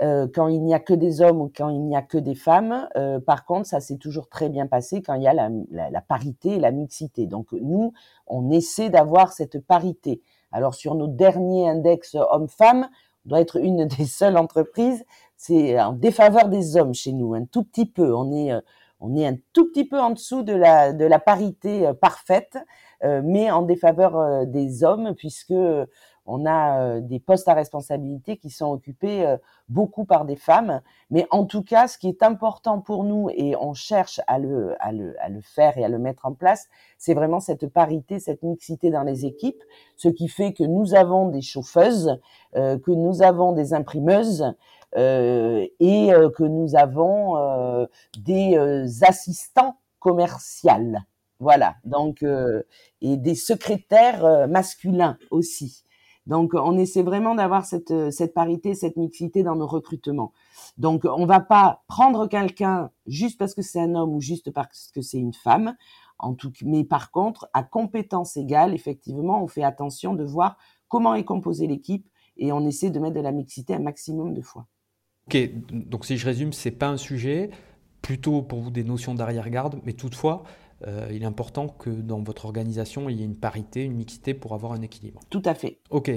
Euh, 0.00 0.28
quand 0.32 0.46
il 0.46 0.62
n'y 0.62 0.74
a 0.74 0.78
que 0.78 0.94
des 0.94 1.20
hommes 1.20 1.40
ou 1.40 1.52
quand 1.54 1.70
il 1.70 1.80
n'y 1.82 1.96
a 1.96 2.02
que 2.02 2.18
des 2.18 2.36
femmes. 2.36 2.88
Euh, 2.96 3.18
par 3.18 3.44
contre, 3.44 3.66
ça 3.66 3.80
s'est 3.80 3.96
toujours 3.96 4.28
très 4.28 4.48
bien 4.48 4.68
passé 4.68 5.02
quand 5.02 5.14
il 5.14 5.22
y 5.22 5.26
a 5.26 5.32
la, 5.32 5.50
la, 5.70 5.90
la 5.90 6.00
parité 6.00 6.50
et 6.50 6.58
la 6.60 6.70
mixité. 6.70 7.26
Donc 7.26 7.50
nous, 7.52 7.92
on 8.28 8.50
essaie 8.50 8.90
d'avoir 8.90 9.32
cette 9.32 9.58
parité. 9.66 10.22
Alors 10.52 10.74
sur 10.74 10.94
nos 10.94 11.08
derniers 11.08 11.68
index 11.68 12.14
hommes-femmes, 12.14 12.88
on 13.26 13.28
doit 13.28 13.40
être 13.40 13.56
une 13.56 13.86
des 13.98 14.04
seules 14.04 14.36
entreprises 14.36 15.04
c'est 15.38 15.80
en 15.80 15.92
défaveur 15.92 16.48
des 16.48 16.76
hommes 16.76 16.92
chez 16.92 17.12
nous, 17.12 17.32
un 17.32 17.44
tout 17.44 17.62
petit 17.62 17.86
peu. 17.86 18.12
On 18.14 18.32
est, 18.32 18.52
euh, 18.52 18.60
on 19.00 19.16
est 19.16 19.24
un 19.24 19.36
tout 19.52 19.70
petit 19.70 19.84
peu 19.84 19.98
en 19.98 20.10
dessous 20.10 20.42
de 20.42 20.52
la, 20.52 20.92
de 20.92 21.04
la 21.04 21.20
parité 21.20 21.86
euh, 21.86 21.94
parfaite, 21.94 22.58
euh, 23.04 23.22
mais 23.24 23.50
en 23.50 23.62
défaveur 23.62 24.46
des 24.46 24.82
hommes, 24.82 25.14
puisque 25.16 25.54
on 26.28 26.46
a 26.46 27.00
des 27.00 27.18
postes 27.18 27.48
à 27.48 27.54
responsabilité 27.54 28.36
qui 28.36 28.50
sont 28.50 28.70
occupés 28.70 29.36
beaucoup 29.68 30.04
par 30.04 30.24
des 30.24 30.36
femmes. 30.36 30.80
Mais 31.10 31.26
en 31.30 31.44
tout 31.46 31.62
cas, 31.62 31.88
ce 31.88 31.98
qui 31.98 32.08
est 32.08 32.22
important 32.22 32.80
pour 32.80 33.04
nous, 33.04 33.30
et 33.30 33.56
on 33.56 33.74
cherche 33.74 34.20
à 34.26 34.38
le, 34.38 34.76
à 34.80 34.92
le, 34.92 35.16
à 35.20 35.28
le 35.28 35.40
faire 35.40 35.78
et 35.78 35.84
à 35.84 35.88
le 35.88 35.98
mettre 35.98 36.26
en 36.26 36.34
place, 36.34 36.68
c'est 36.98 37.14
vraiment 37.14 37.40
cette 37.40 37.66
parité, 37.66 38.18
cette 38.18 38.42
mixité 38.42 38.90
dans 38.90 39.02
les 39.02 39.26
équipes, 39.26 39.62
ce 39.96 40.08
qui 40.08 40.28
fait 40.28 40.52
que 40.52 40.64
nous 40.64 40.94
avons 40.94 41.28
des 41.28 41.42
chauffeuses, 41.42 42.20
que 42.54 42.90
nous 42.90 43.22
avons 43.22 43.52
des 43.52 43.72
imprimeuses, 43.74 44.44
euh, 44.96 45.66
et 45.80 46.14
euh, 46.14 46.30
que 46.30 46.44
nous 46.44 46.74
avons 46.74 47.36
euh, 47.36 47.86
des 48.18 48.56
assistants 49.02 49.76
commerciaux. 49.98 50.70
Voilà, 51.40 51.76
donc 51.84 52.24
et 53.00 53.16
des 53.16 53.36
secrétaires 53.36 54.48
masculins 54.48 55.18
aussi. 55.30 55.84
Donc, 56.28 56.52
on 56.54 56.78
essaie 56.78 57.02
vraiment 57.02 57.34
d'avoir 57.34 57.64
cette, 57.64 58.12
cette 58.12 58.34
parité, 58.34 58.74
cette 58.74 58.96
mixité 58.96 59.42
dans 59.42 59.56
nos 59.56 59.66
recrutements. 59.66 60.32
Donc, 60.76 61.04
on 61.04 61.26
va 61.26 61.40
pas 61.40 61.82
prendre 61.88 62.28
quelqu'un 62.28 62.90
juste 63.06 63.38
parce 63.38 63.54
que 63.54 63.62
c'est 63.62 63.80
un 63.80 63.94
homme 63.94 64.14
ou 64.14 64.20
juste 64.20 64.52
parce 64.52 64.92
que 64.94 65.00
c'est 65.00 65.18
une 65.18 65.34
femme. 65.34 65.74
En 66.20 66.34
tout, 66.34 66.52
mais 66.62 66.84
par 66.84 67.10
contre, 67.10 67.48
à 67.54 67.62
compétence 67.62 68.36
égale, 68.36 68.74
effectivement, 68.74 69.42
on 69.42 69.46
fait 69.46 69.62
attention 69.62 70.14
de 70.14 70.24
voir 70.24 70.56
comment 70.88 71.14
est 71.14 71.24
composée 71.24 71.66
l'équipe 71.66 72.08
et 72.36 72.52
on 72.52 72.66
essaie 72.66 72.90
de 72.90 72.98
mettre 72.98 73.14
de 73.14 73.20
la 73.20 73.32
mixité 73.32 73.74
un 73.74 73.80
maximum 73.80 74.34
de 74.34 74.42
fois. 74.42 74.66
Ok, 75.28 75.38
donc 75.70 76.04
si 76.04 76.16
je 76.16 76.26
résume, 76.26 76.52
c'est 76.52 76.70
pas 76.72 76.88
un 76.88 76.96
sujet, 76.96 77.50
plutôt 78.02 78.42
pour 78.42 78.60
vous 78.60 78.70
des 78.70 78.84
notions 78.84 79.14
d'arrière-garde, 79.14 79.80
mais 79.84 79.92
toutefois, 79.92 80.42
euh, 80.86 81.08
il 81.10 81.22
est 81.22 81.26
important 81.26 81.68
que 81.68 81.90
dans 81.90 82.22
votre 82.22 82.44
organisation, 82.44 83.08
il 83.08 83.18
y 83.18 83.22
ait 83.22 83.26
une 83.26 83.36
parité, 83.36 83.84
une 83.84 83.94
mixité 83.94 84.34
pour 84.34 84.54
avoir 84.54 84.72
un 84.72 84.82
équilibre. 84.82 85.20
Tout 85.30 85.42
à 85.44 85.54
fait. 85.54 85.78
Ok. 85.90 86.10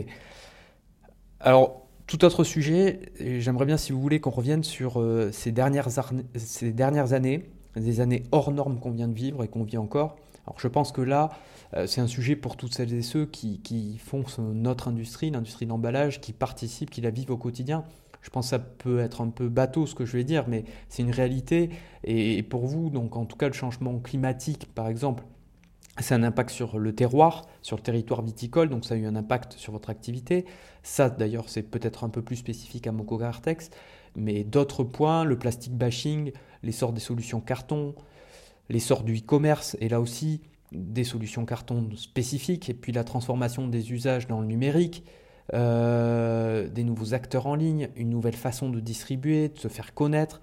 Alors, 1.39 1.87
tout 2.05 2.23
autre 2.25 2.43
sujet, 2.43 2.99
j'aimerais 3.19 3.65
bien, 3.65 3.77
si 3.77 3.91
vous 3.91 4.01
voulez, 4.01 4.19
qu'on 4.19 4.31
revienne 4.31 4.63
sur 4.63 4.99
euh, 4.99 5.31
ces, 5.31 5.51
dernières 5.51 5.87
ces 6.35 6.71
dernières 6.71 7.13
années, 7.13 7.49
des 7.75 8.01
années 8.01 8.23
hors 8.31 8.51
normes 8.51 8.79
qu'on 8.79 8.91
vient 8.91 9.07
de 9.07 9.13
vivre 9.13 9.43
et 9.43 9.47
qu'on 9.47 9.63
vit 9.63 9.77
encore. 9.77 10.17
Alors, 10.45 10.59
je 10.59 10.67
pense 10.67 10.91
que 10.91 11.01
là, 11.01 11.29
euh, 11.75 11.87
c'est 11.87 12.01
un 12.01 12.07
sujet 12.07 12.35
pour 12.35 12.57
toutes 12.57 12.73
celles 12.73 12.93
et 12.93 13.01
ceux 13.01 13.25
qui, 13.25 13.61
qui 13.61 13.97
font 13.97 14.23
notre 14.39 14.87
industrie, 14.87 15.31
l'industrie 15.31 15.65
d'emballage, 15.65 16.21
qui 16.21 16.33
participent, 16.33 16.89
qui 16.89 17.01
la 17.01 17.09
vivent 17.09 17.31
au 17.31 17.37
quotidien. 17.37 17.85
Je 18.21 18.29
pense 18.29 18.45
que 18.45 18.49
ça 18.51 18.59
peut 18.59 18.99
être 18.99 19.21
un 19.21 19.29
peu 19.29 19.49
bateau 19.49 19.85
ce 19.85 19.95
que 19.95 20.05
je 20.05 20.15
vais 20.15 20.23
dire, 20.23 20.45
mais 20.47 20.63
c'est 20.89 21.01
une 21.01 21.11
réalité. 21.11 21.69
Et 22.03 22.43
pour 22.43 22.65
vous, 22.67 22.89
donc 22.89 23.15
en 23.15 23.25
tout 23.25 23.37
cas, 23.37 23.47
le 23.47 23.53
changement 23.53 23.99
climatique, 23.99 24.67
par 24.73 24.87
exemple, 24.87 25.23
c'est 25.99 26.15
un 26.15 26.23
impact 26.23 26.51
sur 26.51 26.79
le 26.79 26.95
terroir, 26.95 27.47
sur 27.61 27.75
le 27.75 27.81
territoire 27.81 28.21
viticole, 28.21 28.69
donc 28.69 28.85
ça 28.85 28.95
a 28.95 28.97
eu 28.97 29.05
un 29.05 29.15
impact 29.15 29.53
sur 29.53 29.73
votre 29.73 29.89
activité. 29.89 30.45
Ça, 30.83 31.09
d'ailleurs, 31.09 31.49
c'est 31.49 31.63
peut-être 31.63 32.03
un 32.03 32.09
peu 32.09 32.21
plus 32.21 32.37
spécifique 32.37 32.87
à 32.87 32.91
Moco 32.91 33.21
Artex, 33.21 33.69
mais 34.15 34.43
d'autres 34.43 34.83
points, 34.83 35.23
le 35.23 35.37
plastic 35.37 35.73
bashing, 35.73 36.31
l'essor 36.63 36.93
des 36.93 37.01
solutions 37.01 37.41
carton, 37.41 37.95
l'essor 38.69 39.03
du 39.03 39.17
e-commerce, 39.17 39.75
et 39.79 39.89
là 39.89 39.99
aussi 39.99 40.41
des 40.71 41.03
solutions 41.03 41.45
carton 41.45 41.89
spécifiques, 41.95 42.69
et 42.69 42.73
puis 42.73 42.93
la 42.93 43.03
transformation 43.03 43.67
des 43.67 43.91
usages 43.91 44.27
dans 44.27 44.39
le 44.39 44.47
numérique, 44.47 45.03
euh, 45.53 46.67
des 46.69 46.83
nouveaux 46.83 47.13
acteurs 47.13 47.47
en 47.47 47.55
ligne, 47.55 47.89
une 47.95 48.09
nouvelle 48.09 48.35
façon 48.35 48.69
de 48.69 48.79
distribuer, 48.79 49.49
de 49.49 49.57
se 49.57 49.67
faire 49.67 49.93
connaître. 49.93 50.41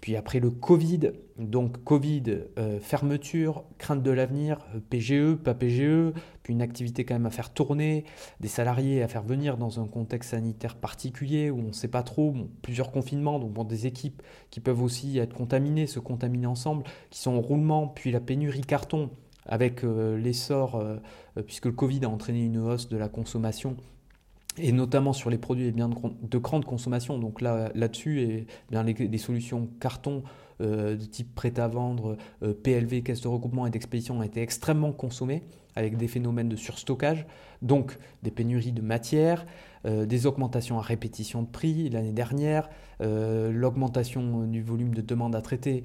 Puis 0.00 0.14
après 0.14 0.40
le 0.40 0.50
Covid, 0.50 1.12
donc 1.38 1.82
Covid, 1.82 2.22
euh, 2.58 2.78
fermeture, 2.80 3.64
crainte 3.78 4.02
de 4.02 4.10
l'avenir, 4.10 4.58
euh, 4.74 4.80
PGE, 4.90 5.36
pas 5.36 5.54
PGE, 5.54 6.12
puis 6.42 6.52
une 6.52 6.62
activité 6.62 7.04
quand 7.04 7.14
même 7.14 7.26
à 7.26 7.30
faire 7.30 7.52
tourner, 7.52 8.04
des 8.40 8.48
salariés 8.48 9.02
à 9.02 9.08
faire 9.08 9.22
venir 9.22 9.56
dans 9.56 9.80
un 9.80 9.86
contexte 9.86 10.30
sanitaire 10.30 10.76
particulier 10.76 11.50
où 11.50 11.58
on 11.58 11.68
ne 11.68 11.72
sait 11.72 11.88
pas 11.88 12.02
trop, 12.02 12.34
plusieurs 12.62 12.92
confinements, 12.92 13.38
donc 13.38 13.66
des 13.66 13.86
équipes 13.86 14.22
qui 14.50 14.60
peuvent 14.60 14.82
aussi 14.82 15.18
être 15.18 15.34
contaminées, 15.34 15.86
se 15.86 15.98
contaminer 15.98 16.46
ensemble, 16.46 16.84
qui 17.10 17.18
sont 17.18 17.32
en 17.32 17.40
roulement, 17.40 17.88
puis 17.88 18.12
la 18.12 18.20
pénurie 18.20 18.60
carton 18.60 19.10
avec 19.46 19.82
l'essor, 19.82 20.84
puisque 21.46 21.66
le 21.66 21.72
Covid 21.72 22.04
a 22.04 22.08
entraîné 22.08 22.44
une 22.44 22.58
hausse 22.58 22.88
de 22.88 22.96
la 22.96 23.08
consommation 23.08 23.76
et 24.58 24.72
notamment 24.72 25.12
sur 25.12 25.30
les 25.30 25.38
produits 25.38 25.66
et 25.66 25.72
biens 25.72 25.88
de, 25.88 26.38
grande 26.38 26.64
consommation. 26.64 27.18
Donc 27.18 27.40
là, 27.40 27.70
là-dessus, 27.74 28.20
et 28.20 28.46
bien 28.70 28.82
les, 28.82 29.18
solutions 29.18 29.68
carton 29.80 30.22
euh, 30.60 30.96
de 30.96 31.04
type 31.04 31.34
prêt 31.34 31.58
à 31.58 31.68
vendre, 31.68 32.16
euh, 32.42 32.54
PLV, 32.54 33.02
caisse 33.02 33.20
de 33.20 33.28
regroupement 33.28 33.66
et 33.66 33.70
d'expédition 33.70 34.18
ont 34.18 34.22
été 34.22 34.40
extrêmement 34.40 34.92
consommées 34.92 35.42
avec 35.74 35.98
des 35.98 36.08
phénomènes 36.08 36.48
de 36.48 36.56
surstockage, 36.56 37.26
donc 37.60 37.98
des 38.22 38.30
pénuries 38.30 38.72
de 38.72 38.80
matières, 38.80 39.44
euh, 39.84 40.06
des 40.06 40.24
augmentations 40.24 40.78
à 40.78 40.82
répétition 40.82 41.42
de 41.42 41.48
prix 41.48 41.90
l'année 41.90 42.12
dernière, 42.12 42.70
l'augmentation 42.98 44.44
du 44.44 44.62
volume 44.62 44.94
de 44.94 45.02
demandes 45.02 45.36
à 45.36 45.42
traiter 45.42 45.84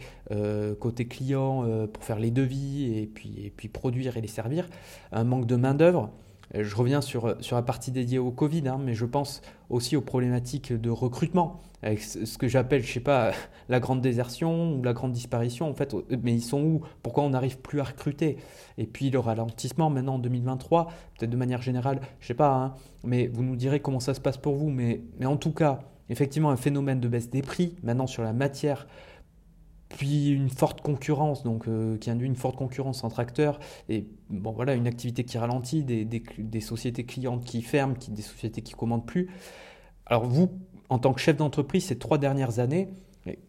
côté 0.80 1.06
client 1.06 1.88
pour 1.92 2.06
faire 2.06 2.20
les 2.20 2.32
devis 2.32 2.98
et 2.98 3.06
puis, 3.06 3.36
et 3.44 3.50
puis 3.50 3.68
produire 3.68 4.16
et 4.16 4.22
les 4.22 4.30
servir, 4.30 4.70
un 5.12 5.26
manque 5.26 5.46
de 5.46 5.58
main-d'œuvre. 5.58 6.10
Euh, 6.56 6.64
je 6.64 6.76
reviens 6.76 7.02
sur, 7.02 7.36
sur 7.40 7.56
la 7.56 7.62
partie 7.62 7.92
dédiée 7.92 8.20
au 8.20 8.32
Covid, 8.32 8.68
hein, 8.68 8.80
mais 8.84 8.94
je 8.94 9.06
pense 9.06 9.42
aussi 9.70 9.96
aux 9.96 10.02
problématiques 10.02 10.74
de 10.74 10.90
recrutement, 10.90 11.60
avec 11.82 12.02
ce 12.02 12.38
que 12.38 12.48
j'appelle, 12.48 12.84
je 12.84 12.92
sais 12.92 13.00
pas, 13.00 13.32
la 13.70 13.80
grande 13.80 14.02
désertion 14.02 14.74
ou 14.76 14.84
la 14.84 14.94
grande 14.94 15.12
disparition, 15.12 15.70
en 15.70 15.74
fait, 15.74 15.96
mais 16.24 16.34
ils 16.34 16.42
sont 16.42 16.62
où? 16.62 16.82
Pourquoi 17.04 17.24
on 17.24 17.30
n'arrive 17.30 17.60
plus 17.60 17.80
à 17.80 17.84
recruter? 17.84 18.38
Et 18.78 18.86
puis 18.86 19.10
le 19.10 19.20
ralentissement 19.20 19.90
maintenant 19.90 20.16
en 20.16 20.20
2023, 20.20 20.88
peut-être 21.18 21.30
de 21.30 21.38
manière 21.38 21.62
générale, 21.62 22.02
je 22.20 22.28
sais 22.28 22.34
pas, 22.34 22.54
hein, 22.54 22.74
mais 23.04 23.28
vous 23.28 23.44
nous 23.44 23.56
direz 23.56 23.80
comment 23.80 24.00
ça 24.00 24.14
se 24.14 24.22
passe 24.22 24.38
pour 24.38 24.56
vous, 24.56 24.70
mais, 24.70 25.02
mais 25.20 25.26
en 25.26 25.38
tout 25.38 25.52
cas, 25.52 25.80
effectivement, 26.10 26.52
un 26.52 26.58
phénomène 26.58 27.00
de 27.00 27.08
baisse 27.08 27.30
des 27.30 27.42
prix, 27.42 27.76
maintenant 27.84 28.08
sur 28.08 28.24
la 28.24 28.34
matière, 28.34 28.88
puis 29.98 30.30
une 30.30 30.50
forte 30.50 30.82
concurrence, 30.82 31.44
donc 31.44 31.68
euh, 31.68 31.98
qui 31.98 32.10
induit 32.10 32.28
une 32.28 32.36
forte 32.36 32.56
concurrence 32.56 33.04
entre 33.04 33.20
acteurs, 33.20 33.60
et 33.90 34.08
bon 34.30 34.52
voilà, 34.52 34.74
une 34.74 34.88
activité 34.88 35.24
qui 35.24 35.38
ralentit, 35.38 35.84
des, 35.84 36.62
sociétés 36.62 37.06
clientes 37.06 37.44
qui 37.44 37.62
ferment, 37.62 37.96
des 38.10 38.22
sociétés 38.22 38.62
qui 38.62 38.74
commandent 38.74 39.06
plus. 39.06 39.30
Alors 40.06 40.26
vous, 40.26 40.50
en 40.90 41.00
tant 41.00 41.14
que 41.14 41.20
chef 41.20 41.38
d'entreprise, 41.38 41.86
ces 41.86 41.98
trois 41.98 42.18
dernières 42.18 42.60
années, 42.60 42.90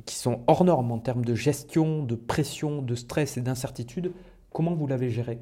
qui 0.05 0.17
sont 0.17 0.43
hors 0.47 0.65
normes 0.65 0.93
en 0.93 0.99
termes 0.99 1.25
de 1.25 1.35
gestion, 1.35 2.05
de 2.05 2.15
pression, 2.15 2.83
de 2.83 2.95
stress 2.95 3.37
et 3.37 3.41
d'incertitude, 3.41 4.13
comment 4.53 4.75
vous 4.75 4.87
l'avez 4.87 5.09
géré? 5.09 5.41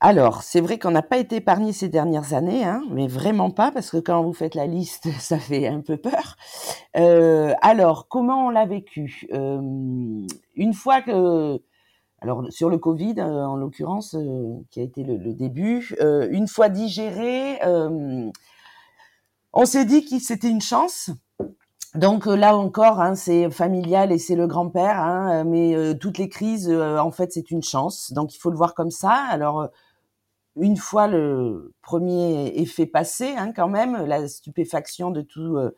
Alors, 0.00 0.42
c'est 0.42 0.60
vrai 0.60 0.78
qu'on 0.78 0.90
n'a 0.90 1.02
pas 1.02 1.16
été 1.16 1.36
épargné 1.36 1.72
ces 1.72 1.88
dernières 1.88 2.34
années, 2.34 2.64
hein, 2.64 2.82
mais 2.90 3.06
vraiment 3.06 3.50
pas, 3.50 3.72
parce 3.72 3.90
que 3.90 3.96
quand 3.96 4.22
vous 4.22 4.34
faites 4.34 4.54
la 4.54 4.66
liste, 4.66 5.08
ça 5.20 5.38
fait 5.38 5.68
un 5.68 5.80
peu 5.80 5.96
peur. 5.96 6.36
Euh, 6.96 7.54
alors, 7.62 8.06
comment 8.08 8.46
on 8.46 8.50
l'a 8.50 8.66
vécu? 8.66 9.26
Euh, 9.32 10.26
Une 10.54 10.74
fois 10.74 11.00
que, 11.00 11.58
alors 12.20 12.44
sur 12.50 12.68
le 12.68 12.78
Covid 12.78 13.14
euh, 13.18 13.46
en 13.46 13.56
l'occurrence, 13.56 14.16
qui 14.70 14.80
a 14.80 14.82
été 14.82 15.02
le, 15.02 15.32
début, 15.32 15.94
une 16.30 16.46
fois 16.46 16.68
digéré, 16.68 17.58
on 17.64 19.64
s'est 19.64 19.86
dit 19.86 20.04
que 20.04 20.18
c'était 20.18 20.50
une 20.50 20.60
chance. 20.60 21.10
Donc 21.94 22.26
là 22.26 22.54
encore, 22.54 23.00
hein, 23.00 23.14
c'est 23.14 23.50
familial 23.50 24.12
et 24.12 24.18
c'est 24.18 24.36
le 24.36 24.46
grand-père, 24.46 25.00
hein, 25.00 25.44
mais 25.44 25.96
toutes 25.98 26.18
les 26.18 26.28
crises, 26.28 26.70
en 26.70 27.10
fait, 27.10 27.32
c'est 27.32 27.50
une 27.50 27.62
chance. 27.62 28.12
Donc 28.12 28.34
il 28.34 28.38
faut 28.38 28.50
le 28.50 28.56
voir 28.56 28.74
comme 28.74 28.90
ça. 28.90 29.14
Alors 29.30 29.70
une 30.56 30.76
fois 30.76 31.06
le 31.06 31.74
premier 31.82 32.48
effet 32.56 32.86
passé, 32.86 33.34
hein, 33.36 33.52
quand 33.54 33.68
même, 33.68 34.04
la 34.06 34.26
stupéfaction 34.28 35.10
de 35.10 35.20
tout, 35.20 35.56
euh, 35.56 35.74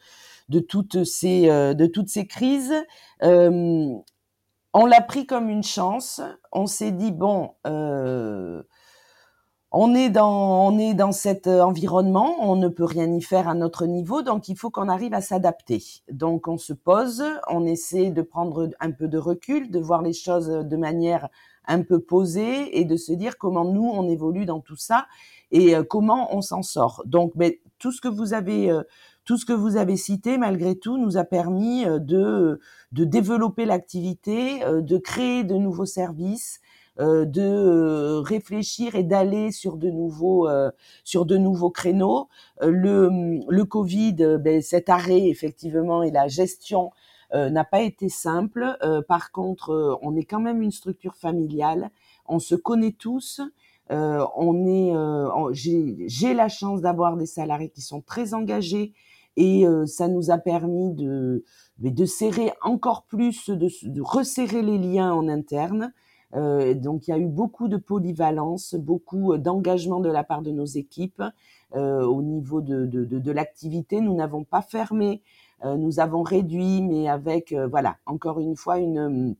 de 0.48 0.60
toutes 0.60 1.04
ces, 1.04 1.50
euh, 1.50 1.74
de 1.74 1.86
toutes 1.86 2.08
ces 2.08 2.26
crises, 2.26 2.74
euh, 3.22 3.88
on 4.74 4.86
l'a 4.86 5.00
pris 5.00 5.26
comme 5.26 5.48
une 5.48 5.64
chance. 5.64 6.20
On 6.52 6.66
s'est 6.66 6.92
dit 6.92 7.10
bon, 7.10 7.52
on 9.70 9.94
est 9.94 10.10
dans 10.10 10.66
on 10.66 10.78
est 10.78 10.94
dans 10.94 11.12
cet 11.12 11.46
environnement, 11.46 12.36
on 12.40 12.56
ne 12.56 12.68
peut 12.68 12.84
rien 12.84 13.12
y 13.12 13.22
faire 13.22 13.48
à 13.48 13.54
notre 13.54 13.86
niveau, 13.86 14.22
donc 14.22 14.48
il 14.48 14.56
faut 14.56 14.70
qu'on 14.70 14.88
arrive 14.88 15.14
à 15.14 15.20
s'adapter. 15.20 15.82
Donc 16.10 16.48
on 16.48 16.58
se 16.58 16.72
pose, 16.72 17.24
on 17.48 17.66
essaie 17.66 18.10
de 18.10 18.22
prendre 18.22 18.70
un 18.80 18.92
peu 18.92 19.08
de 19.08 19.18
recul, 19.18 19.70
de 19.70 19.80
voir 19.80 20.02
les 20.02 20.12
choses 20.12 20.48
de 20.48 20.76
manière 20.76 21.28
un 21.68 21.82
peu 21.82 22.00
posée 22.00 22.78
et 22.78 22.84
de 22.84 22.96
se 22.96 23.12
dire 23.12 23.38
comment 23.38 23.64
nous 23.64 23.84
on 23.86 24.08
évolue 24.08 24.46
dans 24.46 24.60
tout 24.60 24.76
ça 24.76 25.06
et 25.50 25.76
euh, 25.76 25.82
comment 25.82 26.34
on 26.34 26.40
s'en 26.40 26.62
sort. 26.62 27.02
Donc, 27.06 27.32
mais 27.36 27.60
tout 27.78 27.92
ce 27.92 28.00
que 28.00 28.08
vous 28.08 28.32
avez 28.34 28.70
euh, 28.70 28.82
tout 29.24 29.36
ce 29.36 29.44
que 29.44 29.52
vous 29.52 29.76
avez 29.76 29.98
cité, 29.98 30.38
malgré 30.38 30.74
tout, 30.74 30.96
nous 30.96 31.18
a 31.18 31.24
permis 31.24 31.84
euh, 31.84 31.98
de, 31.98 32.60
de 32.92 33.04
développer 33.04 33.66
l'activité, 33.66 34.60
de 34.64 34.98
créer 34.98 35.44
de 35.44 35.54
nouveaux 35.54 35.86
services, 35.86 36.60
de 36.98 38.16
réfléchir 38.20 38.96
et 38.96 39.04
d'aller 39.04 39.52
sur 39.52 39.76
de 39.76 39.88
nouveaux 39.88 40.48
sur 41.04 41.26
de 41.26 41.36
nouveaux 41.36 41.70
créneaux. 41.70 42.28
Le, 42.60 43.38
le 43.48 43.64
Covid, 43.64 44.38
ben, 44.40 44.62
cet 44.62 44.88
arrêt 44.88 45.28
effectivement 45.28 46.02
et 46.02 46.10
la 46.10 46.26
gestion 46.26 46.90
n'a 47.34 47.64
pas 47.64 47.82
été 47.82 48.08
simple. 48.08 48.78
par 49.06 49.32
contre, 49.32 49.98
on 50.02 50.16
est 50.16 50.24
quand 50.24 50.40
même 50.40 50.62
une 50.62 50.70
structure 50.70 51.14
familiale. 51.14 51.90
On 52.26 52.38
se 52.38 52.54
connaît 52.54 52.92
tous. 52.92 53.40
Euh, 53.90 54.24
on 54.36 54.66
est, 54.66 54.94
euh, 54.94 55.50
j'ai 55.52 56.34
la 56.34 56.48
chance 56.48 56.82
d'avoir 56.82 57.16
des 57.16 57.26
salariés 57.26 57.70
qui 57.70 57.80
sont 57.80 58.02
très 58.02 58.34
engagés 58.34 58.92
et 59.36 59.66
euh, 59.66 59.86
ça 59.86 60.08
nous 60.08 60.30
a 60.30 60.38
permis 60.38 60.92
de, 60.94 61.44
de 61.78 62.04
serrer 62.04 62.52
encore 62.62 63.04
plus, 63.04 63.48
de, 63.48 63.68
de 63.82 64.02
resserrer 64.02 64.62
les 64.62 64.78
liens 64.78 65.12
en 65.12 65.28
interne. 65.28 65.92
Euh, 66.34 66.74
donc 66.74 67.08
il 67.08 67.12
y 67.12 67.14
a 67.14 67.18
eu 67.18 67.28
beaucoup 67.28 67.68
de 67.68 67.78
polyvalence, 67.78 68.74
beaucoup 68.74 69.38
d'engagement 69.38 70.00
de 70.00 70.10
la 70.10 70.24
part 70.24 70.42
de 70.42 70.50
nos 70.50 70.66
équipes 70.66 71.22
euh, 71.74 72.04
au 72.04 72.20
niveau 72.20 72.60
de, 72.60 72.84
de, 72.84 73.04
de 73.04 73.32
l'activité. 73.32 74.02
Nous 74.02 74.14
n'avons 74.14 74.44
pas 74.44 74.60
fermé, 74.60 75.22
nous 75.64 75.98
avons 76.00 76.22
réduit, 76.22 76.82
mais 76.82 77.08
avec 77.08 77.52
voilà 77.52 77.96
encore 78.06 78.38
une 78.38 78.56
fois 78.56 78.78
une 78.78 79.36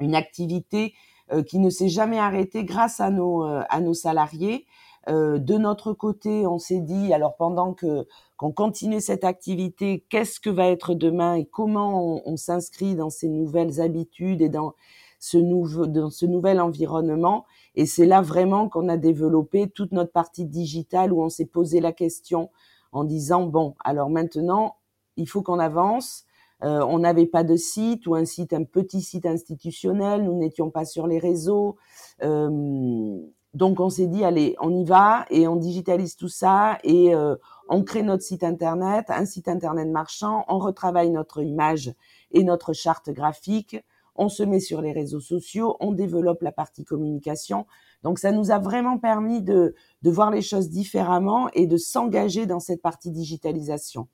une 0.00 0.14
activité 0.14 0.94
euh, 1.32 1.42
qui 1.42 1.58
ne 1.58 1.70
s'est 1.70 1.88
jamais 1.88 2.18
arrêté 2.18 2.64
grâce 2.64 3.00
à 3.00 3.10
nos, 3.10 3.44
euh, 3.44 3.62
à 3.68 3.80
nos 3.80 3.94
salariés. 3.94 4.66
Euh, 5.08 5.38
de 5.38 5.54
notre 5.54 5.92
côté, 5.92 6.46
on 6.46 6.58
s'est 6.58 6.80
dit, 6.80 7.12
alors 7.12 7.36
pendant 7.36 7.74
que 7.74 8.06
qu'on 8.36 8.52
continue 8.52 9.00
cette 9.00 9.24
activité, 9.24 10.04
qu'est-ce 10.10 10.40
que 10.40 10.50
va 10.50 10.68
être 10.68 10.94
demain 10.94 11.34
et 11.34 11.46
comment 11.46 12.20
on, 12.28 12.36
s'inscrit 12.36 12.94
dans 12.94 13.08
ces 13.08 13.28
nouvelles 13.28 13.80
habitudes 13.80 14.42
et 14.42 14.50
dans 14.50 14.74
ce, 15.18 15.38
nouveau, 15.38 15.86
dans 15.86 16.10
ce 16.10 16.26
nouvel 16.26 16.60
environnement. 16.60 17.46
Et 17.76 17.86
c'est 17.86 18.04
là 18.04 18.20
vraiment 18.20 18.68
qu'on 18.68 18.90
a 18.90 18.98
développé 18.98 19.70
toute 19.70 19.92
notre 19.92 20.12
partie 20.12 20.44
digitale 20.44 21.14
où 21.14 21.22
on 21.22 21.30
s'est 21.30 21.46
posé 21.46 21.80
la 21.80 21.92
question 21.92 22.50
en 22.92 23.04
disant, 23.04 23.46
bon, 23.46 23.74
alors 23.84 24.10
maintenant, 24.10 24.76
il 25.16 25.28
faut 25.28 25.42
qu'on 25.42 25.58
avance. 25.58 26.24
Euh, 26.62 26.80
on 26.88 27.00
n'avait 27.00 27.26
pas 27.26 27.44
de 27.44 27.56
site 27.56 28.06
ou 28.06 28.14
un 28.14 28.24
site, 28.24 28.52
un 28.52 28.64
petit 28.64 29.02
site 29.02 29.26
institutionnel. 29.26 30.24
Nous 30.24 30.34
n'étions 30.38 30.70
pas 30.70 30.84
sur 30.84 31.06
les 31.06 31.18
réseaux. 31.18 31.76
Euh, 32.22 33.18
donc 33.54 33.80
on 33.80 33.88
s'est 33.88 34.06
dit 34.06 34.24
allez, 34.24 34.54
on 34.60 34.74
y 34.74 34.84
va 34.84 35.24
et 35.30 35.48
on 35.48 35.56
digitalise 35.56 36.16
tout 36.16 36.28
ça 36.28 36.78
et 36.84 37.14
euh, 37.14 37.36
on 37.68 37.82
crée 37.84 38.02
notre 38.02 38.22
site 38.22 38.44
internet, 38.44 39.06
un 39.08 39.24
site 39.24 39.48
internet 39.48 39.88
marchand. 39.88 40.44
On 40.48 40.58
retravaille 40.58 41.10
notre 41.10 41.42
image 41.42 41.94
et 42.32 42.44
notre 42.44 42.72
charte 42.72 43.10
graphique. 43.10 43.76
On 44.14 44.30
se 44.30 44.42
met 44.42 44.60
sur 44.60 44.80
les 44.80 44.92
réseaux 44.92 45.20
sociaux, 45.20 45.76
on 45.78 45.92
développe 45.92 46.40
la 46.40 46.52
partie 46.52 46.84
communication. 46.84 47.66
Donc 48.02 48.18
ça 48.18 48.32
nous 48.32 48.50
a 48.50 48.58
vraiment 48.58 48.98
permis 48.98 49.42
de, 49.42 49.74
de 50.00 50.10
voir 50.10 50.30
les 50.30 50.40
choses 50.40 50.70
différemment 50.70 51.48
et 51.52 51.66
de 51.66 51.76
s'engager 51.76 52.46
dans 52.46 52.60
cette 52.60 52.80
partie 52.80 53.10
digitalisation. 53.10 54.08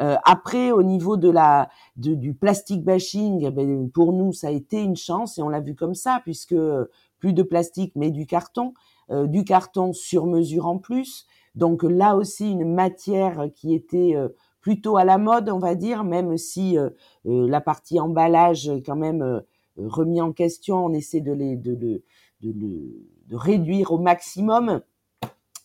Euh, 0.00 0.16
après, 0.24 0.72
au 0.72 0.82
niveau 0.82 1.16
de 1.16 1.30
la 1.30 1.68
du 1.96 2.34
plastic 2.34 2.84
bashing, 2.84 3.44
eh 3.46 3.50
ben, 3.50 3.90
pour 3.90 4.12
nous, 4.12 4.32
ça 4.32 4.48
a 4.48 4.50
été 4.50 4.82
une 4.82 4.96
chance 4.96 5.38
et 5.38 5.42
on 5.42 5.48
l'a 5.48 5.60
vu 5.60 5.74
comme 5.74 5.94
ça, 5.94 6.20
puisque 6.22 6.56
plus 7.18 7.32
de 7.32 7.42
plastique, 7.42 7.92
mais 7.96 8.10
du 8.10 8.26
carton, 8.26 8.74
euh, 9.10 9.26
du 9.26 9.44
carton 9.44 9.92
sur 9.92 10.26
mesure 10.26 10.66
en 10.66 10.78
plus. 10.78 11.26
Donc 11.54 11.82
là 11.82 12.16
aussi, 12.16 12.50
une 12.50 12.74
matière 12.74 13.48
qui 13.54 13.74
était 13.74 14.14
euh, 14.14 14.28
plutôt 14.60 14.96
à 14.98 15.04
la 15.04 15.16
mode, 15.16 15.48
on 15.48 15.58
va 15.58 15.74
dire, 15.74 16.04
même 16.04 16.36
si 16.36 16.76
la 17.24 17.60
partie 17.60 18.00
emballage 18.00 18.68
est 18.68 18.82
quand 18.82 18.96
même 18.96 19.42
remis 19.76 20.20
en 20.20 20.32
question, 20.32 20.86
on 20.86 20.92
essaie 20.92 21.20
de 21.20 21.32
les 21.32 21.54
de, 21.54 21.76
de, 21.76 22.02
de, 22.42 22.52
de 23.28 23.36
réduire 23.36 23.92
au 23.92 23.98
maximum 23.98 24.80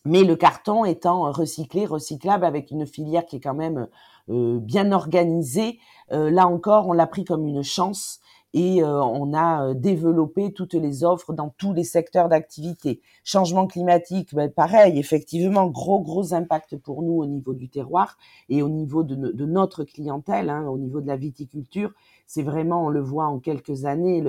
mais 0.05 0.23
le 0.23 0.35
carton 0.35 0.83
étant 0.85 1.31
recyclé, 1.31 1.85
recyclable 1.85 2.45
avec 2.45 2.71
une 2.71 2.85
filière 2.85 3.25
qui 3.25 3.37
est 3.37 3.41
quand 3.41 3.53
même 3.53 3.77
euh, 3.77 3.85
bien 4.27 4.91
organisée. 4.91 5.79
Euh, 6.11 6.29
là 6.29 6.47
encore, 6.47 6.87
on 6.87 6.93
l'a 6.93 7.07
pris 7.07 7.23
comme 7.23 7.45
une 7.45 7.63
chance 7.63 8.19
et 8.53 8.83
euh, 8.83 9.01
on 9.01 9.33
a 9.33 9.73
développé 9.73 10.51
toutes 10.51 10.73
les 10.73 11.05
offres 11.05 11.31
dans 11.31 11.49
tous 11.57 11.73
les 11.73 11.85
secteurs 11.85 12.27
d'activité. 12.27 13.01
Changement 13.23 13.65
climatique, 13.65 14.35
ben, 14.35 14.51
pareil, 14.51 14.99
effectivement, 14.99 15.67
gros 15.67 16.01
gros 16.01 16.33
impact 16.33 16.75
pour 16.77 17.01
nous 17.01 17.13
au 17.13 17.25
niveau 17.25 17.53
du 17.53 17.69
terroir 17.69 18.17
et 18.49 18.61
au 18.61 18.67
niveau 18.67 19.03
de, 19.03 19.15
notre 19.45 19.85
clientèle, 19.85 20.49
hein, 20.49 20.67
au 20.67 20.77
niveau 20.77 20.99
de 20.99 21.07
la 21.07 21.15
viticulture. 21.15 21.91
C'est 22.27 22.43
vraiment, 22.43 22.85
on 22.85 22.89
le 22.89 23.01
voit 23.01 23.25
en 23.25 23.39
quelques 23.39 23.85
années, 23.85 24.21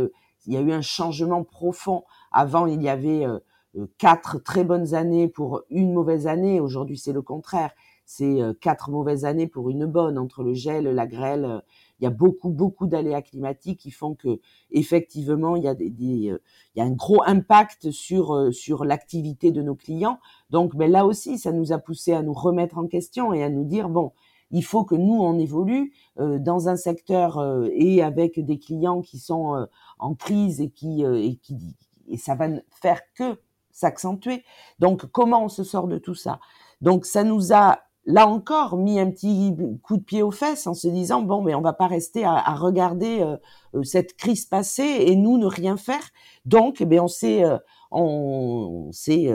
il 0.46 0.52
y 0.52 0.56
a 0.56 0.60
eu 0.60 0.72
un 0.72 0.82
changement 0.82 1.42
profond. 1.42 2.04
Avant, 2.30 2.66
il 2.66 2.82
y 2.82 2.88
avait 2.88 3.26
euh, 3.26 3.86
quatre 3.98 4.38
très 4.38 4.64
bonnes 4.64 4.94
années 4.94 5.28
pour 5.28 5.62
une 5.70 5.92
mauvaise 5.92 6.26
année. 6.26 6.60
Aujourd'hui, 6.60 6.98
c'est 6.98 7.12
le 7.12 7.22
contraire. 7.22 7.72
C'est 8.04 8.42
euh, 8.42 8.52
quatre 8.52 8.90
mauvaises 8.90 9.24
années 9.24 9.46
pour 9.46 9.70
une 9.70 9.86
bonne. 9.86 10.18
Entre 10.18 10.42
le 10.42 10.54
gel, 10.54 10.84
la 10.84 11.06
grêle, 11.06 11.44
euh, 11.44 11.60
il 11.98 12.04
y 12.04 12.06
a 12.06 12.10
beaucoup, 12.10 12.50
beaucoup 12.50 12.86
d'aléas 12.86 13.22
climatiques 13.22 13.80
qui 13.80 13.90
font 13.90 14.14
que, 14.14 14.40
effectivement, 14.70 15.56
il 15.56 15.62
y 15.62 15.68
a 15.68 15.74
des, 15.74 15.92
il 15.98 16.38
y 16.76 16.80
a 16.80 16.84
un 16.84 16.90
gros 16.92 17.22
impact 17.24 17.90
sur 17.90 18.52
sur 18.52 18.84
l'activité 18.84 19.52
de 19.52 19.62
nos 19.62 19.76
clients. 19.76 20.18
Donc, 20.50 20.76
ben 20.76 20.90
là 20.90 21.06
aussi, 21.06 21.38
ça 21.38 21.52
nous 21.52 21.72
a 21.72 21.78
poussé 21.78 22.12
à 22.12 22.22
nous 22.22 22.32
remettre 22.34 22.76
en 22.78 22.86
question 22.86 23.32
et 23.32 23.42
à 23.44 23.48
nous 23.48 23.64
dire 23.64 23.88
bon, 23.88 24.12
il 24.50 24.64
faut 24.64 24.84
que 24.84 24.96
nous 24.96 25.14
on 25.14 25.38
évolue 25.38 25.92
dans 26.16 26.68
un 26.68 26.76
secteur 26.76 27.40
et 27.72 28.02
avec 28.02 28.44
des 28.44 28.58
clients 28.58 29.00
qui 29.00 29.18
sont 29.18 29.66
en 30.00 30.14
crise 30.14 30.60
et 30.60 30.70
qui 30.70 31.04
et 31.04 31.36
qui 31.36 31.76
et 32.08 32.16
ça 32.16 32.34
va 32.34 32.48
faire 32.70 33.00
que 33.14 33.38
s'accentuer. 33.70 34.44
Donc, 34.78 35.06
comment 35.06 35.44
on 35.44 35.48
se 35.48 35.64
sort 35.64 35.88
de 35.88 35.98
tout 35.98 36.14
ça? 36.14 36.40
Donc, 36.80 37.06
ça 37.06 37.24
nous 37.24 37.52
a 37.52 37.78
là 38.04 38.26
encore 38.26 38.76
mis 38.76 38.98
un 38.98 39.10
petit 39.10 39.54
coup 39.82 39.96
de 39.96 40.02
pied 40.02 40.22
aux 40.22 40.30
fesses 40.30 40.66
en 40.66 40.74
se 40.74 40.88
disant 40.88 41.22
bon 41.22 41.42
mais 41.42 41.54
on 41.54 41.60
va 41.60 41.72
pas 41.72 41.86
rester 41.86 42.24
à, 42.24 42.54
regarder 42.54 43.20
euh, 43.20 43.36
euh, 43.74 43.82
cette 43.84 44.16
crise 44.16 44.46
passer 44.46 44.82
et 44.82 45.16
nous 45.16 45.38
ne 45.38 45.46
rien 45.46 45.76
faire. 45.76 46.02
Donc 46.44 46.80
eh 46.80 47.00
on 47.00 47.08
s'est 47.08 47.44
euh, 47.44 47.58
on, 47.90 48.90
s'est 48.92 49.32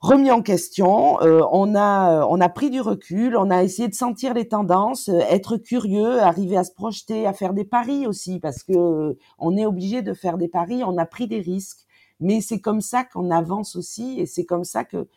remis 0.00 0.30
en 0.30 0.42
question. 0.42 1.18
On 1.20 1.74
a 1.74 2.26
on 2.26 2.40
a 2.40 2.48
pris 2.48 2.70
du 2.70 2.80
recul. 2.80 3.36
On 3.36 3.50
a 3.50 3.62
essayé 3.62 3.88
de 3.88 3.94
sentir 3.94 4.34
les 4.34 4.48
tendances 4.48 5.08
être 5.08 5.56
curieux 5.56 6.20
arriver 6.20 6.56
à 6.56 6.64
se 6.64 6.72
projeter 6.72 7.26
à 7.26 7.32
faire 7.32 7.52
des 7.52 7.64
paris 7.64 8.06
aussi 8.06 8.40
parce 8.40 8.62
que 8.62 9.18
on 9.38 9.56
est 9.56 9.66
obligé 9.66 10.02
de 10.02 10.14
faire 10.14 10.38
des 10.38 10.48
paris. 10.48 10.82
On 10.84 10.96
a 10.98 11.06
pris 11.06 11.28
des 11.28 11.40
risques. 11.40 11.86
Mais 12.20 12.40
c'est 12.40 12.60
comme 12.60 12.80
ça 12.80 13.02
qu'on 13.04 13.32
avance 13.32 13.74
aussi 13.74 14.20
et 14.20 14.26
c'est 14.26 14.44
comme 14.44 14.64
ça 14.64 14.84
que 14.84 15.08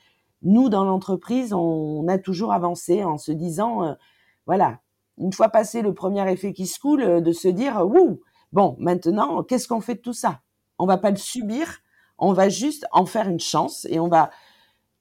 nous, 0.46 0.70
dans 0.70 0.86
l'entreprise, 0.86 1.54
on 1.54 2.08
a 2.08 2.18
toujours 2.18 2.54
avancé 2.54 3.04
en 3.04 3.18
se 3.18 3.32
disant, 3.32 3.84
euh, 3.84 3.94
voilà, 4.46 4.80
une 5.18 5.34
fois 5.34 5.50
passé 5.50 5.82
le 5.82 5.94
premier 5.94 6.32
effet 6.32 6.54
qui 6.54 6.68
se 6.68 6.80
coule, 6.80 7.02
euh, 7.02 7.20
de 7.20 7.32
se 7.32 7.48
dire, 7.48 7.86
ouh, 7.86 8.22
bon, 8.54 8.78
maintenant, 8.80 9.44
qu'est-ce 9.44 9.68
qu'on 9.68 9.82
fait 9.82 9.96
de 9.96 10.02
tout 10.02 10.14
ça? 10.14 10.42
On 10.78 10.86
va 10.86 10.98
pas 10.98 11.10
le 11.10 11.18
subir, 11.18 11.80
on 12.18 12.32
va 12.32 12.48
juste 12.48 12.86
en 12.92 13.06
faire 13.06 13.28
une 13.28 13.40
chance 13.40 13.86
et 13.90 14.00
on 14.00 14.08
va 14.08 14.30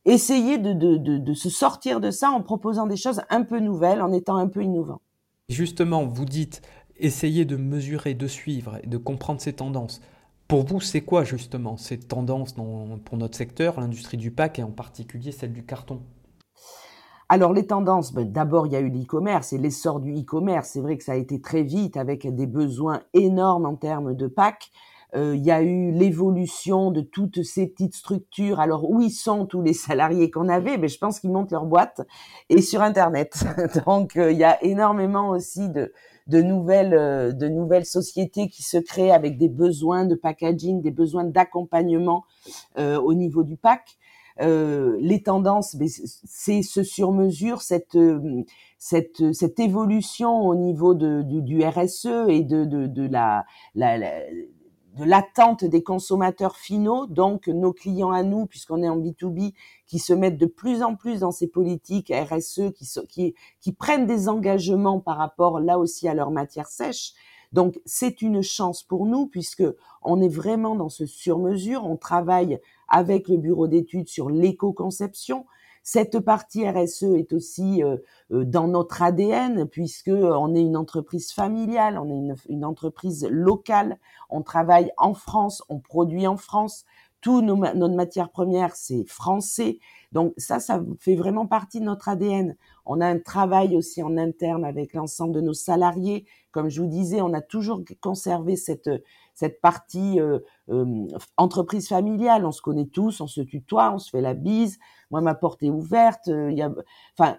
essayer 0.05 0.59
de 0.59 1.35
se 1.35 1.49
sortir 1.49 2.01
de 2.01 2.11
ça 2.11 2.31
en 2.31 2.43
proposant 2.43 2.87
des 2.87 2.97
choses 2.97 3.23
un 3.31 3.43
peu 3.43 3.59
nouvelles, 3.59 4.03
en 4.03 4.13
étant 4.13 4.37
un 4.37 4.49
peu 4.49 4.63
innovant. 4.63 5.01
Justement, 5.49 6.05
vous 6.05 6.25
dites, 6.25 6.63
essayer 6.97 7.45
de 7.45 7.57
mesurer, 7.57 8.15
de 8.15 8.27
suivre 8.27 8.79
et 8.83 8.87
de 8.87 8.97
comprendre 8.97 9.41
ces 9.41 9.55
tendances. 9.55 10.01
Pour 10.49 10.67
vous, 10.67 10.81
c'est 10.81 11.01
quoi 11.01 11.25
justement 11.25 11.77
cette 11.77 12.07
tendance 12.07 12.53
pour 12.53 13.17
notre 13.17 13.37
secteur, 13.37 13.81
l'industrie 13.81 14.19
du 14.19 14.31
pack 14.31 14.59
et 14.59 14.63
en 14.63 14.71
particulier 14.71 15.33
celle 15.33 15.53
du 15.53 15.65
carton? 15.65 16.03
Alors 17.31 17.55
les 17.55 17.67
tendances, 17.67 18.13
ben, 18.13 18.31
d'abord 18.31 18.67
il 18.67 18.75
y 18.75 18.77
a 18.77 18.81
eu 18.81 18.91
l'e-commerce 18.91 19.55
et 19.55 19.59
l'essor 19.59 20.01
du 20.01 20.13
e-commerce. 20.13 20.71
C'est 20.73 20.83
vrai 20.83 20.99
que 20.99 21.05
ça 21.05 21.13
a 21.13 21.17
été 21.17 21.41
très 21.41 21.63
vite 21.63 21.97
avec 21.97 22.33
des 22.33 22.47
besoins 22.47 23.01
énormes 23.15 23.65
en 23.65 23.77
termes 23.77 24.15
de 24.15 24.27
pack. 24.27 24.71
il 25.15 25.43
y 25.43 25.51
a 25.51 25.63
eu 25.63 25.91
l'évolution 25.93 26.91
de 26.91 27.01
toutes 27.01 27.43
ces 27.43 27.67
petites 27.67 27.95
structures. 27.95 28.61
Alors 28.61 28.91
où 28.91 29.01
ils 29.01 29.11
sont 29.11 29.47
tous 29.47 29.63
les 29.63 29.73
salariés 29.73 30.31
qu'on 30.31 30.51
avait? 30.51 30.77
Mais 30.77 30.89
je 30.89 30.99
pense 30.99 31.21
qu'ils 31.21 31.33
montent 31.33 31.53
leur 31.53 31.65
boîte 31.65 32.03
et 32.51 32.61
sur 32.61 32.83
Internet. 32.83 33.47
Donc 33.87 34.13
il 34.17 34.37
y 34.37 34.45
a 34.45 34.63
énormément 34.63 35.31
aussi 35.31 35.71
de, 35.71 35.91
de 36.27 36.41
nouvelles, 36.41 37.37
de 37.37 37.49
nouvelles 37.49 37.87
sociétés 37.87 38.49
qui 38.49 38.63
se 38.63 38.79
créent 38.79 39.13
avec 39.13 39.37
des 39.39 39.49
besoins 39.49 40.05
de 40.07 40.15
packaging, 40.15 40.81
des 40.83 40.91
besoins 40.91 41.25
d'accompagnement 41.25 42.25
au 42.79 43.15
niveau 43.15 43.43
du 43.43 43.57
pack. 43.57 43.99
Euh, 44.41 44.97
les 45.01 45.23
tendances, 45.23 45.77
c'est 46.25 46.63
ce 46.63 46.83
sur-mesure, 46.83 47.63
cette, 47.63 47.97
cette, 48.79 49.33
cette 49.33 49.61
évolution 49.61 50.41
au 50.47 50.57
niveau 50.57 50.95
de, 50.95 51.23
du, 51.23 51.43
du 51.43 51.65
RSE 51.65 52.29
et 52.29 52.43
de, 52.43 52.65
de, 52.65 52.87
de 52.87 53.07
la, 53.07 53.45
la, 53.75 53.99
de 54.95 55.05
l'attente 55.05 55.65
des 55.65 55.83
consommateurs 55.83 56.57
finaux, 56.57 57.07
donc 57.07 57.49
nos 57.49 57.73
clients 57.73 58.13
à 58.13 58.23
nous, 58.23 58.47
puisqu'on 58.47 58.83
est 58.83 58.89
en 58.89 58.99
B2B, 58.99 59.53
qui 59.87 59.99
se 59.99 60.13
mettent 60.13 60.39
de 60.39 60.47
plus 60.47 60.83
en 60.83 60.95
plus 60.95 61.21
dans 61.21 61.33
ces 61.33 61.49
politiques 61.49 62.13
RSE, 62.13 62.73
qui, 62.75 62.89
qui, 63.09 63.35
qui 63.61 63.73
prennent 63.73 64.07
des 64.07 64.29
engagements 64.29 65.01
par 65.01 65.17
rapport 65.17 65.59
là 65.59 65.79
aussi 65.79 66.09
à 66.09 66.15
leur 66.15 66.31
matière 66.31 66.69
sèche. 66.69 67.13
Donc 67.53 67.81
c'est 67.87 68.21
une 68.21 68.43
chance 68.43 68.83
pour 68.83 69.07
nous 69.07 69.27
puisque 69.27 69.63
on 70.03 70.21
est 70.21 70.29
vraiment 70.29 70.75
dans 70.75 70.89
ce 70.89 71.07
sur-mesure. 71.07 71.85
On 71.85 71.97
travaille 71.97 72.61
avec 72.89 73.29
le 73.29 73.37
bureau 73.37 73.69
d'études 73.69 74.09
sur 74.09 74.29
l'éco-conception. 74.29 75.47
Cette 75.87 76.19
partie 76.21 76.67
RSE 76.67 77.03
est 77.03 77.35
aussi 77.35 77.85
euh, 77.85 77.99
euh, 78.33 78.45
dans 78.47 78.67
notre 78.69 79.03
ADN 79.03 79.69
puisque 79.69 80.09
on 80.09 80.55
est 80.55 80.63
une 80.63 80.79
entreprise 80.79 81.31
familiale, 81.31 81.99
on 81.99 82.09
est 82.09 82.37
une, 82.49 82.65
entreprise 82.65 83.29
locale, 83.31 83.99
on 84.31 84.41
travaille 84.41 84.91
en 84.97 85.13
France, 85.13 85.63
on 85.69 85.81
produit 85.81 86.27
en 86.27 86.39
France, 86.39 86.87
tout 87.21 87.43
nos, 87.43 87.57
notre 87.57 87.95
matière 87.95 88.31
première 88.31 88.75
c'est 88.75 89.05
français. 89.05 89.79
Donc 90.11 90.33
ça, 90.39 90.59
ça 90.59 90.83
fait 91.01 91.17
vraiment 91.17 91.47
partie 91.47 91.81
de 91.81 91.85
notre 91.85 92.09
ADN. 92.09 92.57
On 92.87 93.01
a 93.01 93.07
un 93.07 93.19
travail 93.19 93.77
aussi 93.77 94.03
en 94.03 94.17
interne 94.17 94.65
avec 94.65 94.93
l'ensemble 94.95 95.35
de 95.35 95.41
nos 95.41 95.55
salariés. 95.55 96.27
Comme 96.51 96.69
je 96.69 96.83
vous 96.83 96.89
disais, 96.89 97.21
on 97.21 97.33
a 97.33 97.41
toujours 97.41 97.83
conservé 98.01 98.57
cette 98.57 98.91
cette 99.35 99.61
partie 99.61 100.21
euh, 100.21 100.39
euh, 100.71 101.07
entreprise 101.37 101.89
familiale. 101.89 102.47
On 102.47 102.53
se 102.53 102.63
connaît 102.63 102.87
tous, 102.87 103.21
on 103.21 103.27
se 103.27 103.41
tutoie, 103.41 103.93
on 103.93 103.99
se 103.99 104.11
fait 104.11 104.21
la 104.21 104.35
bise. 104.35 104.79
Moi, 105.11 105.21
ma 105.21 105.35
porte 105.35 105.63
est 105.63 105.71
ouverte. 105.71 106.29
Euh, 106.29 106.51
il 106.51 106.57
y 106.57 106.63
a, 106.63 106.73
enfin, 107.19 107.37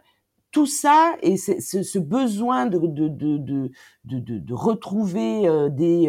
tout 0.51 0.65
ça 0.65 1.15
et 1.21 1.37
ce, 1.37 1.99
besoin 1.99 2.65
de, 2.65 2.79
de, 2.79 3.07
de, 3.09 3.37
de, 3.37 4.19
de, 4.39 4.53
retrouver 4.53 5.41
des, 5.71 6.07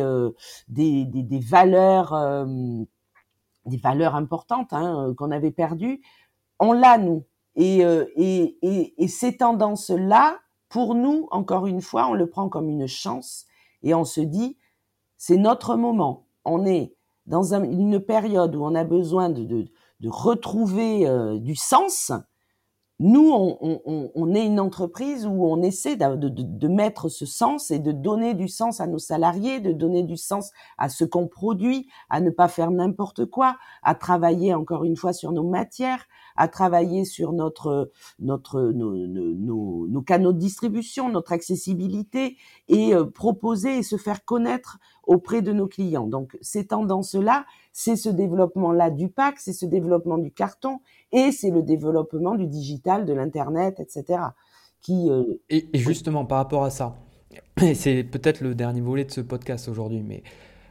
des, 0.68 1.04
des, 1.04 1.22
des, 1.24 1.40
valeurs, 1.40 2.14
des 3.64 3.76
valeurs 3.76 4.14
importantes 4.14 4.72
hein, 4.72 5.12
qu'on 5.16 5.32
avait 5.32 5.50
perdues, 5.50 6.00
on 6.60 6.72
l'a 6.72 6.96
nous. 6.96 7.24
Et, 7.56 7.80
et, 8.98 9.08
ces 9.08 9.38
tendances-là, 9.38 10.38
pour 10.68 10.94
nous, 10.94 11.26
encore 11.30 11.66
une 11.66 11.80
fois, 11.80 12.06
on 12.08 12.12
le 12.12 12.28
prend 12.28 12.48
comme 12.48 12.68
une 12.68 12.86
chance 12.86 13.46
et 13.82 13.94
on 13.94 14.04
se 14.04 14.20
dit, 14.20 14.58
c'est 15.16 15.38
notre 15.38 15.76
moment. 15.76 16.26
On 16.44 16.66
est 16.66 16.94
dans 17.26 17.54
une 17.54 18.00
période 18.00 18.54
où 18.54 18.64
on 18.64 18.74
a 18.74 18.84
besoin 18.84 19.30
de, 19.30 19.66
retrouver 20.04 21.06
euh, 21.08 21.38
du 21.38 21.56
sens. 21.56 22.12
Nous, 22.98 23.30
on, 23.30 24.12
on, 24.14 24.34
est 24.34 24.46
une 24.46 24.60
entreprise 24.60 25.26
où 25.26 25.44
on 25.44 25.60
essaie 25.62 25.96
de, 25.96 26.28
de, 26.28 26.68
mettre 26.68 27.10
ce 27.10 27.26
sens 27.26 27.70
et 27.70 27.78
de 27.78 27.92
donner 27.92 28.32
du 28.32 28.48
sens 28.48 28.80
à 28.80 28.86
nos 28.86 28.98
salariés, 28.98 29.60
de 29.60 29.72
donner 29.72 30.02
du 30.02 30.16
sens 30.16 30.50
à 30.78 30.88
ce 30.88 31.04
qu'on 31.04 31.28
produit, 31.28 31.88
à 32.08 32.20
ne 32.20 32.30
pas 32.30 32.48
faire 32.48 32.70
n'importe 32.70 33.26
quoi, 33.26 33.58
à 33.82 33.94
travailler 33.94 34.54
encore 34.54 34.84
une 34.84 34.96
fois 34.96 35.12
sur 35.12 35.32
nos 35.32 35.46
matières, 35.46 36.06
à 36.36 36.48
travailler 36.48 37.04
sur 37.04 37.32
notre, 37.32 37.90
notre, 38.18 38.60
nos, 38.72 38.94
nos, 39.06 39.86
nos 39.86 40.02
canaux 40.02 40.32
de 40.32 40.38
distribution, 40.38 41.08
notre 41.08 41.32
accessibilité 41.32 42.36
et 42.68 42.94
euh, 42.94 43.04
proposer 43.04 43.78
et 43.78 43.82
se 43.82 43.96
faire 43.96 44.24
connaître 44.24 44.78
auprès 45.04 45.42
de 45.42 45.52
nos 45.52 45.66
clients. 45.66 46.06
Donc 46.06 46.36
ces 46.40 46.66
tendances-là, 46.66 47.46
c'est 47.72 47.96
ce 47.96 48.08
développement-là 48.08 48.90
du 48.90 49.08
pack, 49.08 49.38
c'est 49.38 49.52
ce 49.52 49.66
développement 49.66 50.18
du 50.18 50.32
carton 50.32 50.80
et 51.12 51.32
c'est 51.32 51.50
le 51.50 51.62
développement 51.62 52.34
du 52.34 52.46
digital, 52.46 53.06
de 53.06 53.12
l'internet, 53.12 53.80
etc. 53.80 54.20
Qui 54.80 55.10
euh, 55.10 55.40
et, 55.48 55.68
et, 55.72 55.78
justement 55.78 56.24
par 56.24 56.38
rapport 56.38 56.64
à 56.64 56.70
ça, 56.70 56.96
c'est 57.74 58.04
peut-être 58.04 58.40
le 58.40 58.54
dernier 58.54 58.80
volet 58.80 59.04
de 59.04 59.10
ce 59.10 59.20
podcast 59.20 59.68
aujourd'hui, 59.68 60.02
mais 60.02 60.22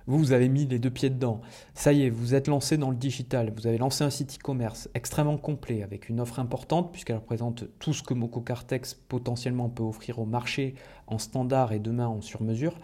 vous, 0.07 0.19
vous 0.19 0.31
avez 0.31 0.49
mis 0.49 0.67
les 0.67 0.77
deux 0.77 0.91
pieds 0.91 1.09
dedans. 1.09 1.41
Ça 1.73 1.91
y 1.91 2.03
est, 2.03 2.09
vous 2.09 2.35
êtes 2.35 2.47
lancé 2.47 2.77
dans 2.77 2.91
le 2.91 2.95
digital. 2.95 3.51
Vous 3.55 3.65
avez 3.65 3.77
lancé 3.77 4.03
un 4.03 4.09
site 4.09 4.37
e-commerce 4.39 4.87
extrêmement 4.93 5.37
complet 5.37 5.81
avec 5.81 6.09
une 6.09 6.19
offre 6.19 6.39
importante 6.39 6.91
puisqu'elle 6.91 7.17
représente 7.17 7.65
tout 7.79 7.93
ce 7.93 8.03
que 8.03 8.13
Moco 8.13 8.41
Cartex 8.41 8.93
potentiellement 8.93 9.69
peut 9.69 9.83
offrir 9.83 10.19
au 10.19 10.25
marché 10.25 10.75
en 11.07 11.17
standard 11.17 11.71
et 11.71 11.79
demain 11.79 12.07
en 12.07 12.21
sur-mesure. 12.21 12.75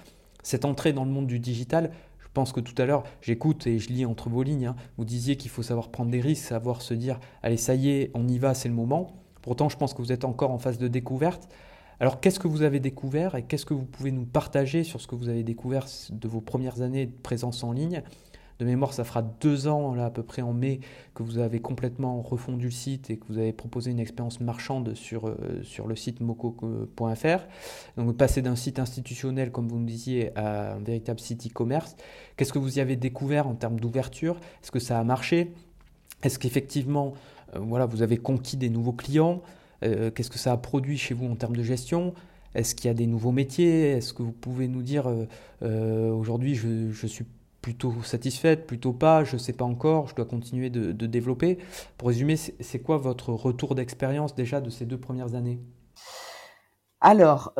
Cette 0.41 0.65
entrée 0.65 0.93
dans 0.93 1.05
le 1.05 1.11
monde 1.11 1.27
du 1.27 1.39
digital, 1.39 1.91
je 2.19 2.27
pense 2.33 2.53
que 2.53 2.59
tout 2.59 2.79
à 2.81 2.85
l'heure, 2.85 3.03
j'écoute 3.21 3.67
et 3.67 3.77
je 3.77 3.89
lis 3.89 4.05
entre 4.05 4.29
vos 4.29 4.41
lignes, 4.41 4.67
hein, 4.67 4.75
vous 4.97 5.05
disiez 5.05 5.37
qu'il 5.37 5.51
faut 5.51 5.63
savoir 5.63 5.89
prendre 5.89 6.09
des 6.09 6.21
risques, 6.21 6.45
savoir 6.45 6.81
se 6.81 6.93
dire, 6.93 7.19
allez, 7.43 7.57
ça 7.57 7.75
y 7.75 7.89
est, 7.89 8.11
on 8.15 8.27
y 8.27 8.39
va, 8.39 8.53
c'est 8.53 8.69
le 8.69 8.73
moment. 8.73 9.11
Pourtant, 9.41 9.69
je 9.69 9.77
pense 9.77 9.93
que 9.93 10.01
vous 10.01 10.11
êtes 10.11 10.25
encore 10.25 10.51
en 10.51 10.57
phase 10.57 10.77
de 10.77 10.87
découverte. 10.87 11.49
Alors 12.01 12.19
qu'est-ce 12.19 12.39
que 12.39 12.47
vous 12.47 12.63
avez 12.63 12.79
découvert 12.79 13.35
et 13.35 13.43
qu'est-ce 13.43 13.63
que 13.63 13.75
vous 13.75 13.85
pouvez 13.85 14.11
nous 14.11 14.25
partager 14.25 14.83
sur 14.83 14.99
ce 14.99 15.05
que 15.05 15.13
vous 15.13 15.29
avez 15.29 15.43
découvert 15.43 15.85
de 16.09 16.27
vos 16.27 16.41
premières 16.41 16.81
années 16.81 17.05
de 17.05 17.11
présence 17.11 17.63
en 17.63 17.73
ligne? 17.73 18.01
De 18.57 18.65
mémoire, 18.65 18.91
ça 18.91 19.03
fera 19.03 19.21
deux 19.21 19.67
ans, 19.67 19.93
là, 19.93 20.05
à 20.05 20.09
peu 20.09 20.23
près 20.23 20.41
en 20.41 20.51
mai, 20.51 20.79
que 21.13 21.21
vous 21.21 21.37
avez 21.37 21.59
complètement 21.59 22.19
refondu 22.23 22.65
le 22.65 22.71
site 22.71 23.11
et 23.11 23.17
que 23.17 23.25
vous 23.29 23.37
avez 23.37 23.53
proposé 23.53 23.91
une 23.91 23.99
expérience 23.99 24.39
marchande 24.39 24.95
sur, 24.95 25.27
euh, 25.27 25.61
le 25.87 25.95
site 25.95 26.21
moco.fr. 26.21 27.45
Donc, 27.97 28.17
passer 28.17 28.41
d'un 28.41 28.55
site 28.55 28.79
institutionnel, 28.79 29.51
comme 29.51 29.67
vous 29.67 29.77
nous 29.77 29.85
disiez, 29.85 30.35
à 30.35 30.73
un 30.73 30.79
véritable 30.79 31.19
site 31.19 31.45
e-commerce. 31.45 31.95
Qu'est-ce 32.35 32.51
que 32.51 32.59
vous 32.59 32.79
y 32.79 32.81
avez 32.81 32.95
découvert 32.95 33.47
en 33.47 33.53
termes 33.53 33.79
d'ouverture? 33.79 34.37
Est-ce 34.63 34.71
que 34.71 34.79
ça 34.79 34.99
a 34.99 35.03
marché? 35.03 35.53
Est-ce 36.23 36.39
qu'effectivement, 36.39 37.13
euh, 37.55 37.59
voilà, 37.59 37.85
vous 37.85 38.01
avez 38.01 38.17
conquis 38.17 38.57
des 38.57 38.71
nouveaux 38.71 38.93
clients? 38.93 39.43
Euh, 39.83 40.11
qu'est-ce 40.11 40.29
que 40.29 40.37
ça 40.37 40.51
a 40.51 40.57
produit 40.57 40.97
chez 40.97 41.13
vous 41.13 41.27
en 41.27 41.35
termes 41.35 41.55
de 41.55 41.63
gestion? 41.63 42.13
Est-ce 42.53 42.75
qu'il 42.75 42.87
y 42.87 42.91
a 42.91 42.93
des 42.93 43.07
nouveaux 43.07 43.31
métiers? 43.31 43.91
Est-ce 43.91 44.13
que 44.13 44.23
vous 44.23 44.31
pouvez 44.31 44.67
nous 44.67 44.81
dire 44.81 45.07
euh, 45.07 45.25
euh, 45.63 46.11
aujourd'hui 46.11 46.55
je, 46.55 47.07
suis 47.07 47.25
plutôt 47.61 47.93
satisfaite, 48.03 48.67
plutôt 48.67 48.93
pas, 48.93 49.23
je 49.23 49.35
ne 49.35 49.39
sais 49.39 49.53
pas 49.53 49.65
encore, 49.65 50.07
je 50.07 50.15
dois 50.15 50.25
continuer 50.25 50.69
de, 50.69 50.91
développer? 51.05 51.59
Pour 51.97 52.09
résumer, 52.09 52.35
c'est 52.35 52.79
quoi 52.79 52.97
votre 52.97 53.29
retour 53.29 53.75
d'expérience 53.75 54.35
déjà 54.35 54.61
de 54.61 54.69
ces 54.69 54.85
deux 54.85 54.97
premières 54.97 55.35
années? 55.35 55.59
Alors, 56.99 57.53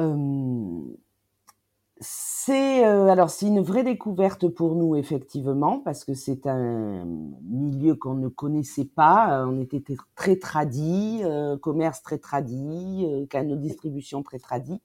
c'est 2.03 2.83
euh, 2.83 3.09
alors 3.09 3.29
c'est 3.29 3.45
une 3.45 3.61
vraie 3.61 3.83
découverte 3.83 4.47
pour 4.47 4.75
nous 4.75 4.95
effectivement 4.95 5.79
parce 5.79 6.03
que 6.03 6.15
c'est 6.15 6.47
un 6.47 7.05
milieu 7.43 7.95
qu'on 7.95 8.15
ne 8.15 8.27
connaissait 8.27 8.85
pas. 8.85 9.45
On 9.47 9.59
était 9.59 9.83
très 10.15 10.35
tradis, 10.37 11.21
euh, 11.23 11.57
commerce 11.57 12.01
très 12.01 12.17
tradit, 12.17 13.05
euh, 13.05 13.27
canaux 13.27 13.55
de 13.55 13.61
distribution 13.61 14.23
très 14.23 14.39
tradis. 14.39 14.81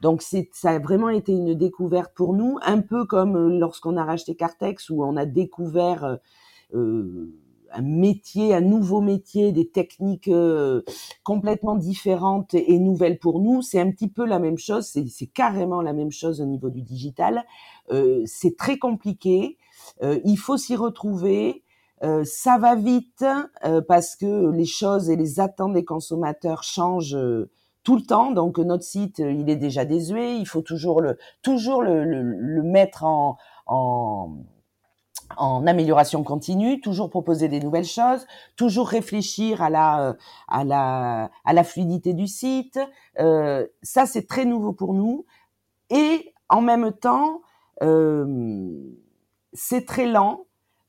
Donc 0.00 0.22
c'est 0.22 0.48
ça 0.54 0.70
a 0.70 0.78
vraiment 0.78 1.10
été 1.10 1.32
une 1.32 1.54
découverte 1.54 2.14
pour 2.14 2.32
nous, 2.32 2.58
un 2.62 2.80
peu 2.80 3.04
comme 3.04 3.58
lorsqu'on 3.58 3.98
a 3.98 4.04
racheté 4.04 4.34
Cartex 4.34 4.88
où 4.88 5.04
on 5.04 5.16
a 5.16 5.26
découvert 5.26 6.18
un 7.76 7.82
métier, 7.82 8.54
un 8.54 8.60
nouveau 8.60 9.00
métier, 9.00 9.52
des 9.52 9.68
techniques 9.68 10.28
euh, 10.28 10.82
complètement 11.22 11.76
différentes 11.76 12.54
et, 12.54 12.78
nouvelles 12.78 13.18
pour 13.18 13.40
nous. 13.40 13.62
C'est 13.62 13.80
un 13.80 13.90
petit 13.90 14.08
peu 14.08 14.24
la 14.24 14.38
même 14.38 14.58
chose, 14.58 14.86
c'est 14.86 15.26
carrément 15.26 15.82
la 15.82 15.92
même 15.92 16.10
chose 16.10 16.40
au 16.40 16.46
niveau 16.46 16.70
du 16.70 16.82
digital. 16.82 17.44
Euh, 17.90 18.22
c'est 18.26 18.56
très 18.56 18.78
compliqué, 18.78 19.58
euh, 20.02 20.18
il 20.24 20.36
faut 20.36 20.56
s'y 20.56 20.76
retrouver. 20.76 21.62
ça 22.24 22.58
va 22.58 22.74
vite 22.76 23.24
parce 23.88 24.16
que 24.16 24.50
les 24.50 24.66
choses 24.66 25.08
et 25.08 25.16
les 25.16 25.40
attentes 25.40 25.72
des 25.72 25.84
consommateurs 25.84 26.62
changent 26.62 27.18
tout 27.84 27.96
le 27.96 28.02
temps. 28.02 28.32
Donc 28.32 28.58
notre 28.58 28.84
site, 28.84 29.18
il 29.18 29.48
est 29.48 29.56
déjà 29.56 29.86
désuet. 29.86 30.36
Il 30.36 30.46
faut 30.46 30.60
toujours 30.60 31.00
le 31.00 31.16
toujours 31.42 31.82
le, 31.82 32.04
le, 32.04 32.62
mettre 32.62 33.04
en, 33.04 33.38
en 33.66 34.36
en 35.36 35.66
amélioration 35.66 36.22
continue, 36.22 36.80
toujours 36.80 37.10
proposer 37.10 37.48
des 37.48 37.60
nouvelles 37.60 37.84
choses, 37.86 38.26
toujours 38.56 38.88
réfléchir 38.88 39.62
à 39.62 39.70
la 39.70 40.08
euh, 40.08 40.12
à 40.48 40.64
la 40.64 41.30
à 41.44 41.52
la 41.52 41.64
fluidité 41.64 42.14
du 42.14 42.26
site. 42.26 42.78
Euh, 43.18 43.66
ça 43.82 44.06
c'est 44.06 44.26
très 44.26 44.44
nouveau 44.44 44.72
pour 44.72 44.94
nous 44.94 45.26
et 45.90 46.32
en 46.48 46.60
même 46.60 46.92
temps 46.92 47.42
euh, 47.82 48.70
c'est 49.52 49.86
très 49.86 50.06
lent. 50.06 50.42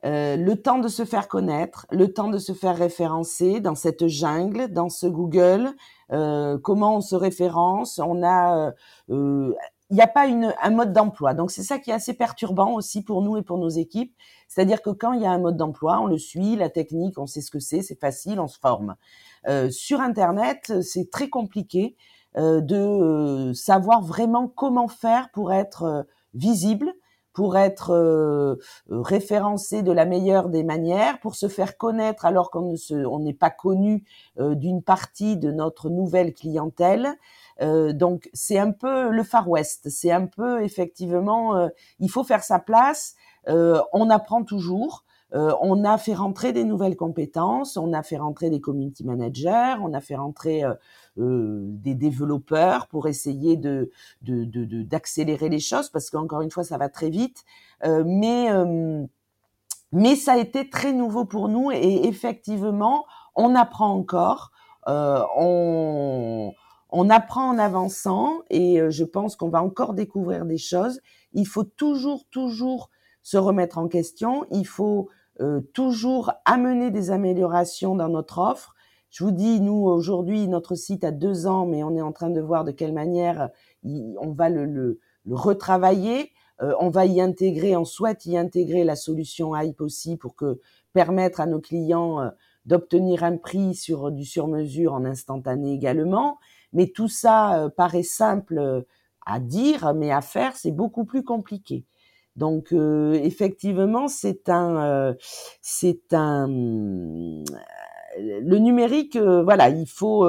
Euh, 0.05 0.37
le 0.37 0.61
temps 0.61 0.77
de 0.77 0.89
se 0.89 1.05
faire 1.05 1.27
connaître, 1.27 1.87
le 1.89 2.13
temps 2.13 2.29
de 2.29 2.37
se 2.37 2.53
faire 2.53 2.77
référencer 2.77 3.59
dans 3.59 3.73
cette 3.73 4.07
jungle, 4.07 4.71
dans 4.71 4.89
ce 4.89 5.07
Google, 5.07 5.71
euh, 6.11 6.59
comment 6.59 6.97
on 6.97 7.01
se 7.01 7.15
référence? 7.15 7.99
On 7.99 8.23
a 8.23 8.73
il 9.89 9.95
n'y 9.95 10.01
a 10.01 10.07
pas 10.07 10.27
une, 10.27 10.53
un 10.61 10.69
mode 10.69 10.93
d'emploi. 10.93 11.33
Donc 11.33 11.51
c'est 11.51 11.63
ça 11.63 11.79
qui 11.79 11.91
est 11.91 11.93
assez 11.93 12.13
perturbant 12.13 12.73
aussi 12.73 13.03
pour 13.03 13.21
nous 13.21 13.37
et 13.37 13.41
pour 13.41 13.57
nos 13.57 13.69
équipes. 13.69 14.15
C'est-à-dire 14.47 14.81
que 14.81 14.89
quand 14.89 15.13
il 15.13 15.21
y 15.21 15.25
a 15.25 15.31
un 15.31 15.39
mode 15.39 15.57
d'emploi, 15.57 15.99
on 16.01 16.07
le 16.07 16.17
suit, 16.17 16.55
la 16.55 16.69
technique, 16.69 17.17
on 17.17 17.25
sait 17.25 17.41
ce 17.41 17.51
que 17.51 17.59
c'est, 17.59 17.81
c'est 17.81 17.99
facile, 17.99 18.39
on 18.39 18.47
se 18.47 18.59
forme. 18.59 18.95
Euh, 19.47 19.69
sur 19.69 20.01
Internet, 20.01 20.81
c'est 20.81 21.09
très 21.09 21.29
compliqué 21.29 21.95
euh, 22.37 22.61
de 22.61 22.75
euh, 22.75 23.53
savoir 23.55 24.03
vraiment 24.03 24.47
comment 24.47 24.87
faire 24.87 25.29
pour 25.31 25.53
être 25.53 25.83
euh, 25.83 26.03
visible, 26.35 26.93
pour 27.37 27.55
être 27.55 27.91
euh, 27.91 28.55
référencé 28.89 29.83
de 29.83 29.91
la 29.91 30.05
meilleure 30.05 30.49
des 30.49 30.63
manières, 30.63 31.19
pour 31.19 31.35
se 31.35 31.47
faire 31.47 31.77
connaître 31.77 32.25
alors 32.25 32.49
qu'on 32.49 32.73
ne 32.73 33.05
on 33.05 33.19
n'est 33.19 33.35
pas 33.35 33.51
connu 33.51 34.03
d'une 34.39 34.81
partie 34.81 35.37
de 35.37 35.51
notre 35.51 35.91
nouvelle 35.91 36.33
clientèle. 36.33 37.15
Euh, 37.61 37.93
donc 37.93 38.29
c'est 38.33 38.57
un 38.57 38.71
peu 38.71 39.09
le 39.09 39.23
Far 39.23 39.47
West, 39.49 39.89
c'est 39.89 40.11
un 40.11 40.25
peu 40.25 40.63
effectivement, 40.63 41.55
euh, 41.55 41.67
il 41.99 42.09
faut 42.09 42.23
faire 42.23 42.43
sa 42.43 42.59
place. 42.59 43.15
Euh, 43.47 43.81
on 43.93 44.09
apprend 44.09 44.43
toujours. 44.43 45.03
On 45.33 45.83
a 45.83 45.97
fait 45.97 46.13
rentrer 46.13 46.53
des 46.53 46.63
nouvelles 46.63 46.95
compétences, 46.95 47.77
on 47.77 47.93
a 47.93 48.01
fait 48.03 48.17
rentrer 48.17 48.49
des 48.49 48.61
community 48.61 49.03
managers, 49.03 49.75
on 49.81 49.93
a 49.93 49.99
fait 49.99 50.15
rentrer 50.15 50.63
des 51.17 51.95
développeurs 51.95 52.87
pour 52.87 53.07
essayer 53.07 53.57
de 53.57 53.91
d'accélérer 54.21 55.49
les 55.49 55.59
choses 55.59 55.89
parce 55.89 56.09
qu'encore 56.09 56.41
une 56.41 56.51
fois 56.51 56.63
ça 56.63 56.77
va 56.77 56.89
très 56.89 57.09
vite. 57.09 57.43
mais 57.83 58.47
mais 59.91 60.15
ça 60.15 60.33
a 60.33 60.37
été 60.37 60.69
très 60.69 60.93
nouveau 60.93 61.25
pour 61.25 61.49
nous 61.49 61.71
et 61.71 62.07
effectivement 62.07 63.05
on 63.35 63.53
apprend 63.53 63.91
encore. 63.91 64.51
on 64.87 66.53
on 66.89 67.09
apprend 67.09 67.49
en 67.49 67.57
avançant 67.57 68.41
et 68.49 68.79
euh, 68.79 68.89
je 68.89 69.03
pense 69.03 69.35
qu'on 69.35 69.49
va 69.49 69.61
encore 69.61 69.93
découvrir 69.93 70.45
des 70.45 70.57
choses. 70.57 71.01
Il 71.33 71.45
faut 71.45 71.63
toujours, 71.63 72.25
toujours 72.31 72.89
se 73.27 73.35
remettre 73.35 73.77
en 73.77 73.89
question. 73.89 74.45
Il 74.51 74.65
faut 74.65 75.09
euh, 75.41 75.59
toujours 75.73 76.31
amener 76.45 76.91
des 76.91 77.11
améliorations 77.11 77.93
dans 77.93 78.07
notre 78.07 78.37
offre. 78.37 78.73
Je 79.09 79.25
vous 79.25 79.31
dis, 79.31 79.59
nous, 79.59 79.83
aujourd'hui, 79.85 80.47
notre 80.47 80.75
site 80.75 81.03
a 81.03 81.11
deux 81.11 81.45
ans, 81.45 81.65
mais 81.65 81.83
on 81.83 81.93
est 81.97 82.01
en 82.01 82.13
train 82.13 82.29
de 82.29 82.39
voir 82.39 82.63
de 82.63 82.71
quelle 82.71 82.93
manière 82.93 83.49
on 83.83 84.31
va 84.31 84.47
le, 84.49 85.01
retravailler. 85.29 86.31
Euh, 86.61 86.73
on 86.79 86.89
va 86.89 87.05
y 87.05 87.19
intégrer, 87.19 87.75
on 87.75 87.83
souhaite 87.83 88.25
y 88.25 88.37
intégrer 88.37 88.85
la 88.85 88.95
solution 88.95 89.53
Hype 89.57 89.81
aussi 89.81 90.15
pour 90.15 90.37
que 90.37 90.61
permettre 90.93 91.41
à 91.41 91.47
nos 91.47 91.59
clients 91.59 92.31
d'obtenir 92.65 93.25
un 93.25 93.35
prix 93.35 93.75
sur 93.75 94.09
du 94.09 94.23
sur-mesure 94.23 94.93
en 94.93 95.03
instantané 95.03 95.73
également. 95.73 96.37
Mais 96.71 96.87
tout 96.87 97.09
ça 97.09 97.59
euh, 97.59 97.69
paraît 97.69 98.03
simple 98.03 98.57
euh, 98.57 98.81
à 99.25 99.39
dire, 99.39 99.93
mais 99.93 100.11
à 100.11 100.21
faire, 100.21 100.55
c'est 100.55 100.71
beaucoup 100.71 101.03
plus 101.03 101.23
compliqué. 101.23 101.85
Donc 102.37 102.71
euh, 102.71 103.13
effectivement, 103.13 104.07
c'est 104.07 104.47
un, 104.47 105.15
c'est 105.61 106.13
un, 106.13 106.47
le 106.47 107.43
numérique, 108.57 109.17
voilà, 109.17 109.69
il 109.69 109.87
faut, 109.87 110.25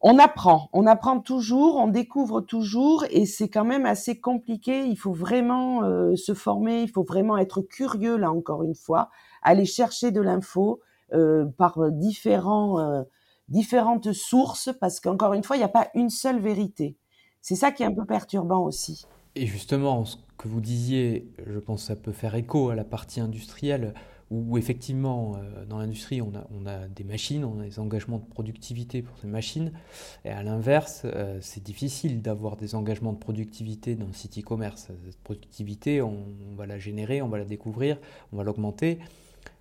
on 0.00 0.18
apprend, 0.18 0.68
on 0.72 0.86
apprend 0.86 1.20
toujours, 1.20 1.76
on 1.76 1.86
découvre 1.86 2.40
toujours, 2.40 3.04
et 3.10 3.26
c'est 3.26 3.48
quand 3.48 3.64
même 3.64 3.86
assez 3.86 4.20
compliqué. 4.20 4.84
Il 4.84 4.96
faut 4.96 5.12
vraiment 5.12 5.82
se 6.16 6.34
former, 6.34 6.82
il 6.82 6.90
faut 6.90 7.04
vraiment 7.04 7.38
être 7.38 7.62
curieux 7.62 8.16
là 8.16 8.32
encore 8.32 8.64
une 8.64 8.74
fois, 8.74 9.08
aller 9.42 9.64
chercher 9.64 10.10
de 10.10 10.20
l'info 10.20 10.80
par 11.56 11.92
différents 11.92 13.04
différentes 13.48 14.12
sources, 14.12 14.70
parce 14.80 14.98
qu'encore 14.98 15.34
une 15.34 15.44
fois, 15.44 15.56
il 15.56 15.60
n'y 15.60 15.64
a 15.64 15.68
pas 15.68 15.88
une 15.94 16.10
seule 16.10 16.40
vérité. 16.40 16.96
C'est 17.40 17.56
ça 17.56 17.70
qui 17.70 17.82
est 17.82 17.86
un 17.86 17.94
peu 17.94 18.06
perturbant 18.06 18.64
aussi. 18.64 19.04
Et 19.34 19.46
justement, 19.46 20.04
que 20.42 20.48
vous 20.48 20.60
disiez, 20.60 21.28
je 21.46 21.58
pense 21.60 21.82
que 21.82 21.86
ça 21.86 21.96
peut 21.96 22.12
faire 22.12 22.34
écho 22.34 22.70
à 22.70 22.74
la 22.74 22.84
partie 22.84 23.20
industrielle, 23.20 23.94
où 24.30 24.58
effectivement, 24.58 25.36
euh, 25.36 25.64
dans 25.66 25.78
l'industrie, 25.78 26.20
on 26.20 26.32
a, 26.34 26.88
des 26.88 27.04
machines, 27.04 27.44
on 27.44 27.60
a 27.60 27.64
des 27.64 27.78
engagements 27.78 28.18
de 28.18 28.24
productivité 28.24 29.02
pour 29.02 29.16
ces 29.18 29.28
machines, 29.28 29.72
et 30.24 30.30
à 30.30 30.42
l'inverse, 30.42 31.02
euh, 31.04 31.38
c'est 31.40 31.62
difficile 31.62 32.22
d'avoir 32.22 32.56
des 32.56 32.74
engagements 32.74 33.12
de 33.12 33.18
productivité 33.18 33.94
dans 33.94 34.06
le 34.06 34.14
site 34.14 34.38
e-commerce. 34.38 34.88
Cette 35.04 35.20
productivité, 35.22 36.02
on 36.02 36.24
va 36.56 36.66
la 36.66 36.78
générer, 36.78 37.22
on 37.22 37.28
va 37.28 37.38
la 37.38 37.44
découvrir, 37.44 37.98
on 38.32 38.36
va 38.36 38.42
l'augmenter. 38.42 38.98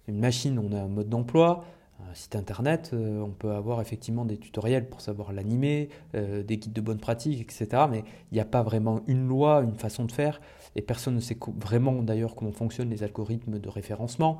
Une 0.07 0.19
machine, 0.19 0.57
on 0.57 0.75
a 0.75 0.81
un 0.81 0.87
mode 0.87 1.09
d'emploi, 1.09 1.63
un 2.09 2.13
site 2.13 2.35
internet, 2.35 2.91
euh, 2.93 3.21
on 3.21 3.29
peut 3.29 3.51
avoir 3.51 3.81
effectivement 3.81 4.25
des 4.25 4.37
tutoriels 4.37 4.87
pour 4.87 5.01
savoir 5.01 5.33
l'animer, 5.33 5.89
euh, 6.15 6.43
des 6.43 6.57
guides 6.57 6.73
de 6.73 6.81
bonne 6.81 6.99
pratique, 6.99 7.41
etc. 7.41 7.83
Mais 7.89 8.03
il 8.31 8.35
n'y 8.35 8.39
a 8.39 8.45
pas 8.45 8.63
vraiment 8.63 9.01
une 9.07 9.27
loi, 9.27 9.61
une 9.61 9.75
façon 9.75 10.05
de 10.05 10.11
faire, 10.11 10.41
et 10.75 10.81
personne 10.81 11.15
ne 11.15 11.19
sait 11.19 11.37
vraiment 11.57 12.01
d'ailleurs 12.03 12.35
comment 12.35 12.51
fonctionnent 12.51 12.89
les 12.89 13.03
algorithmes 13.03 13.59
de 13.59 13.69
référencement, 13.69 14.39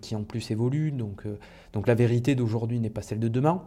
qui 0.00 0.14
en 0.14 0.22
plus 0.22 0.50
évoluent. 0.50 0.92
Donc, 0.92 1.26
euh, 1.26 1.38
donc 1.72 1.86
la 1.86 1.94
vérité 1.94 2.34
d'aujourd'hui 2.34 2.80
n'est 2.80 2.90
pas 2.90 3.02
celle 3.02 3.20
de 3.20 3.28
demain. 3.28 3.62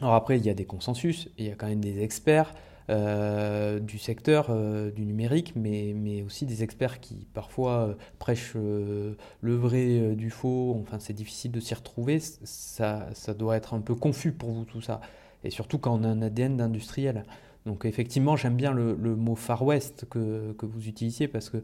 Alors 0.00 0.14
après, 0.14 0.38
il 0.38 0.44
y 0.44 0.50
a 0.50 0.54
des 0.54 0.66
consensus, 0.66 1.28
il 1.38 1.46
y 1.46 1.50
a 1.50 1.54
quand 1.54 1.68
même 1.68 1.80
des 1.80 2.02
experts. 2.02 2.52
Euh, 2.88 3.80
du 3.80 3.98
secteur 3.98 4.46
euh, 4.50 4.92
du 4.92 5.04
numérique, 5.04 5.54
mais, 5.56 5.92
mais, 5.92 6.22
aussi 6.22 6.46
des 6.46 6.62
experts 6.62 7.00
qui 7.00 7.26
parfois 7.34 7.88
euh, 7.88 7.94
prêchent 8.20 8.54
le 8.54 9.54
vrai 9.56 10.14
du 10.14 10.30
faux. 10.30 10.76
Enfin, 10.80 10.98
c'est 11.00 11.12
difficile 11.12 11.50
de 11.50 11.58
s'y 11.58 11.74
retrouver. 11.74 12.20
Ça, 12.20 13.08
ça 13.12 13.34
doit 13.34 13.56
être 13.56 13.74
un 13.74 13.80
peu 13.80 13.94
confus 13.96 14.32
pour 14.32 14.50
vous 14.50 14.64
tout 14.64 14.80
ça. 14.80 15.00
Et 15.42 15.50
surtout 15.50 15.78
quand 15.78 15.98
on 16.00 16.04
a 16.04 16.08
un 16.08 16.22
ADN 16.22 16.56
d'industriel. 16.56 17.24
Donc 17.66 17.84
effectivement, 17.84 18.36
j'aime 18.36 18.54
bien 18.54 18.72
le, 18.72 18.94
mot 19.16 19.34
Far 19.34 19.64
West 19.64 20.06
que, 20.08 20.52
que, 20.52 20.66
vous 20.66 20.86
utilisiez 20.86 21.26
parce 21.26 21.50
que 21.50 21.58